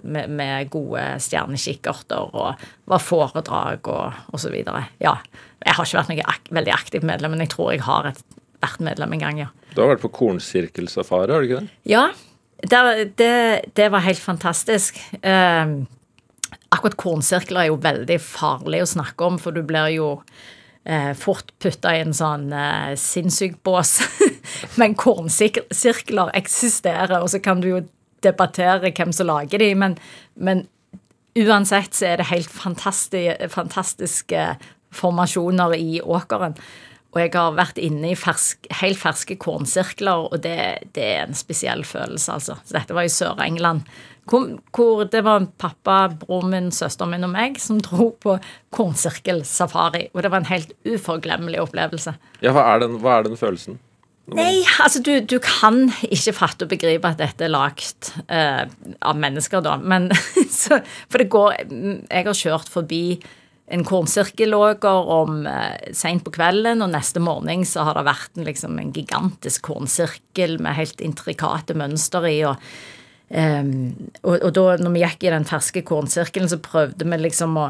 med, 0.02 0.30
med, 0.30 0.70
gode 0.70 1.04
stjernekikkerter, 1.22 2.34
og 2.34 2.64
var 2.90 3.02
foredrag 3.02 3.86
og, 3.86 4.18
og 4.32 4.42
så 4.42 4.50
videre. 4.50 4.88
Ja. 4.98 5.14
Jeg 5.62 5.78
har 5.78 5.86
ikke 5.86 6.00
vært 6.00 6.10
noe 6.10 6.26
ak 6.34 6.50
veldig 6.58 6.74
aktiv 6.74 7.06
medlem, 7.06 7.36
men 7.36 7.44
jeg 7.46 7.52
tror 7.54 7.70
jeg 7.72 7.86
har 7.86 8.10
et, 8.10 8.24
vært 8.64 8.82
medlem 8.82 9.14
en 9.14 9.22
gang, 9.22 9.38
ja. 9.44 9.48
Du 9.76 9.84
har 9.84 9.94
vært 9.94 10.02
på 10.02 10.14
kornsirkelsafari, 10.18 11.30
har 11.30 11.44
du 11.44 11.50
ikke 11.50 11.62
det? 11.62 11.78
Ja. 11.86 12.08
Det, 12.56 12.82
det, 13.20 13.34
det 13.76 13.90
var 13.92 14.02
helt 14.02 14.22
fantastisk. 14.22 14.98
Eh, 15.22 15.76
akkurat 16.74 16.98
kornsirkler 16.98 17.66
er 17.66 17.70
jo 17.70 17.80
veldig 17.86 18.18
farlig 18.22 18.82
å 18.82 18.92
snakke 18.96 19.30
om, 19.30 19.38
for 19.38 19.54
du 19.54 19.62
blir 19.66 19.94
jo 19.94 20.14
fort 21.18 21.50
putta 21.62 21.94
i 21.96 22.02
en 22.04 22.14
sånn 22.14 22.50
eh, 22.54 22.94
sinnssyk 23.00 23.58
bås. 23.66 23.98
men 24.80 24.94
kornsirkler 24.98 26.32
eksisterer, 26.38 27.18
og 27.20 27.30
så 27.32 27.42
kan 27.42 27.62
du 27.62 27.70
jo 27.72 27.82
debattere 28.24 28.92
hvem 28.94 29.12
som 29.14 29.28
lager 29.28 29.62
de, 29.62 29.72
men, 29.78 29.96
men 30.34 30.64
uansett 31.36 31.94
så 31.94 32.12
er 32.12 32.20
det 32.20 32.30
helt 32.30 32.50
fantastiske, 32.50 33.50
fantastiske 33.52 34.46
formasjoner 34.96 35.74
i 35.76 36.00
åkeren. 36.00 36.56
Og 37.16 37.22
jeg 37.22 37.32
har 37.32 37.54
vært 37.56 37.78
inne 37.80 38.10
i 38.12 38.18
fersk, 38.18 38.66
helt 38.82 39.00
ferske 39.00 39.38
kornsirkler, 39.40 40.26
og 40.28 40.42
det, 40.44 40.58
det, 40.92 41.06
er 41.14 41.22
en 41.24 41.38
spesiell 41.38 41.80
følelse, 41.88 42.34
altså. 42.34 42.58
Så 42.60 42.76
dette 42.76 42.96
var 42.96 43.08
i 43.08 43.12
Sør-England 43.12 43.88
hvor, 44.26 44.48
hvor, 44.74 45.04
det 45.06 45.22
var 45.22 45.44
pappa, 45.56 46.08
broren 46.20 46.50
min, 46.50 46.70
søsteren 46.74 47.12
min 47.14 47.24
og 47.24 47.30
meg 47.30 47.60
som 47.62 47.78
dro 47.80 48.10
på 48.20 48.34
kornsirkelsafari. 48.74 50.08
Og 50.12 50.24
det 50.24 50.32
var 50.32 50.42
en 50.42 50.50
helt 50.50 50.74
uforglemmelig 50.82 51.60
opplevelse. 51.62 52.16
Ja, 52.42 52.52
Hva 52.56 52.66
er 52.72 52.82
den, 52.82 52.98
hva 53.00 53.20
er 53.20 53.28
den 53.28 53.38
følelsen? 53.38 53.78
Nei, 54.34 54.64
altså 54.82 54.98
du, 55.06 55.12
du, 55.22 55.36
kan 55.38 55.84
ikke 56.02 56.34
fatte 56.34 56.66
og 56.66 56.72
begripe 56.72 57.06
at 57.06 57.20
dette 57.22 57.46
er 57.46 57.52
lagd 57.54 58.10
eh, 58.26 58.64
av 58.98 59.20
mennesker, 59.22 59.62
da. 59.62 59.76
Men 59.78 60.10
så, 60.50 60.80
For 61.06 61.22
det 61.22 61.30
går 61.30 61.60
Jeg 61.62 62.26
har 62.26 62.40
kjørt 62.42 62.72
forbi 62.72 63.04
en 63.66 63.82
kornsirkelåger 63.86 65.08
om 65.10 65.46
eh, 65.50 65.92
seint 65.96 66.22
på 66.26 66.34
kvelden, 66.36 66.84
og 66.84 66.92
neste 66.92 67.22
morgen 67.22 67.64
så 67.66 67.88
har 67.88 67.98
det 67.98 68.06
vært 68.06 68.38
en, 68.38 68.46
liksom, 68.46 68.78
en 68.78 68.92
gigantisk 68.94 69.66
kornsirkel 69.66 70.60
med 70.62 70.78
helt 70.78 71.02
intrikate 71.04 71.78
mønster 71.78 72.30
i. 72.30 72.38
og 72.48 72.62
Um, 73.26 73.90
og, 74.22 74.36
og, 74.36 74.52
da 74.54 74.76
når 74.78 74.92
vi 74.94 75.00
gikk 75.02 75.24
i 75.26 75.30
den 75.34 75.46
ferske 75.48 75.80
kornsirkelen, 75.82 76.46
så 76.46 76.60
prøvde 76.62 77.02
vi 77.10 77.16
liksom 77.18 77.56
å 77.58 77.64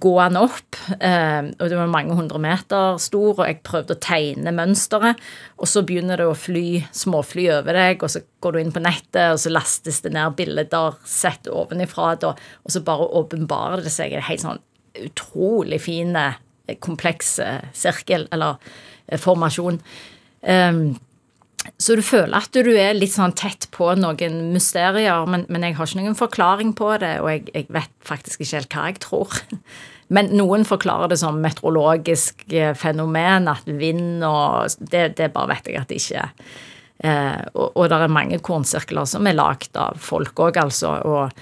gå 0.00 0.12
den 0.22 0.38
opp. 0.40 0.76
Eh, 1.00 1.48
og 1.52 1.64
det 1.68 1.76
var 1.76 1.90
mange 1.92 2.16
hundre 2.16 2.40
meter 2.40 2.96
stor, 3.02 3.34
og 3.34 3.44
jeg 3.44 3.60
prøvde 3.66 3.96
å 3.96 4.02
tegne 4.02 4.54
mønsteret. 4.56 5.20
Og 5.60 5.68
så 5.68 5.84
begynner 5.88 6.20
det 6.20 6.28
å 6.30 6.36
fly 6.36 6.82
småfly 6.96 7.48
over 7.58 7.76
deg, 7.76 8.04
og 8.04 8.12
så 8.14 8.22
går 8.44 8.56
du 8.56 8.62
inn 8.62 8.74
på 8.74 8.84
nettet, 8.84 9.34
og 9.34 9.40
så 9.42 9.52
lastes 9.52 10.00
det 10.04 10.14
ned 10.16 10.36
bilder 10.38 10.96
sett 11.08 11.48
ovenifra, 11.48 12.14
da, 12.20 12.34
og 12.36 12.76
så 12.76 12.84
bare 12.84 13.10
åpenbarer 13.20 13.84
det 13.84 13.92
seg 13.92 14.16
helt 14.16 14.44
sånn 14.44 14.62
utrolig 15.00 15.80
fine, 15.82 16.32
komplekse 16.80 16.80
kompleks 16.82 17.78
sirkel, 17.78 18.28
eller 18.32 18.58
eh, 19.06 19.18
formasjon. 19.20 19.80
Um, 20.42 20.84
så 21.78 21.94
du 21.94 22.02
føler 22.02 22.34
at 22.34 22.54
du 22.54 22.72
er 22.74 22.96
litt 22.96 23.14
sånn 23.14 23.34
tett 23.38 23.68
på 23.74 23.92
noen 23.98 24.38
mysterier, 24.50 25.26
men, 25.30 25.44
men 25.52 25.66
jeg 25.66 25.76
har 25.78 25.88
ikke 25.88 26.00
noen 26.00 26.18
forklaring 26.18 26.72
på 26.78 26.90
det, 27.02 27.16
og 27.22 27.30
jeg, 27.30 27.44
jeg, 27.54 27.68
vet 27.74 27.92
faktisk 28.06 28.42
ikke 28.42 28.58
helt 28.58 28.76
hva 28.76 28.86
jeg 28.90 29.02
tror. 29.06 29.42
Men 30.12 30.28
noen 30.36 30.66
forklarer 30.68 31.08
det 31.08 31.16
som 31.22 31.38
meteorologisk 31.40 32.42
eh, 32.52 32.74
fenomen, 32.76 33.46
at 33.48 33.64
vind 33.64 34.20
og 34.28 34.74
Det, 34.76 35.14
det 35.16 35.30
bare 35.32 35.54
vet 35.54 35.70
jeg 35.70 35.78
at 35.80 35.88
det 35.88 36.00
ikke 36.02 36.24
er. 36.26 36.50
Eh, 37.02 37.40
og, 37.54 37.70
og 37.70 37.88
det 37.88 37.96
er 37.96 38.12
mange 38.12 38.40
kornsirkler 38.44 39.08
som 39.08 39.26
er 39.26 39.38
lagd 39.38 39.78
av 39.80 39.96
folk 40.02 40.42
òg, 40.44 40.60
altså. 40.60 40.92
Og, 41.08 41.40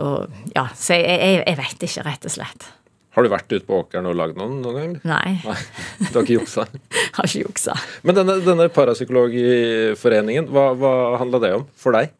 og, 0.00 0.40
ja, 0.54 0.64
så 0.72 0.96
jeg, 0.96 1.20
jeg, 1.20 1.42
jeg 1.42 1.60
vet 1.60 1.86
ikke, 1.90 2.06
rett 2.08 2.30
og 2.30 2.36
slett. 2.38 2.70
Har 3.16 3.24
du 3.24 3.30
vært 3.32 3.48
ute 3.48 3.64
på 3.64 3.78
åkeren 3.80 4.10
og 4.10 4.16
lagd 4.18 4.36
noen 4.36 4.58
noen 4.60 4.74
gang? 4.76 4.90
Nei. 5.08 5.38
Nei. 5.40 5.60
Du 6.10 6.18
har 6.18 6.26
ikke 6.26 6.34
juksa? 6.36 6.66
har 7.16 7.28
ikke 7.28 7.46
juksa. 7.46 7.76
Men 8.04 8.18
denne, 8.18 8.34
denne 8.44 8.66
parapsykologiforeningen, 8.76 10.50
hva, 10.52 10.66
hva 10.76 10.90
handla 11.22 11.40
det 11.40 11.52
om 11.56 11.64
for 11.80 11.96
deg? 11.96 12.12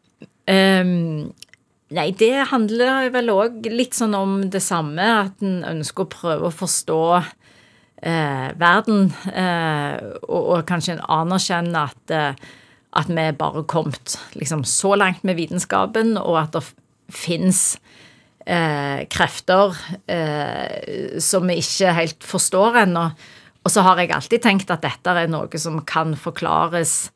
Um, 0.49 1.27
nei, 1.93 2.07
det 2.17 2.47
handler 2.49 3.11
vel 3.13 3.29
òg 3.29 3.69
litt 3.69 3.93
sånn 3.93 4.17
om 4.17 4.39
det 4.49 4.63
samme. 4.65 5.05
At 5.27 5.45
en 5.45 5.61
ønsker 5.69 6.07
å 6.07 6.11
prøve 6.15 6.49
å 6.49 6.55
forstå 6.63 6.99
eh, 7.21 8.49
verden. 8.57 9.11
Eh, 9.29 10.01
og, 10.25 10.41
og, 10.41 10.65
kanskje 10.65 10.97
en 10.97 11.05
anerkjenne 11.19 11.85
at, 11.91 12.01
eh, 12.09 12.57
at 12.97 13.13
vi 13.13 13.21
er 13.21 13.37
bare 13.37 13.67
kommet 13.69 14.17
liksom, 14.33 14.65
så 14.65 14.95
langt 14.97 15.21
med 15.21 15.37
vitenskapen, 15.37 16.15
og 16.17 16.41
at 16.41 16.57
det 16.57 16.65
fins 17.13 17.75
eh, 17.77 18.06
krefter 19.11 19.75
eh, 20.07 21.17
som 21.19 21.49
vi 21.49 21.57
ikke 21.59 21.91
helt 21.97 22.23
forstår 22.23 22.83
ennå. 22.85 23.09
Og 23.67 23.73
så 23.73 23.83
har 23.83 23.99
jeg 23.99 24.13
alltid 24.15 24.43
tenkt 24.45 24.71
at 24.71 24.85
dette 24.85 25.11
er 25.11 25.27
noe 25.27 25.59
som 25.59 25.81
kan 25.83 26.15
forklares 26.15 27.09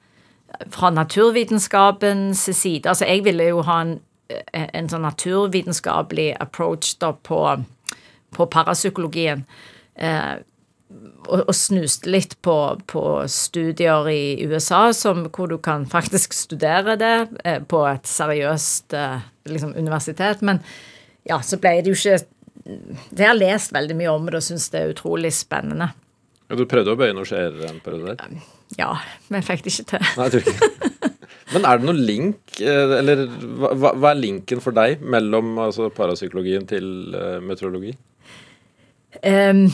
fra 0.70 0.90
naturvitenskapens 0.92 2.50
side 2.52 2.90
Altså, 2.90 3.06
jeg 3.06 3.24
ville 3.24 3.48
jo 3.48 3.62
ha 3.64 3.82
en, 3.86 3.98
en 4.52 4.90
sånn 4.92 5.06
naturvitenskapelig 5.08 6.34
approach 6.44 6.98
da 7.00 7.14
på, 7.16 7.42
på 8.36 8.48
parapsykologien. 8.52 9.46
Eh, 9.96 10.34
og, 11.30 11.46
og, 11.46 11.54
snuste 11.56 12.12
litt 12.12 12.36
på, 12.44 12.56
på, 12.92 13.04
studier 13.32 14.10
i 14.12 14.44
USA 14.44 14.90
som, 14.96 15.24
hvor 15.32 15.48
du 15.48 15.58
kan 15.64 15.86
faktisk 15.88 16.36
studere 16.36 16.98
det 17.00 17.16
eh, 17.46 17.62
på 17.64 17.86
et 17.88 18.08
seriøst 18.10 18.96
eh, 18.98 19.22
liksom, 19.48 19.76
universitet. 19.78 20.44
Men 20.44 20.60
ja, 21.30 21.42
så 21.46 21.60
ble 21.62 21.76
det 21.82 21.92
jo 21.92 21.98
ikke 21.98 22.22
Jeg 22.66 23.26
har 23.26 23.38
lest 23.38 23.74
veldig 23.74 23.98
mye 23.98 24.14
om 24.14 24.26
det 24.30 24.40
og 24.40 24.46
syns 24.46 24.70
det 24.74 24.82
er 24.82 24.94
utrolig 24.94 25.32
spennende. 25.34 25.92
Ja, 26.50 26.58
du 26.60 26.66
prøvde 26.70 26.94
å 26.94 27.00
bøye 27.00 27.14
noen 27.16 27.28
skjer? 27.28 27.56
en 27.70 27.80
periode 27.84 28.18
der? 28.20 28.42
Ja, 28.78 28.92
men 29.30 29.40
jeg 29.40 29.48
fikk 29.48 29.64
det 29.66 29.74
ikke 29.74 29.88
til. 29.94 30.06
Nei, 30.18 30.28
jeg 30.28 30.34
tror 30.36 30.52
ikke. 30.52 31.12
Men 31.52 31.66
er 31.68 31.80
det 31.80 31.88
noen 31.88 32.02
link, 32.08 32.38
eh, 32.64 32.94
eller 33.00 33.26
hva, 33.60 33.92
hva 33.92 34.12
er 34.14 34.20
linken 34.22 34.62
for 34.64 34.76
deg 34.76 35.02
mellom 35.04 35.58
altså, 35.60 35.90
parapsykologien 35.92 36.68
til 36.70 36.86
uh, 37.12 37.42
meteorologi? 37.44 37.92
Um, 39.20 39.66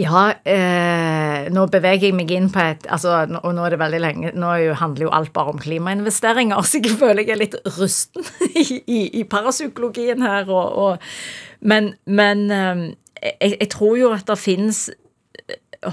ja, 0.00 0.22
eh, 0.42 1.46
nå 1.54 1.66
beveger 1.70 2.08
jeg 2.08 2.16
meg 2.18 2.32
inn 2.34 2.48
på 2.50 2.58
et 2.64 2.86
altså, 2.90 3.12
Og 3.44 3.52
nå 3.54 3.62
er 3.62 3.74
det 3.74 3.78
veldig 3.78 4.00
lenge 4.02 4.32
Nå 4.34 4.48
handler 4.80 5.06
jo 5.06 5.12
alt 5.14 5.30
bare 5.36 5.54
om 5.54 5.60
klimainvesteringer, 5.62 6.62
så 6.66 6.80
jeg 6.82 6.98
føler 6.98 7.22
jeg 7.22 7.36
er 7.36 7.42
litt 7.44 7.56
rusten 7.76 8.26
i, 8.64 8.80
i, 8.80 9.00
i 9.20 9.24
parapsykologien 9.30 10.24
her. 10.24 10.50
Og, 10.50 10.78
og, 10.84 11.08
men, 11.60 11.94
men 12.06 12.44
eh, 12.50 12.84
jeg, 13.22 13.56
jeg, 13.60 13.70
tror 13.76 13.96
jo 14.00 14.10
at 14.16 14.26
det 14.28 14.40
finnes 14.40 14.88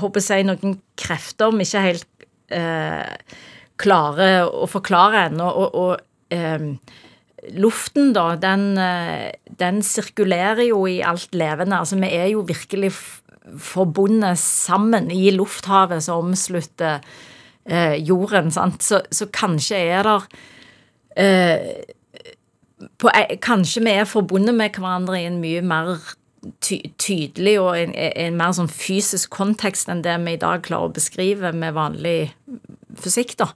håper 0.02 0.24
jeg, 0.24 0.48
noen 0.48 0.78
krefter 1.00 1.54
vi 1.56 1.68
ikke 1.68 1.86
helt 1.86 2.28
eh, 2.56 3.38
klarer 3.82 4.48
å 4.48 4.68
forklare 4.70 5.28
ennå. 5.30 5.48
Og, 5.62 5.78
og 5.82 6.34
eh, 6.34 6.68
luften, 7.58 8.12
da, 8.16 8.36
den, 8.40 8.78
eh, 8.78 9.32
den, 9.60 9.82
sirkulerer 9.86 10.64
jo 10.70 10.84
i 10.90 11.00
alt 11.06 11.36
levende. 11.36 11.80
Altså, 11.80 12.00
vi 12.02 12.12
er 12.14 12.32
jo 12.34 12.46
virkelig 12.48 12.94
forbundet 13.60 14.40
sammen 14.40 15.10
i 15.12 15.32
lufthavet 15.34 16.04
som 16.06 16.28
omslutter 16.28 17.02
eh, 17.66 17.96
jorden. 17.96 18.52
Så, 18.52 19.02
så, 19.12 19.28
kanskje 19.34 19.82
er 19.98 20.08
det 20.08 20.20
eh, 21.18 21.72
Kanskje 23.42 23.84
vi 23.86 23.94
er 23.94 24.10
forbundet 24.10 24.56
med 24.58 24.78
hverandre 24.78 25.20
i 25.20 25.28
en 25.30 25.42
mye 25.42 25.62
mer 25.62 26.00
ty 26.66 26.80
tydelig 26.98 27.60
og 27.62 27.76
en, 27.78 27.92
en, 27.94 28.38
mer 28.38 28.56
sånn 28.58 28.72
fysisk 28.74 29.30
kontekst 29.36 29.90
enn 29.92 30.02
det 30.02 30.16
vi 30.24 30.34
i 30.34 30.42
dag 30.42 30.64
klarer 30.66 30.90
å 30.90 30.96
beskrive 30.96 31.52
med 31.54 31.76
vanlig 31.78 32.32
fysikk. 32.98 33.36
da. 33.38 33.52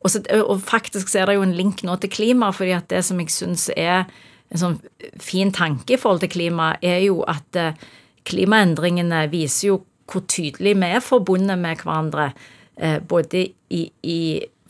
Og, 0.00 0.08
så, 0.12 0.22
og 0.40 0.62
faktisk 0.64 1.10
så 1.12 1.20
er 1.22 1.28
det 1.28 1.36
jo 1.36 1.44
en 1.44 1.56
link 1.56 1.82
nå 1.84 1.98
til 2.00 2.12
klima, 2.12 2.48
fordi 2.54 2.72
at 2.76 2.88
det 2.92 3.02
som 3.04 3.20
jeg 3.20 3.32
syns 3.34 3.68
er 3.76 4.06
en 4.54 4.62
sånn 4.62 4.76
fin 5.20 5.52
tanke 5.52 5.96
i 5.96 6.00
forhold 6.00 6.22
til 6.24 6.32
klima, 6.36 6.74
er 6.80 7.00
jo 7.04 7.20
at 7.28 7.58
eh, 7.58 7.86
klimaendringene 8.26 9.26
viser 9.32 9.72
jo 9.72 9.80
hvor 10.06 10.22
tydelig 10.30 10.76
vi 10.78 10.90
er 10.94 11.02
forbundet 11.02 11.58
med 11.58 11.82
hverandre. 11.82 12.30
Eh, 12.76 13.00
både 13.02 13.48
i, 13.72 13.86
i 14.06 14.20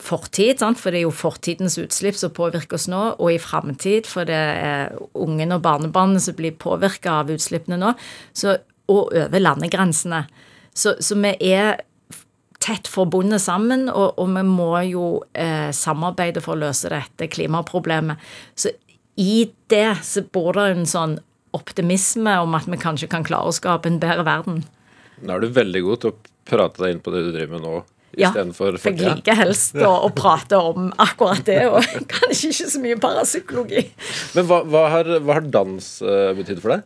fortid, 0.01 0.59
sant? 0.61 0.79
for 0.79 0.93
det 0.93 1.01
er 1.01 1.07
jo 1.07 1.13
fortidens 1.15 1.77
utslipp 1.81 2.17
som 2.17 2.33
påvirker 2.33 2.77
oss 2.77 2.87
nå, 2.91 3.01
og 3.17 3.33
i 3.33 3.41
framtid, 3.41 4.07
for 4.09 4.27
det 4.29 4.37
er 4.37 4.95
ungene 5.17 5.57
og 5.57 5.65
barnebarna 5.65 6.21
som 6.21 6.37
blir 6.37 6.57
påvirka 6.59 7.19
av 7.21 7.33
utslippene 7.33 7.79
nå, 7.81 7.93
så, 8.37 8.57
og 8.87 9.11
over 9.11 9.43
landegrensene. 9.43 10.23
Så, 10.77 10.95
så, 11.01 11.17
vi 11.17 11.33
er 11.49 11.81
tett 12.63 12.89
forbundet 12.89 13.41
sammen, 13.41 13.87
og, 13.89 14.17
og 14.21 14.33
vi 14.37 14.43
må 14.47 14.71
jo 14.87 15.05
eh, 15.37 15.69
samarbeide 15.73 16.43
for 16.45 16.55
å 16.55 16.61
løse 16.67 16.91
dette 16.93 17.29
klimaproblemet. 17.33 18.21
Så 18.57 18.73
i 19.17 19.47
det 19.71 19.97
så 20.05 20.21
bor 20.29 20.53
det 20.57 20.69
en 20.71 20.89
sånn 20.89 21.17
optimisme 21.57 22.37
om 22.43 22.55
at 22.57 22.69
vi 22.69 22.79
kanskje 22.81 23.09
kan 23.11 23.25
klare 23.27 23.51
å 23.51 23.55
skape 23.55 23.89
en 23.89 24.01
bedre 24.01 24.25
verden. 24.27 24.63
Nå 25.21 25.35
er 25.35 25.43
du 25.43 25.53
veldig 25.53 25.83
god 25.85 26.01
til 26.03 26.13
å 26.13 26.17
prate 26.47 26.83
deg 26.83 26.95
inn 26.95 27.03
på 27.03 27.13
det 27.13 27.27
du 27.27 27.31
driver 27.35 27.57
med 27.57 27.65
nå 27.67 27.77
ja, 28.17 28.31
for 28.55 28.73
jeg 28.79 28.97
liker 28.97 29.35
helst 29.37 29.75
å, 29.77 29.91
å, 30.07 30.09
prate 30.15 30.57
om 30.57 30.89
akkurat 31.03 31.43
det, 31.45 31.59
og 31.69 31.85
kanskje 32.09 32.49
ikke 32.49 32.69
så 32.71 32.81
mye 32.81 32.97
parapsykologi. 33.03 33.83
Men 34.33 34.47
hva, 34.49 34.61
hva, 34.65 34.83
har, 34.95 35.11
hva 35.21 35.37
har, 35.37 35.49
dans 35.53 35.89
uh, 36.01 36.31
betydd 36.37 36.63
for 36.63 36.73
deg? 36.73 36.85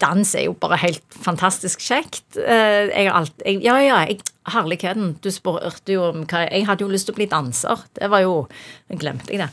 Dans 0.00 0.32
er 0.34 0.48
jo 0.48 0.56
bare 0.58 0.80
helt 0.82 1.18
fantastisk 1.22 1.84
kjekt. 1.84 2.24
Uh, 2.34 2.88
jeg 2.88 3.06
har 3.06 3.20
alt, 3.20 3.36
jeg, 3.44 3.60
ja, 3.62 3.76
ja, 3.84 4.00
jeg, 4.08 4.24
herligheten. 4.50 5.12
Du 5.22 5.30
spurte 5.32 5.94
jo 5.94 6.08
om 6.08 6.24
hva 6.26 6.48
Jeg 6.48 6.66
hadde 6.66 6.86
jo 6.86 6.90
lyst 6.90 7.06
til 7.10 7.14
å 7.14 7.20
bli 7.20 7.28
danser. 7.30 7.86
Det 8.00 8.10
var 8.10 8.24
jo 8.24 8.40
Glemte 8.88 9.36
jeg 9.36 9.44
det. 9.44 9.52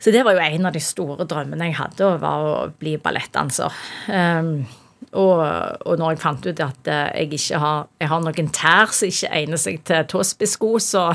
Så 0.00 0.12
det 0.14 0.24
var 0.24 0.36
jo 0.36 0.44
en 0.44 0.68
av 0.68 0.72
de 0.72 0.80
store 0.80 1.26
drømmene 1.28 1.70
jeg 1.70 1.80
hadde, 1.80 2.12
var 2.22 2.46
å 2.48 2.54
bli 2.80 2.94
ballettdanser. 3.02 3.74
Um, 4.08 4.62
og, 5.10 5.40
og 5.88 5.98
når 5.98 6.14
jeg 6.14 6.20
fant 6.22 6.46
ut 6.46 6.60
at 6.62 6.88
eh, 6.92 7.06
jeg 7.24 7.38
ikke 7.40 7.58
har, 7.58 7.86
jeg 7.98 8.10
har 8.12 8.20
noen 8.22 8.50
tær 8.54 8.92
som 8.94 9.10
ikke 9.10 9.30
egner 9.40 9.58
seg 9.58 9.80
til 9.88 10.04
tåspissko, 10.12 10.72
så 10.84 11.06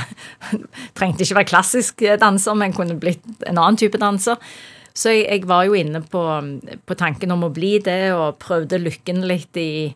trengte 0.98 1.24
ikke 1.24 1.38
være 1.40 1.52
klassisk 1.54 2.04
danser, 2.20 2.58
men 2.60 2.76
kunne 2.76 2.98
blitt 3.00 3.24
en 3.48 3.56
annen 3.56 3.80
type 3.80 4.02
danser. 4.02 4.42
Så 4.96 5.12
jeg, 5.12 5.26
jeg 5.28 5.48
var 5.48 5.66
jo 5.68 5.76
inne 5.76 6.02
på, 6.08 6.24
på, 6.88 6.98
tanken 7.00 7.34
om 7.36 7.48
å 7.48 7.54
bli 7.56 7.78
det, 7.84 8.14
og 8.16 8.40
prøvde 8.44 8.80
lykken 8.80 9.24
litt 9.28 9.58
i, 9.60 9.90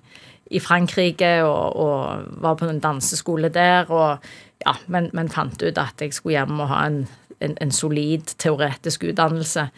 i 0.52 0.64
Frankrike, 0.64 1.38
og, 1.48 1.80
og, 1.80 2.34
var 2.44 2.60
på 2.60 2.68
en 2.68 2.82
danseskole 2.84 3.52
der, 3.56 3.88
og, 3.92 4.32
ja, 4.64 4.76
men, 4.92 5.08
men, 5.16 5.32
fant 5.32 5.60
ut 5.64 5.80
at 5.80 6.04
jeg 6.04 6.16
skulle 6.16 6.40
hjem 6.40 6.60
og 6.60 6.72
ha 6.72 6.86
en, 6.88 7.04
en, 7.40 7.58
en 7.62 7.72
solid 7.72 8.36
teoretisk 8.38 9.08
utdannelse. 9.10 9.70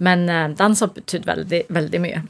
Men 0.00 0.28
eh, 0.28 0.50
dans 0.56 0.80
har 0.80 0.92
betydd 0.96 1.26
veldig, 1.28 1.64
veldig 1.68 2.02
mye. 2.02 2.22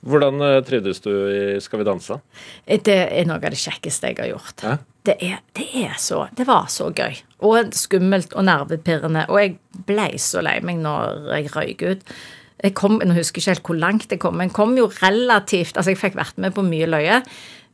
Hvordan 0.00 0.40
uh, 0.40 0.58
trivdes 0.64 1.02
du 1.04 1.10
i 1.12 1.40
Skal 1.60 1.82
vi 1.82 1.84
danse? 1.88 2.16
Eh, 2.64 2.80
det 2.80 2.96
er 3.12 3.28
noe 3.28 3.36
av 3.36 3.52
det 3.52 3.60
kjekkeste 3.60 4.12
jeg 4.12 4.20
har 4.22 4.30
gjort. 4.32 4.64
Ja? 4.64 4.76
Det, 5.04 5.16
er, 5.24 5.38
det, 5.56 5.68
er, 5.82 5.94
så 6.00 6.26
Det 6.36 6.46
var 6.48 6.70
så 6.72 6.88
gøy. 6.92 7.20
Og 7.48 7.72
skummelt 7.76 8.32
og 8.32 8.46
nervepirrende. 8.48 9.26
Og 9.28 9.40
jeg 9.42 9.56
ble 9.88 10.10
så 10.20 10.44
lei 10.44 10.58
meg 10.64 10.80
når 10.80 11.30
jeg 11.34 11.52
røyk 11.56 11.84
ut. 11.84 12.12
Jeg 12.60 12.76
kom, 12.76 12.98
Nå 13.00 13.16
husker 13.16 13.40
ikke 13.40 13.54
helt 13.54 13.68
hvor 13.68 13.80
langt 13.80 14.12
jeg 14.12 14.20
kom, 14.20 14.36
men 14.36 14.50
jeg 14.50 14.56
kom 14.56 14.74
jo 14.76 14.90
relativt 15.00 15.78
Altså, 15.78 15.94
jeg 15.94 16.00
fikk 16.00 16.18
vært 16.18 16.40
med 16.40 16.52
på 16.56 16.64
mye 16.64 16.88
løye. 16.88 17.22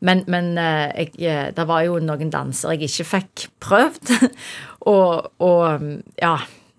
Men, 0.05 0.23
men 0.29 0.53
eh, 0.61 1.07
jeg, 1.17 1.55
det 1.57 1.65
var 1.69 1.87
jo 1.87 2.01
noen 2.03 2.31
danser 2.31 2.75
jeg 2.75 2.91
ikke 2.91 3.11
fikk 3.15 3.47
prøvd. 3.65 4.17
og, 4.87 5.33
og 5.43 5.91
ja 6.23 6.37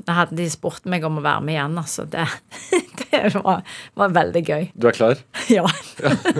hadde 0.07 0.37
de 0.37 0.47
spurt 0.51 0.85
meg 0.89 1.05
om 1.07 1.19
å 1.19 1.25
være 1.25 1.43
med 1.43 1.57
igjen, 1.57 1.77
altså. 1.81 2.05
Det, 2.07 2.25
det 3.01 3.21
var, 3.35 3.63
var, 3.97 4.15
veldig 4.15 4.43
gøy. 4.47 4.67
Du 4.73 4.89
er 4.89 4.97
klar? 4.97 5.23
Ja. 5.57 5.65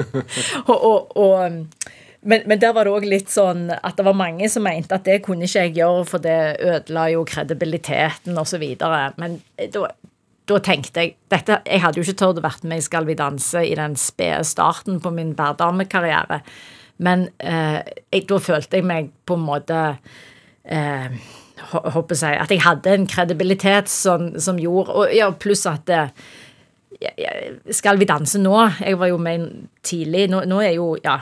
og, 0.69 0.75
og, 0.75 1.15
og, 1.17 1.87
men, 2.21 2.43
men, 2.45 2.59
der 2.59 2.73
var 2.75 2.87
det 2.87 2.93
òg 2.95 3.07
litt 3.07 3.31
sånn 3.31 3.69
at 3.75 3.97
det 3.97 4.05
var 4.07 4.17
mange 4.17 4.49
som 4.51 4.65
mente 4.67 4.95
at 4.97 5.07
det 5.07 5.21
kunne 5.25 5.47
ikke 5.47 5.67
jeg 5.67 5.77
gjøre, 5.79 6.05
for 6.09 6.23
det 6.23 6.39
ødela 6.63 7.07
jo 7.13 7.25
kredibiliteten 7.27 8.39
osv. 8.39 8.65
Men 9.19 9.39
da, 9.75 9.91
da 10.47 10.61
tenkte 10.63 11.03
jeg 11.03 11.15
dette, 11.31 11.61
Jeg 11.67 11.83
hadde 11.83 11.99
jo 11.99 12.07
ikke 12.07 12.19
turt 12.19 12.41
å 12.41 12.45
være 12.45 12.71
med 12.71 12.81
i 12.81 12.87
Skal 12.87 13.07
vi 13.07 13.17
danse 13.19 13.63
i 13.63 13.75
den 13.79 13.95
spede 13.99 14.43
starten 14.47 15.01
på 15.03 15.11
min 15.15 15.35
bærdamekarriere. 15.37 16.41
Men 17.03 17.27
eh, 17.37 17.83
jeg, 18.09 18.23
da 18.29 18.39
følte 18.41 18.79
jeg 18.79 18.87
meg 18.89 19.11
på 19.27 19.35
en 19.37 19.43
måte 19.45 19.81
eh, 20.65 21.19
jeg, 21.57 22.37
At 22.37 22.51
jeg 22.53 22.61
hadde 22.63 22.93
en 22.93 23.07
kredibilitet 23.09 23.89
som, 23.91 24.29
som 24.39 24.59
gjorde 24.61 24.93
og 24.93 25.15
ja, 25.15 25.29
Pluss 25.31 25.65
at 25.69 25.87
det, 25.89 26.03
Skal 27.75 27.99
vi 27.99 28.09
danse 28.09 28.39
nå? 28.41 28.55
Jeg 28.81 28.99
var 28.99 29.11
jo 29.11 29.17
med 29.21 29.49
tidlig. 29.83 30.27
Nå, 30.31 30.43
nå, 30.49 30.61
er 30.61 30.77
jo 30.77 30.95
Ja. 31.03 31.19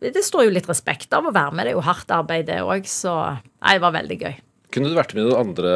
Det 0.00 0.22
står 0.24 0.46
jo 0.46 0.52
litt 0.54 0.68
respekt 0.70 1.12
av 1.12 1.26
å 1.28 1.34
være 1.36 1.52
med. 1.52 1.66
Det 1.66 1.74
er 1.74 1.76
jo 1.76 1.84
hardt 1.84 2.12
arbeid, 2.16 2.46
det 2.48 2.62
òg. 2.64 2.86
Så 2.88 3.12
nei, 3.12 3.74
det 3.76 3.82
var 3.84 3.92
veldig 3.92 4.16
gøy. 4.22 4.38
Kunne 4.72 4.88
du 4.88 4.96
vært 4.96 5.12
med 5.12 5.26
i 5.26 5.28
noen 5.28 5.42
andre 5.50 5.72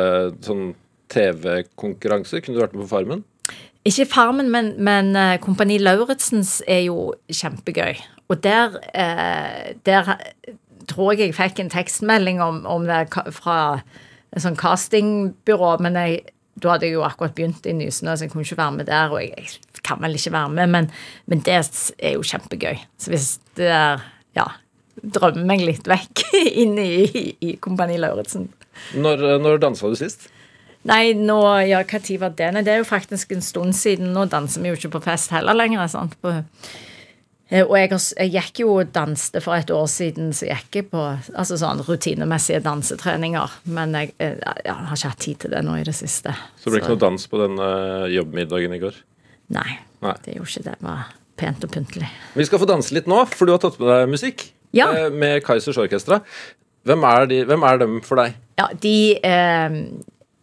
sånn 0.46 0.64
TV-konkurranser? 1.12 2.40
Kunne 2.40 2.56
du 2.56 2.62
vært 2.62 2.72
med 2.72 2.86
på 2.86 2.92
Farmen? 2.94 3.20
Ikke 3.84 4.06
Farmen, 4.08 4.48
men, 4.48 4.72
men 4.80 5.12
uh, 5.12 5.36
Kompani 5.44 5.76
Lauritzens 5.82 6.62
er 6.64 6.86
jo 6.86 7.10
kjempegøy. 7.28 8.00
Og 8.32 8.40
der, 8.40 8.78
eh, 8.96 9.74
der 9.84 10.14
tror 10.90 11.12
jeg 11.14 11.28
jeg 11.28 11.36
fikk 11.36 11.62
en 11.62 11.72
tekstmelding 11.72 12.42
om, 12.44 12.64
om 12.68 12.86
det 12.88 13.06
fra 13.36 13.58
et 14.34 14.42
sånn 14.42 14.58
castingbyrå, 14.58 15.76
men 15.84 15.98
jeg, 15.98 16.24
da 16.60 16.74
hadde 16.74 16.88
jeg 16.88 16.96
jo 16.96 17.04
akkurat 17.06 17.34
begynt 17.36 17.66
i 17.70 17.74
Nysnø, 17.76 18.14
så 18.14 18.26
jeg 18.26 18.32
kunne 18.32 18.46
ikke 18.46 18.60
være 18.60 18.76
med 18.78 18.90
der. 18.90 19.14
Og 19.14 19.22
jeg, 19.22 19.32
jeg 19.36 19.84
kan 19.86 20.02
vel 20.02 20.18
ikke 20.18 20.34
være 20.34 20.52
med, 20.56 20.74
men, 20.74 20.90
men, 21.30 21.42
det 21.46 21.56
er 21.60 22.16
jo 22.16 22.26
kjempegøy. 22.26 22.84
Så 22.98 23.14
hvis 23.14 23.32
det 23.60 23.70
er 23.70 24.04
Ja. 24.34 24.50
Drømmer 24.94 25.42
meg 25.42 25.60
litt 25.66 25.88
vekk 25.90 26.20
inn 26.62 26.76
i, 26.78 27.34
i, 27.42 27.56
Kompani 27.62 27.96
Lauritzen. 27.98 28.46
Når, 28.94 29.24
når 29.42 29.58
dansa 29.62 29.90
du 29.90 29.96
sist? 29.98 30.28
Nei, 30.86 31.16
nå, 31.18 31.38
ja, 31.66 31.80
hva 31.82 31.98
tid 31.98 32.20
var 32.22 32.34
det? 32.38 32.52
Nei, 32.54 32.62
det 32.62 32.72
er 32.74 32.78
jo 32.82 32.86
faktisk 32.86 33.32
en 33.34 33.42
stund 33.42 33.74
siden. 33.74 34.12
Nå 34.14 34.26
danser 34.30 34.62
vi 34.62 34.70
jo 34.70 34.78
ikke 34.78 34.92
på 34.94 35.02
fest 35.08 35.34
heller 35.34 35.56
lenger. 35.58 35.86
sant? 35.90 36.14
På 36.22 36.36
Og 37.52 37.74
jeg, 37.76 37.90
jeg 38.16 38.30
gikk 38.32 38.60
jo 38.62 38.70
og 38.80 38.92
danste 38.94 39.40
for 39.44 39.52
et 39.58 39.68
år 39.70 39.84
siden, 39.92 40.30
så 40.32 40.46
jeg 40.48 40.64
gikk 40.72 40.88
på 40.94 41.02
altså 41.36 41.58
sånn 41.60 41.82
rutinemessige 41.84 42.62
dansetreninger. 42.64 43.58
Men 43.76 43.92
jeg, 43.98 44.14
jeg, 44.18 44.38
jeg 44.64 44.72
har 44.74 44.96
ikke 44.96 45.10
hatt 45.12 45.20
tid 45.26 45.42
til 45.44 45.52
det 45.52 45.60
nå 45.66 45.76
i 45.76 45.84
det 45.86 45.94
siste. 45.94 46.32
Så 46.56 46.70
det 46.70 46.72
ble 46.78 46.80
ikke 46.82 46.94
noe 46.96 47.02
dans 47.04 47.26
på 47.30 47.42
den 47.42 47.60
eh, 47.60 48.06
jobbmiddagen 48.16 48.74
i 48.74 48.80
går? 48.82 48.96
Nei, 49.54 49.76
Nei. 50.02 50.16
det 50.24 50.38
gjorde 50.38 50.50
ikke 50.54 50.64
det. 50.70 50.76
Det 50.80 50.88
var 50.88 51.12
pent 51.36 51.68
og 51.68 51.72
pyntelig. 51.76 52.08
Vi 52.38 52.48
skal 52.48 52.62
få 52.64 52.70
danse 52.70 52.96
litt 52.96 53.08
nå, 53.10 53.20
for 53.28 53.44
du 53.50 53.52
har 53.54 53.60
tatt 53.62 53.76
med 53.82 53.90
deg 53.92 54.12
musikk 54.16 54.46
Ja. 54.74 54.88
eh, 54.96 55.10
med 55.12 55.44
Kaizers 55.46 55.78
Orkestra. 55.84 56.22
Hvem 56.88 57.04
er, 57.08 57.28
de, 57.30 57.42
hvem 57.48 57.62
er 57.68 57.78
dem 57.84 58.00
for 58.04 58.20
deg? 58.20 58.34
Ja, 58.60 58.66
de 58.80 58.96
eh, 59.20 59.78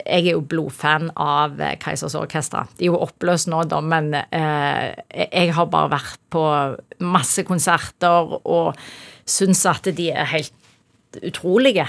Jeg 0.05 0.27
er 0.27 0.35
jo 0.35 0.43
blodfan 0.45 1.09
av 1.19 1.59
eh, 1.61 1.77
Keisers 1.81 2.15
Orkestra. 2.19 2.65
De 2.77 2.85
er 2.87 2.91
jo 2.91 2.99
oppløst 3.01 3.49
nå, 3.51 3.63
da, 3.69 3.81
men 3.83 4.13
eh, 4.17 4.91
jeg 5.27 5.53
har 5.57 5.69
bare 5.71 5.93
vært 5.95 6.19
på 6.33 6.43
masse 7.05 7.45
konserter 7.47 8.35
og 8.41 8.75
syns 9.29 9.65
at 9.69 9.89
de 9.97 10.09
er 10.11 10.29
helt 10.31 11.21
utrolige. 11.21 11.87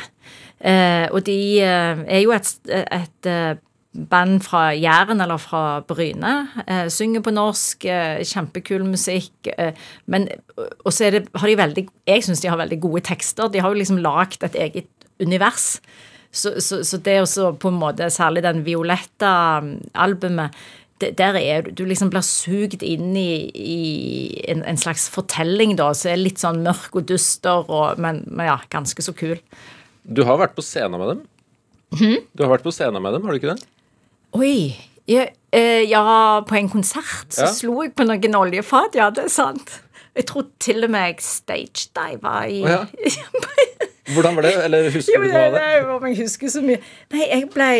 Eh, 0.62 1.08
og 1.10 1.24
de 1.26 1.38
eh, 1.62 2.02
er 2.06 2.22
jo 2.22 2.32
et, 2.34 2.50
et 2.70 3.30
eh, 3.30 3.54
band 3.92 4.40
fra 4.46 4.70
Jæren 4.72 5.20
eller 5.20 5.40
fra 5.42 5.82
Bryne. 5.86 6.34
Eh, 6.66 6.86
synger 6.92 7.24
på 7.24 7.34
norsk, 7.34 7.86
kjempekul 8.24 8.86
musikk. 8.88 9.50
Men 10.06 10.28
Og 10.56 10.92
så 10.92 11.10
har 11.10 11.46
de 11.46 11.58
veldig 11.58 11.86
Jeg 12.06 12.24
syns 12.24 12.40
de 12.40 12.48
har 12.48 12.56
veldig 12.56 12.80
gode 12.80 13.02
tekster. 13.10 13.48
De 13.48 13.60
har 13.60 13.68
jo 13.68 13.78
liksom 13.78 14.00
lagd 14.00 14.42
et 14.44 14.56
eget 14.56 14.88
univers. 15.20 15.80
Så, 16.32 16.54
så, 16.64 16.80
så 16.84 16.98
det 17.04 17.18
også 17.20 17.50
på 17.60 17.68
en 17.68 17.80
måte, 17.80 18.08
særlig 18.10 18.42
den 18.46 18.62
violette 18.64 19.32
albumet 19.94 20.54
der 21.02 21.34
er 21.34 21.66
du 21.66 21.82
liksom 21.82 22.12
blir 22.12 22.22
sugd 22.22 22.82
inn 22.86 23.16
i, 23.18 23.50
i 23.50 24.44
en, 24.52 24.62
en 24.68 24.78
slags 24.78 25.08
fortelling, 25.10 25.74
da, 25.80 25.88
som 25.98 26.12
er 26.12 26.20
litt 26.20 26.38
sånn 26.42 26.62
mørk 26.62 26.94
og 27.00 27.08
duster, 27.10 27.66
og, 27.66 27.98
men, 28.02 28.22
men 28.30 28.46
ja, 28.52 28.56
ganske 28.70 29.02
så 29.02 29.14
kul. 29.16 29.34
Du 30.06 30.22
har 30.28 30.38
vært 30.38 30.54
på 30.54 30.62
scenen 30.62 31.00
med 31.00 31.10
dem? 31.12 31.22
Mhm. 31.96 32.16
Du 32.32 32.44
har 32.44 32.52
vært 32.54 32.66
på 32.66 32.74
scenen 32.74 33.02
med 33.02 33.16
dem, 33.16 33.26
har 33.26 33.34
du 33.34 33.40
ikke 33.42 33.56
det? 33.56 33.66
Oi. 34.38 34.54
Ja, 35.10 35.26
eh, 35.50 35.82
ja 35.90 36.02
på 36.46 36.54
en 36.56 36.70
konsert 36.70 37.34
så 37.34 37.48
Ja. 37.48 37.52
slo 37.52 37.80
jeg 37.82 37.96
på 37.98 38.06
noen 38.06 38.38
oljefat, 38.38 38.94
ja, 38.94 39.10
det 39.10 39.26
er 39.26 39.34
sant. 39.34 39.80
Jeg 40.14 40.28
tror 40.28 40.46
til 40.62 40.84
og 40.86 40.92
med 40.92 41.08
jeg 41.08 41.24
stagediva 41.24 42.36
i 42.46 42.62
oh, 42.62 42.70
ja. 42.70 42.84
Hvordan 44.10 44.34
var 44.34 44.46
det? 44.48 44.52
Eller 44.64 44.90
husker 44.90 45.14
Jo, 45.14 45.22
du 45.22 45.28
det, 45.28 45.34
noe 45.36 45.46
av 45.46 45.56
det 45.56 45.94
om 45.94 46.06
jeg 46.10 46.18
husker 46.24 46.50
så 46.50 46.62
mye. 46.64 46.80
Nei, 47.14 47.22
jeg 47.22 47.48
ble 47.54 47.70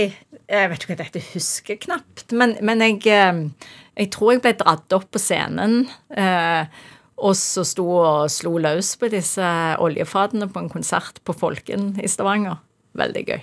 Jeg 0.52 0.70
vet 0.70 0.84
ikke 0.84 0.92
hva 0.92 0.98
dette 1.02 1.22
husker 1.32 1.78
knapt, 1.82 2.26
men, 2.36 2.54
men 2.62 2.82
jeg, 2.84 3.00
eh, 3.10 3.70
jeg 3.98 4.10
tror 4.14 4.34
jeg 4.34 4.42
ble 4.44 4.54
dratt 4.60 4.94
opp 4.94 5.08
på 5.10 5.22
scenen. 5.22 5.86
Eh, 6.14 6.82
og 7.22 7.36
så 7.38 7.64
sto 7.66 7.86
og 8.00 8.30
slo 8.32 8.56
løs 8.62 8.94
på 8.98 9.10
disse 9.12 9.46
oljefatene 9.82 10.50
på 10.50 10.62
en 10.62 10.72
konsert 10.72 11.22
på 11.26 11.34
Folken 11.36 11.92
i 12.02 12.10
Stavanger. 12.10 12.58
Veldig 12.98 13.22
gøy. 13.28 13.40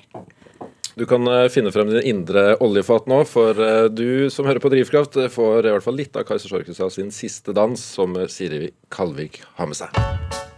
Du 0.99 1.05
kan 1.07 1.23
eh, 1.32 1.47
finne 1.51 1.71
frem 1.75 1.91
din 1.91 2.05
indre 2.11 2.57
oljefat 2.63 3.07
nå, 3.11 3.23
for 3.27 3.59
eh, 3.63 3.88
du 3.91 4.30
som 4.34 4.47
hører 4.47 4.63
på 4.63 4.71
Drivkraft, 4.71 5.19
får 5.36 5.67
i 5.67 5.73
hvert 5.75 5.88
fall 5.88 5.99
litt 5.99 6.19
av 6.19 6.27
Kaizers 6.27 6.55
Orkestra 6.59 6.91
sin 6.93 7.11
siste 7.15 7.55
dans, 7.55 7.80
som 7.80 8.15
Siri 8.32 8.69
Kalvik 8.93 9.41
har 9.59 9.71
med 9.71 9.80
seg. 9.80 10.49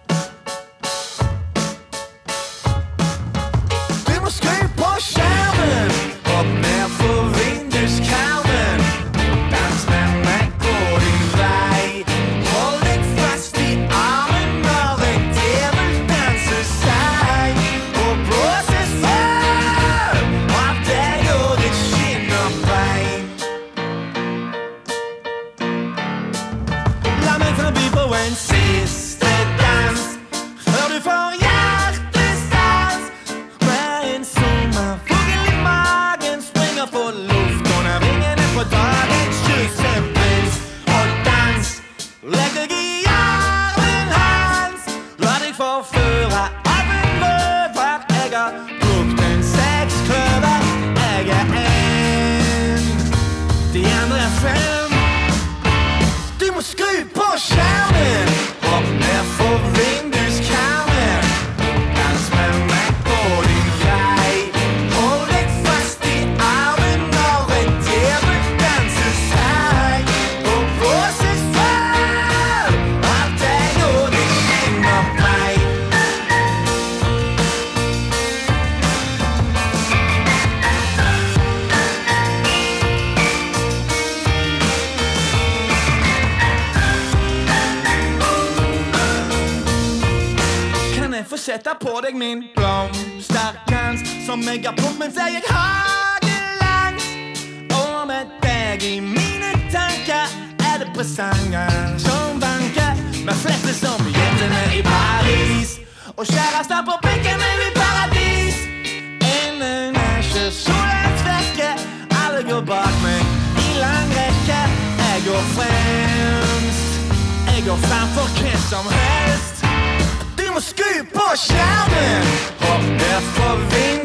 På 121.52 122.66
Hopp 122.66 122.84
ned 122.84 123.22
for 123.36 123.56
vinduskarmen 123.72 124.01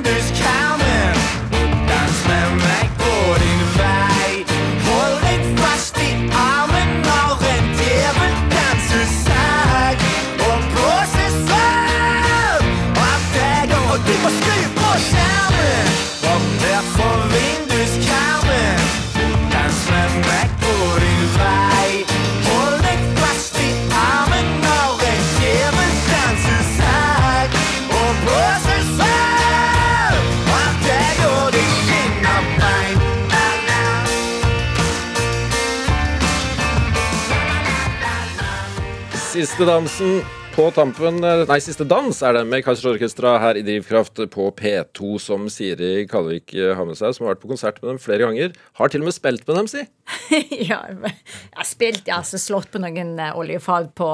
Siste 39.37 39.67
dansen 39.69 40.23
på 40.55 40.65
tampen 40.73 41.19
eh, 41.21 41.43
Nei, 41.45 41.59
siste 41.61 41.85
dans 41.85 42.23
er 42.25 42.39
det 42.39 42.47
med 42.49 42.63
Kaizers 42.65 42.87
Orkestra 42.95 43.35
her 43.43 43.59
i 43.61 43.65
Drivkraft 43.67 44.23
på 44.33 44.47
P2, 44.57 45.19
som 45.21 45.45
Siri 45.53 46.07
Kalvik 46.09 46.55
eh, 46.57 46.71
har 46.79 46.89
med 46.89 46.97
seg, 46.97 47.13
som 47.13 47.27
har 47.27 47.35
vært 47.35 47.43
på 47.43 47.51
konsert 47.51 47.83
med 47.83 47.91
dem 47.91 47.99
flere 48.01 48.25
ganger. 48.25 48.57
Har 48.81 48.89
til 48.89 49.05
og 49.05 49.11
med 49.11 49.17
spilt 49.19 49.45
med 49.45 49.61
dem, 49.61 49.69
si. 49.69 49.85
ja, 50.71 50.81
jeg 50.89 51.13
har 51.53 51.69
spilt, 51.69 52.09
ja, 52.09 52.23
så 52.25 52.41
slått 52.41 52.73
på 52.73 52.81
noen 52.81 53.13
oljefag 53.27 53.93
på, 54.01 54.11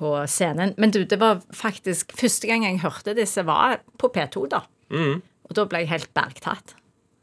på 0.00 0.16
scenen. 0.32 0.72
Men 0.80 0.96
du, 0.96 1.02
det 1.04 1.20
var 1.20 1.44
faktisk 1.52 2.16
Første 2.16 2.48
gang 2.48 2.64
jeg 2.64 2.80
hørte 2.86 3.18
disse, 3.20 3.44
var 3.44 3.82
på 4.00 4.08
P2, 4.16 4.48
da. 4.56 4.64
Og 4.88 5.56
da 5.60 5.68
ble 5.68 5.84
jeg 5.84 5.92
helt 5.92 6.14
bergtatt. 6.16 6.77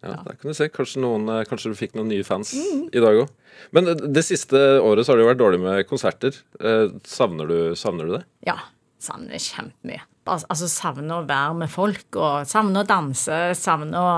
Ja, 0.05 0.19
Der 0.23 0.37
kan 0.37 0.51
du 0.51 0.53
se. 0.57 0.69
Kanskje, 0.69 1.01
noen, 1.03 1.27
eh, 1.33 1.43
kanskje 1.49 1.71
du 1.73 1.79
fikk 1.79 1.95
noen 1.97 2.11
nye 2.13 2.23
fans 2.27 2.53
i 2.55 3.01
dag 3.01 3.17
òg. 3.23 3.33
Men 3.75 3.89
det 3.95 4.23
siste 4.27 4.59
året 4.83 5.05
så 5.05 5.13
har 5.13 5.17
det 5.19 5.25
jo 5.25 5.31
vært 5.31 5.41
dårlig 5.41 5.59
med 5.63 5.87
konserter. 5.89 6.37
Eh, 6.59 6.93
savner, 7.03 7.49
du, 7.49 7.57
savner 7.79 8.05
du 8.09 8.17
det? 8.19 8.23
Ja. 8.47 8.59
Savner 9.05 9.37
kjempemye. 9.41 10.01
Altså 10.25 10.65
savner 10.71 11.19
å 11.19 11.27
være 11.27 11.57
med 11.59 11.69
folk, 11.69 12.07
og 12.15 12.47
savner 12.49 12.81
å 12.81 12.87
danse, 12.89 13.35
savner 13.59 13.99
å 13.99 14.13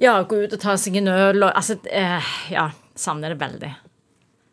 ja, 0.00 0.14
gå 0.24 0.38
ut 0.46 0.54
og 0.56 0.62
ta 0.62 0.76
seg 0.80 0.96
en 1.02 1.10
øl 1.12 1.42
og 1.44 1.50
Altså, 1.52 1.76
eh, 1.90 2.30
ja. 2.54 2.70
Savner 2.94 3.32
det 3.32 3.38
veldig. 3.40 3.70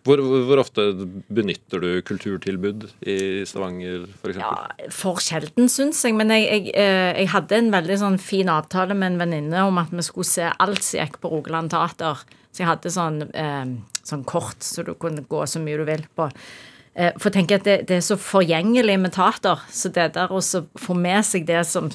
Hvor, 0.07 0.21
hvor, 0.23 0.61
ofte 0.61 0.85
benytter 1.27 1.83
du 1.83 1.89
kulturtilbud 2.07 2.85
i 3.03 3.17
Stavanger 3.49 4.05
f.eks.? 4.21 4.39
Ja, 4.39 4.87
for 4.95 5.19
sjelden, 5.23 5.67
syns 5.71 5.99
jeg. 6.07 6.15
Men 6.15 6.31
jeg, 6.31 6.47
jeg, 6.47 6.73
eh, 6.79 7.11
jeg 7.19 7.31
hadde 7.33 7.59
en 7.59 7.71
veldig 7.73 7.99
sånn 7.99 8.17
fin 8.23 8.49
avtale 8.53 8.95
med 8.95 9.13
en 9.13 9.21
venninne 9.25 9.65
om 9.67 9.81
at 9.81 9.91
vi 9.91 10.05
skulle 10.07 10.29
se 10.29 10.47
alt 10.47 10.85
som 10.85 11.01
gikk 11.01 11.19
på 11.19 11.33
Rogaland 11.33 11.73
Teater. 11.75 12.23
Så 12.49 12.63
jeg 12.63 12.71
hadde 12.71 12.95
sånn, 12.95 13.21
eh, 13.37 13.75
sånn 14.07 14.25
kort 14.29 14.63
så 14.65 14.87
du 14.87 14.95
kunne 14.95 15.27
gå 15.27 15.43
så 15.45 15.61
mye 15.61 15.81
du 15.81 15.85
vil 15.89 16.07
på. 16.15 16.31
Eh, 16.99 17.13
for 17.21 17.31
tenk 17.33 17.53
at 17.55 17.67
det, 17.67 17.77
det 17.87 17.99
er 17.99 18.05
så 18.05 18.17
forgjengelig 18.19 18.97
med 18.99 19.13
teater. 19.15 19.61
Så 19.71 19.91
det 19.95 20.13
der 20.17 20.33
å 20.33 20.41
så 20.43 20.65
få 20.79 20.97
med 20.97 21.23
seg 21.27 21.47
det 21.49 21.63
som 21.69 21.91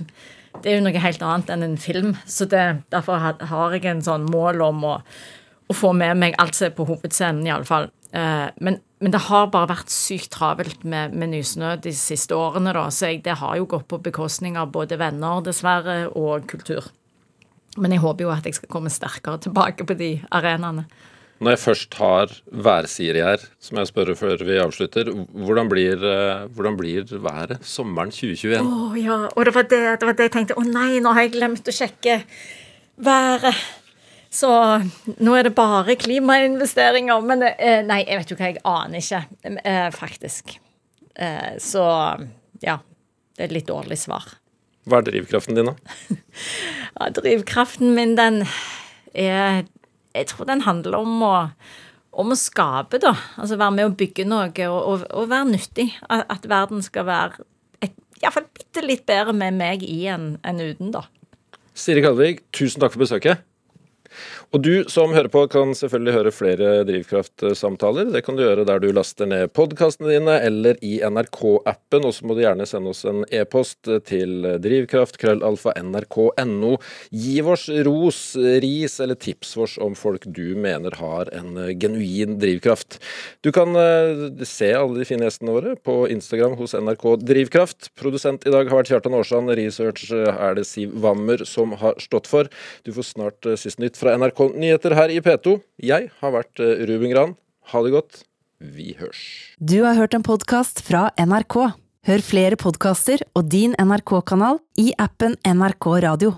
Det 0.63 0.71
er 0.71 0.77
jo 0.77 0.85
noe 0.85 1.01
helt 1.03 1.23
annet 1.27 1.49
enn 1.51 1.65
en 1.67 1.81
film. 1.81 2.13
Så 2.31 2.47
det, 2.47 2.63
derfor 2.95 3.19
har 3.19 3.73
jeg 3.75 3.89
en 3.91 4.05
sånn 4.07 4.29
mål 4.31 4.63
om 4.63 4.85
å, 4.87 4.93
å 5.71 5.77
få 5.77 5.93
med 5.97 6.19
meg 6.21 6.35
alt 6.41 6.57
som 6.57 6.69
er 6.69 6.75
på 6.77 6.87
hovedscenen, 6.89 7.47
iallfall. 7.49 7.89
Eh, 8.15 8.49
men, 8.65 8.79
men 9.03 9.15
det 9.15 9.25
har 9.29 9.49
bare 9.53 9.73
vært 9.73 9.93
sykt 9.93 10.33
travelt 10.37 10.85
med, 10.87 11.17
med 11.17 11.33
Nysnø 11.33 11.75
de 11.83 11.95
siste 11.97 12.37
årene, 12.37 12.75
da. 12.77 12.87
Så 12.95 13.11
jeg, 13.11 13.25
det 13.27 13.39
har 13.41 13.57
jo 13.59 13.71
gått 13.77 13.89
på 13.91 14.03
bekostning 14.05 14.59
av 14.61 14.75
både 14.75 15.01
venner, 15.01 15.43
dessverre, 15.47 16.05
og 16.13 16.47
kultur. 16.51 16.93
Men 17.81 17.95
jeg 17.95 18.05
håper 18.05 18.27
jo 18.27 18.35
at 18.35 18.47
jeg 18.47 18.61
skal 18.61 18.71
komme 18.71 18.93
sterkere 18.93 19.41
tilbake 19.43 19.87
på 19.89 19.99
de 19.99 20.15
arenaene. 20.35 20.87
Når 21.43 21.57
jeg 21.57 21.61
først 21.65 21.97
har 21.99 22.35
værsier 22.65 23.17
her, 23.19 23.43
som 23.61 23.81
jeg 23.81 23.91
spør 23.91 24.13
før 24.17 24.45
vi 24.47 24.61
avslutter, 24.63 25.11
hvordan 25.11 25.69
blir, 25.69 25.99
eh, 25.99 26.45
hvordan 26.55 26.77
blir 26.79 27.09
været 27.11 27.59
sommeren 27.67 28.15
2021? 28.15 28.63
Å 28.63 28.93
ja, 29.01 29.17
og 29.35 29.49
det 29.49 29.55
var 29.57 29.67
det, 29.73 29.81
det 30.01 30.09
var 30.09 30.15
det 30.15 30.29
jeg 30.29 30.35
tenkte. 30.37 30.57
Å 30.61 30.65
nei, 30.69 31.01
nå 31.03 31.13
har 31.17 31.27
jeg 31.27 31.35
glemt 31.35 31.67
å 31.67 31.75
sjekke 31.75 32.21
været. 33.03 33.59
Så 34.35 34.51
nå 35.23 35.35
er 35.39 35.47
det 35.47 35.55
bare 35.55 35.95
klimainvesteringer. 35.99 37.23
Men 37.27 37.45
eh, 37.53 37.83
nei, 37.87 38.01
jeg 38.03 38.21
vet 38.21 38.33
jo 38.33 38.39
hva, 38.39 38.51
jeg 38.51 38.63
aner 38.67 39.03
ikke, 39.03 39.21
eh, 39.63 39.91
faktisk. 39.95 40.57
Eh, 41.15 41.55
så 41.63 41.85
ja. 42.65 42.81
Det 43.35 43.43
er 43.43 43.49
et 43.49 43.55
litt 43.57 43.67
dårlig 43.67 43.99
svar. 43.99 44.29
Hva 44.87 45.01
er 45.01 45.09
drivkraften 45.09 45.57
din, 45.59 45.71
da? 45.73 45.75
Ja, 46.95 47.09
drivkraften 47.11 47.97
min, 47.97 48.13
den 48.15 48.45
er 49.11 49.65
Jeg 50.15 50.29
tror 50.31 50.47
den 50.47 50.61
handler 50.63 51.01
om 51.01 51.25
å, 51.27 51.33
om 52.15 52.31
å 52.31 52.37
skape, 52.39 53.01
da. 53.03 53.17
Altså 53.35 53.59
være 53.59 53.75
med 53.75 53.89
å 53.89 53.97
bygge 53.99 54.27
noe 54.31 54.53
og, 54.69 54.77
og, 54.79 55.09
og 55.11 55.33
være 55.33 55.49
nyttig. 55.51 55.89
At, 56.07 56.29
at 56.31 56.47
verden 56.51 56.85
skal 56.87 57.09
være 57.09 57.43
et, 57.83 57.97
iallfall 58.23 58.47
bitte 58.55 58.87
litt 58.87 59.03
bedre 59.11 59.35
med 59.35 59.59
meg 59.59 59.83
i 59.83 60.05
enn 60.15 60.37
en 60.47 60.63
uten, 60.63 60.95
da. 60.95 61.03
Siri 61.75 62.05
Kalvik, 62.05 62.45
tusen 62.55 62.83
takk 62.83 62.95
for 62.95 63.03
besøket. 63.03 63.43
Og 64.55 64.61
du 64.63 64.87
som 64.87 65.11
hører 65.11 65.27
på 65.35 65.41
kan 65.51 65.73
selvfølgelig 65.75 66.13
høre 66.15 66.31
flere 66.31 66.87
Drivkraft-samtaler. 66.87 68.07
Det 68.15 68.23
kan 68.23 68.39
du 68.39 68.45
gjøre 68.45 68.63
der 68.69 68.79
du 68.79 68.93
laster 68.95 69.27
ned 69.27 69.51
podkastene 69.51 70.07
dine 70.13 70.37
eller 70.47 70.79
i 70.79 71.03
NRK-appen. 71.03 72.07
Og 72.07 72.15
så 72.15 72.23
må 72.23 72.39
du 72.39 72.45
gjerne 72.45 72.63
sende 72.71 72.87
oss 72.93 73.03
en 73.11 73.25
e-post 73.35 73.83
til 74.07 74.47
drivkraft.krøllalfa.nrk.no. 74.63 76.79
Gi 77.11 77.43
oss 77.43 77.67
ros, 77.89 78.37
ris 78.63 78.95
eller 79.03 79.19
tips 79.19 79.59
vårs 79.59 79.75
om 79.83 79.99
folk 79.99 80.23
du 80.39 80.55
mener 80.55 80.95
har 81.01 81.27
en 81.35 81.75
genuin 81.75 82.39
drivkraft. 82.39 83.03
Du 83.43 83.51
kan 83.59 83.75
eh, 83.75 84.39
se 84.47 84.71
alle 84.71 84.95
de 85.01 85.05
fine 85.11 85.27
gjestene 85.27 85.51
våre 85.59 85.75
på 85.83 86.07
Instagram 86.15 86.55
hos 86.63 86.79
NRK 86.79 87.19
Drivkraft. 87.27 87.91
Produsent 87.99 88.47
i 88.47 88.55
dag 88.55 88.71
har 88.71 88.79
vært 88.85 88.95
Kjartan 88.95 89.19
Aarsand. 89.19 89.51
Research 89.59 90.15
er 90.15 90.55
det 90.55 90.63
Siv 90.71 90.95
Wammer 91.03 91.43
som 91.43 91.75
har 91.83 91.99
stått 91.99 92.31
for. 92.31 92.47
Du 92.87 92.95
får 92.95 93.11
snart 93.11 93.43
eh, 93.51 93.59
sist 93.59 93.83
nytt 93.83 93.99
fra 93.99 94.15
NRK 94.15 94.44
Nyheter 94.53 94.95
her 94.99 95.13
i 95.13 95.21
P2. 95.25 95.59
Jeg 95.83 96.11
har 96.21 96.35
vært 96.35 96.61
eh, 96.63 96.85
Ruben 96.89 97.13
Gran. 97.13 97.35
Ha 97.73 97.83
det 97.85 97.95
godt. 97.95 98.23
Vi 98.61 98.95
hørs. 99.01 99.25
Du 99.59 99.81
har 99.85 99.97
hørt 99.99 100.15
en 100.17 100.25
podkast 100.25 100.85
fra 100.85 101.09
NRK. 101.21 101.59
Hør 102.05 102.25
flere 102.25 102.61
podkaster 102.61 103.25
og 103.33 103.49
din 103.53 103.73
NRK-kanal 103.81 104.61
i 104.81 104.91
appen 105.01 105.39
NRK 105.49 105.89
Radio. 106.05 106.35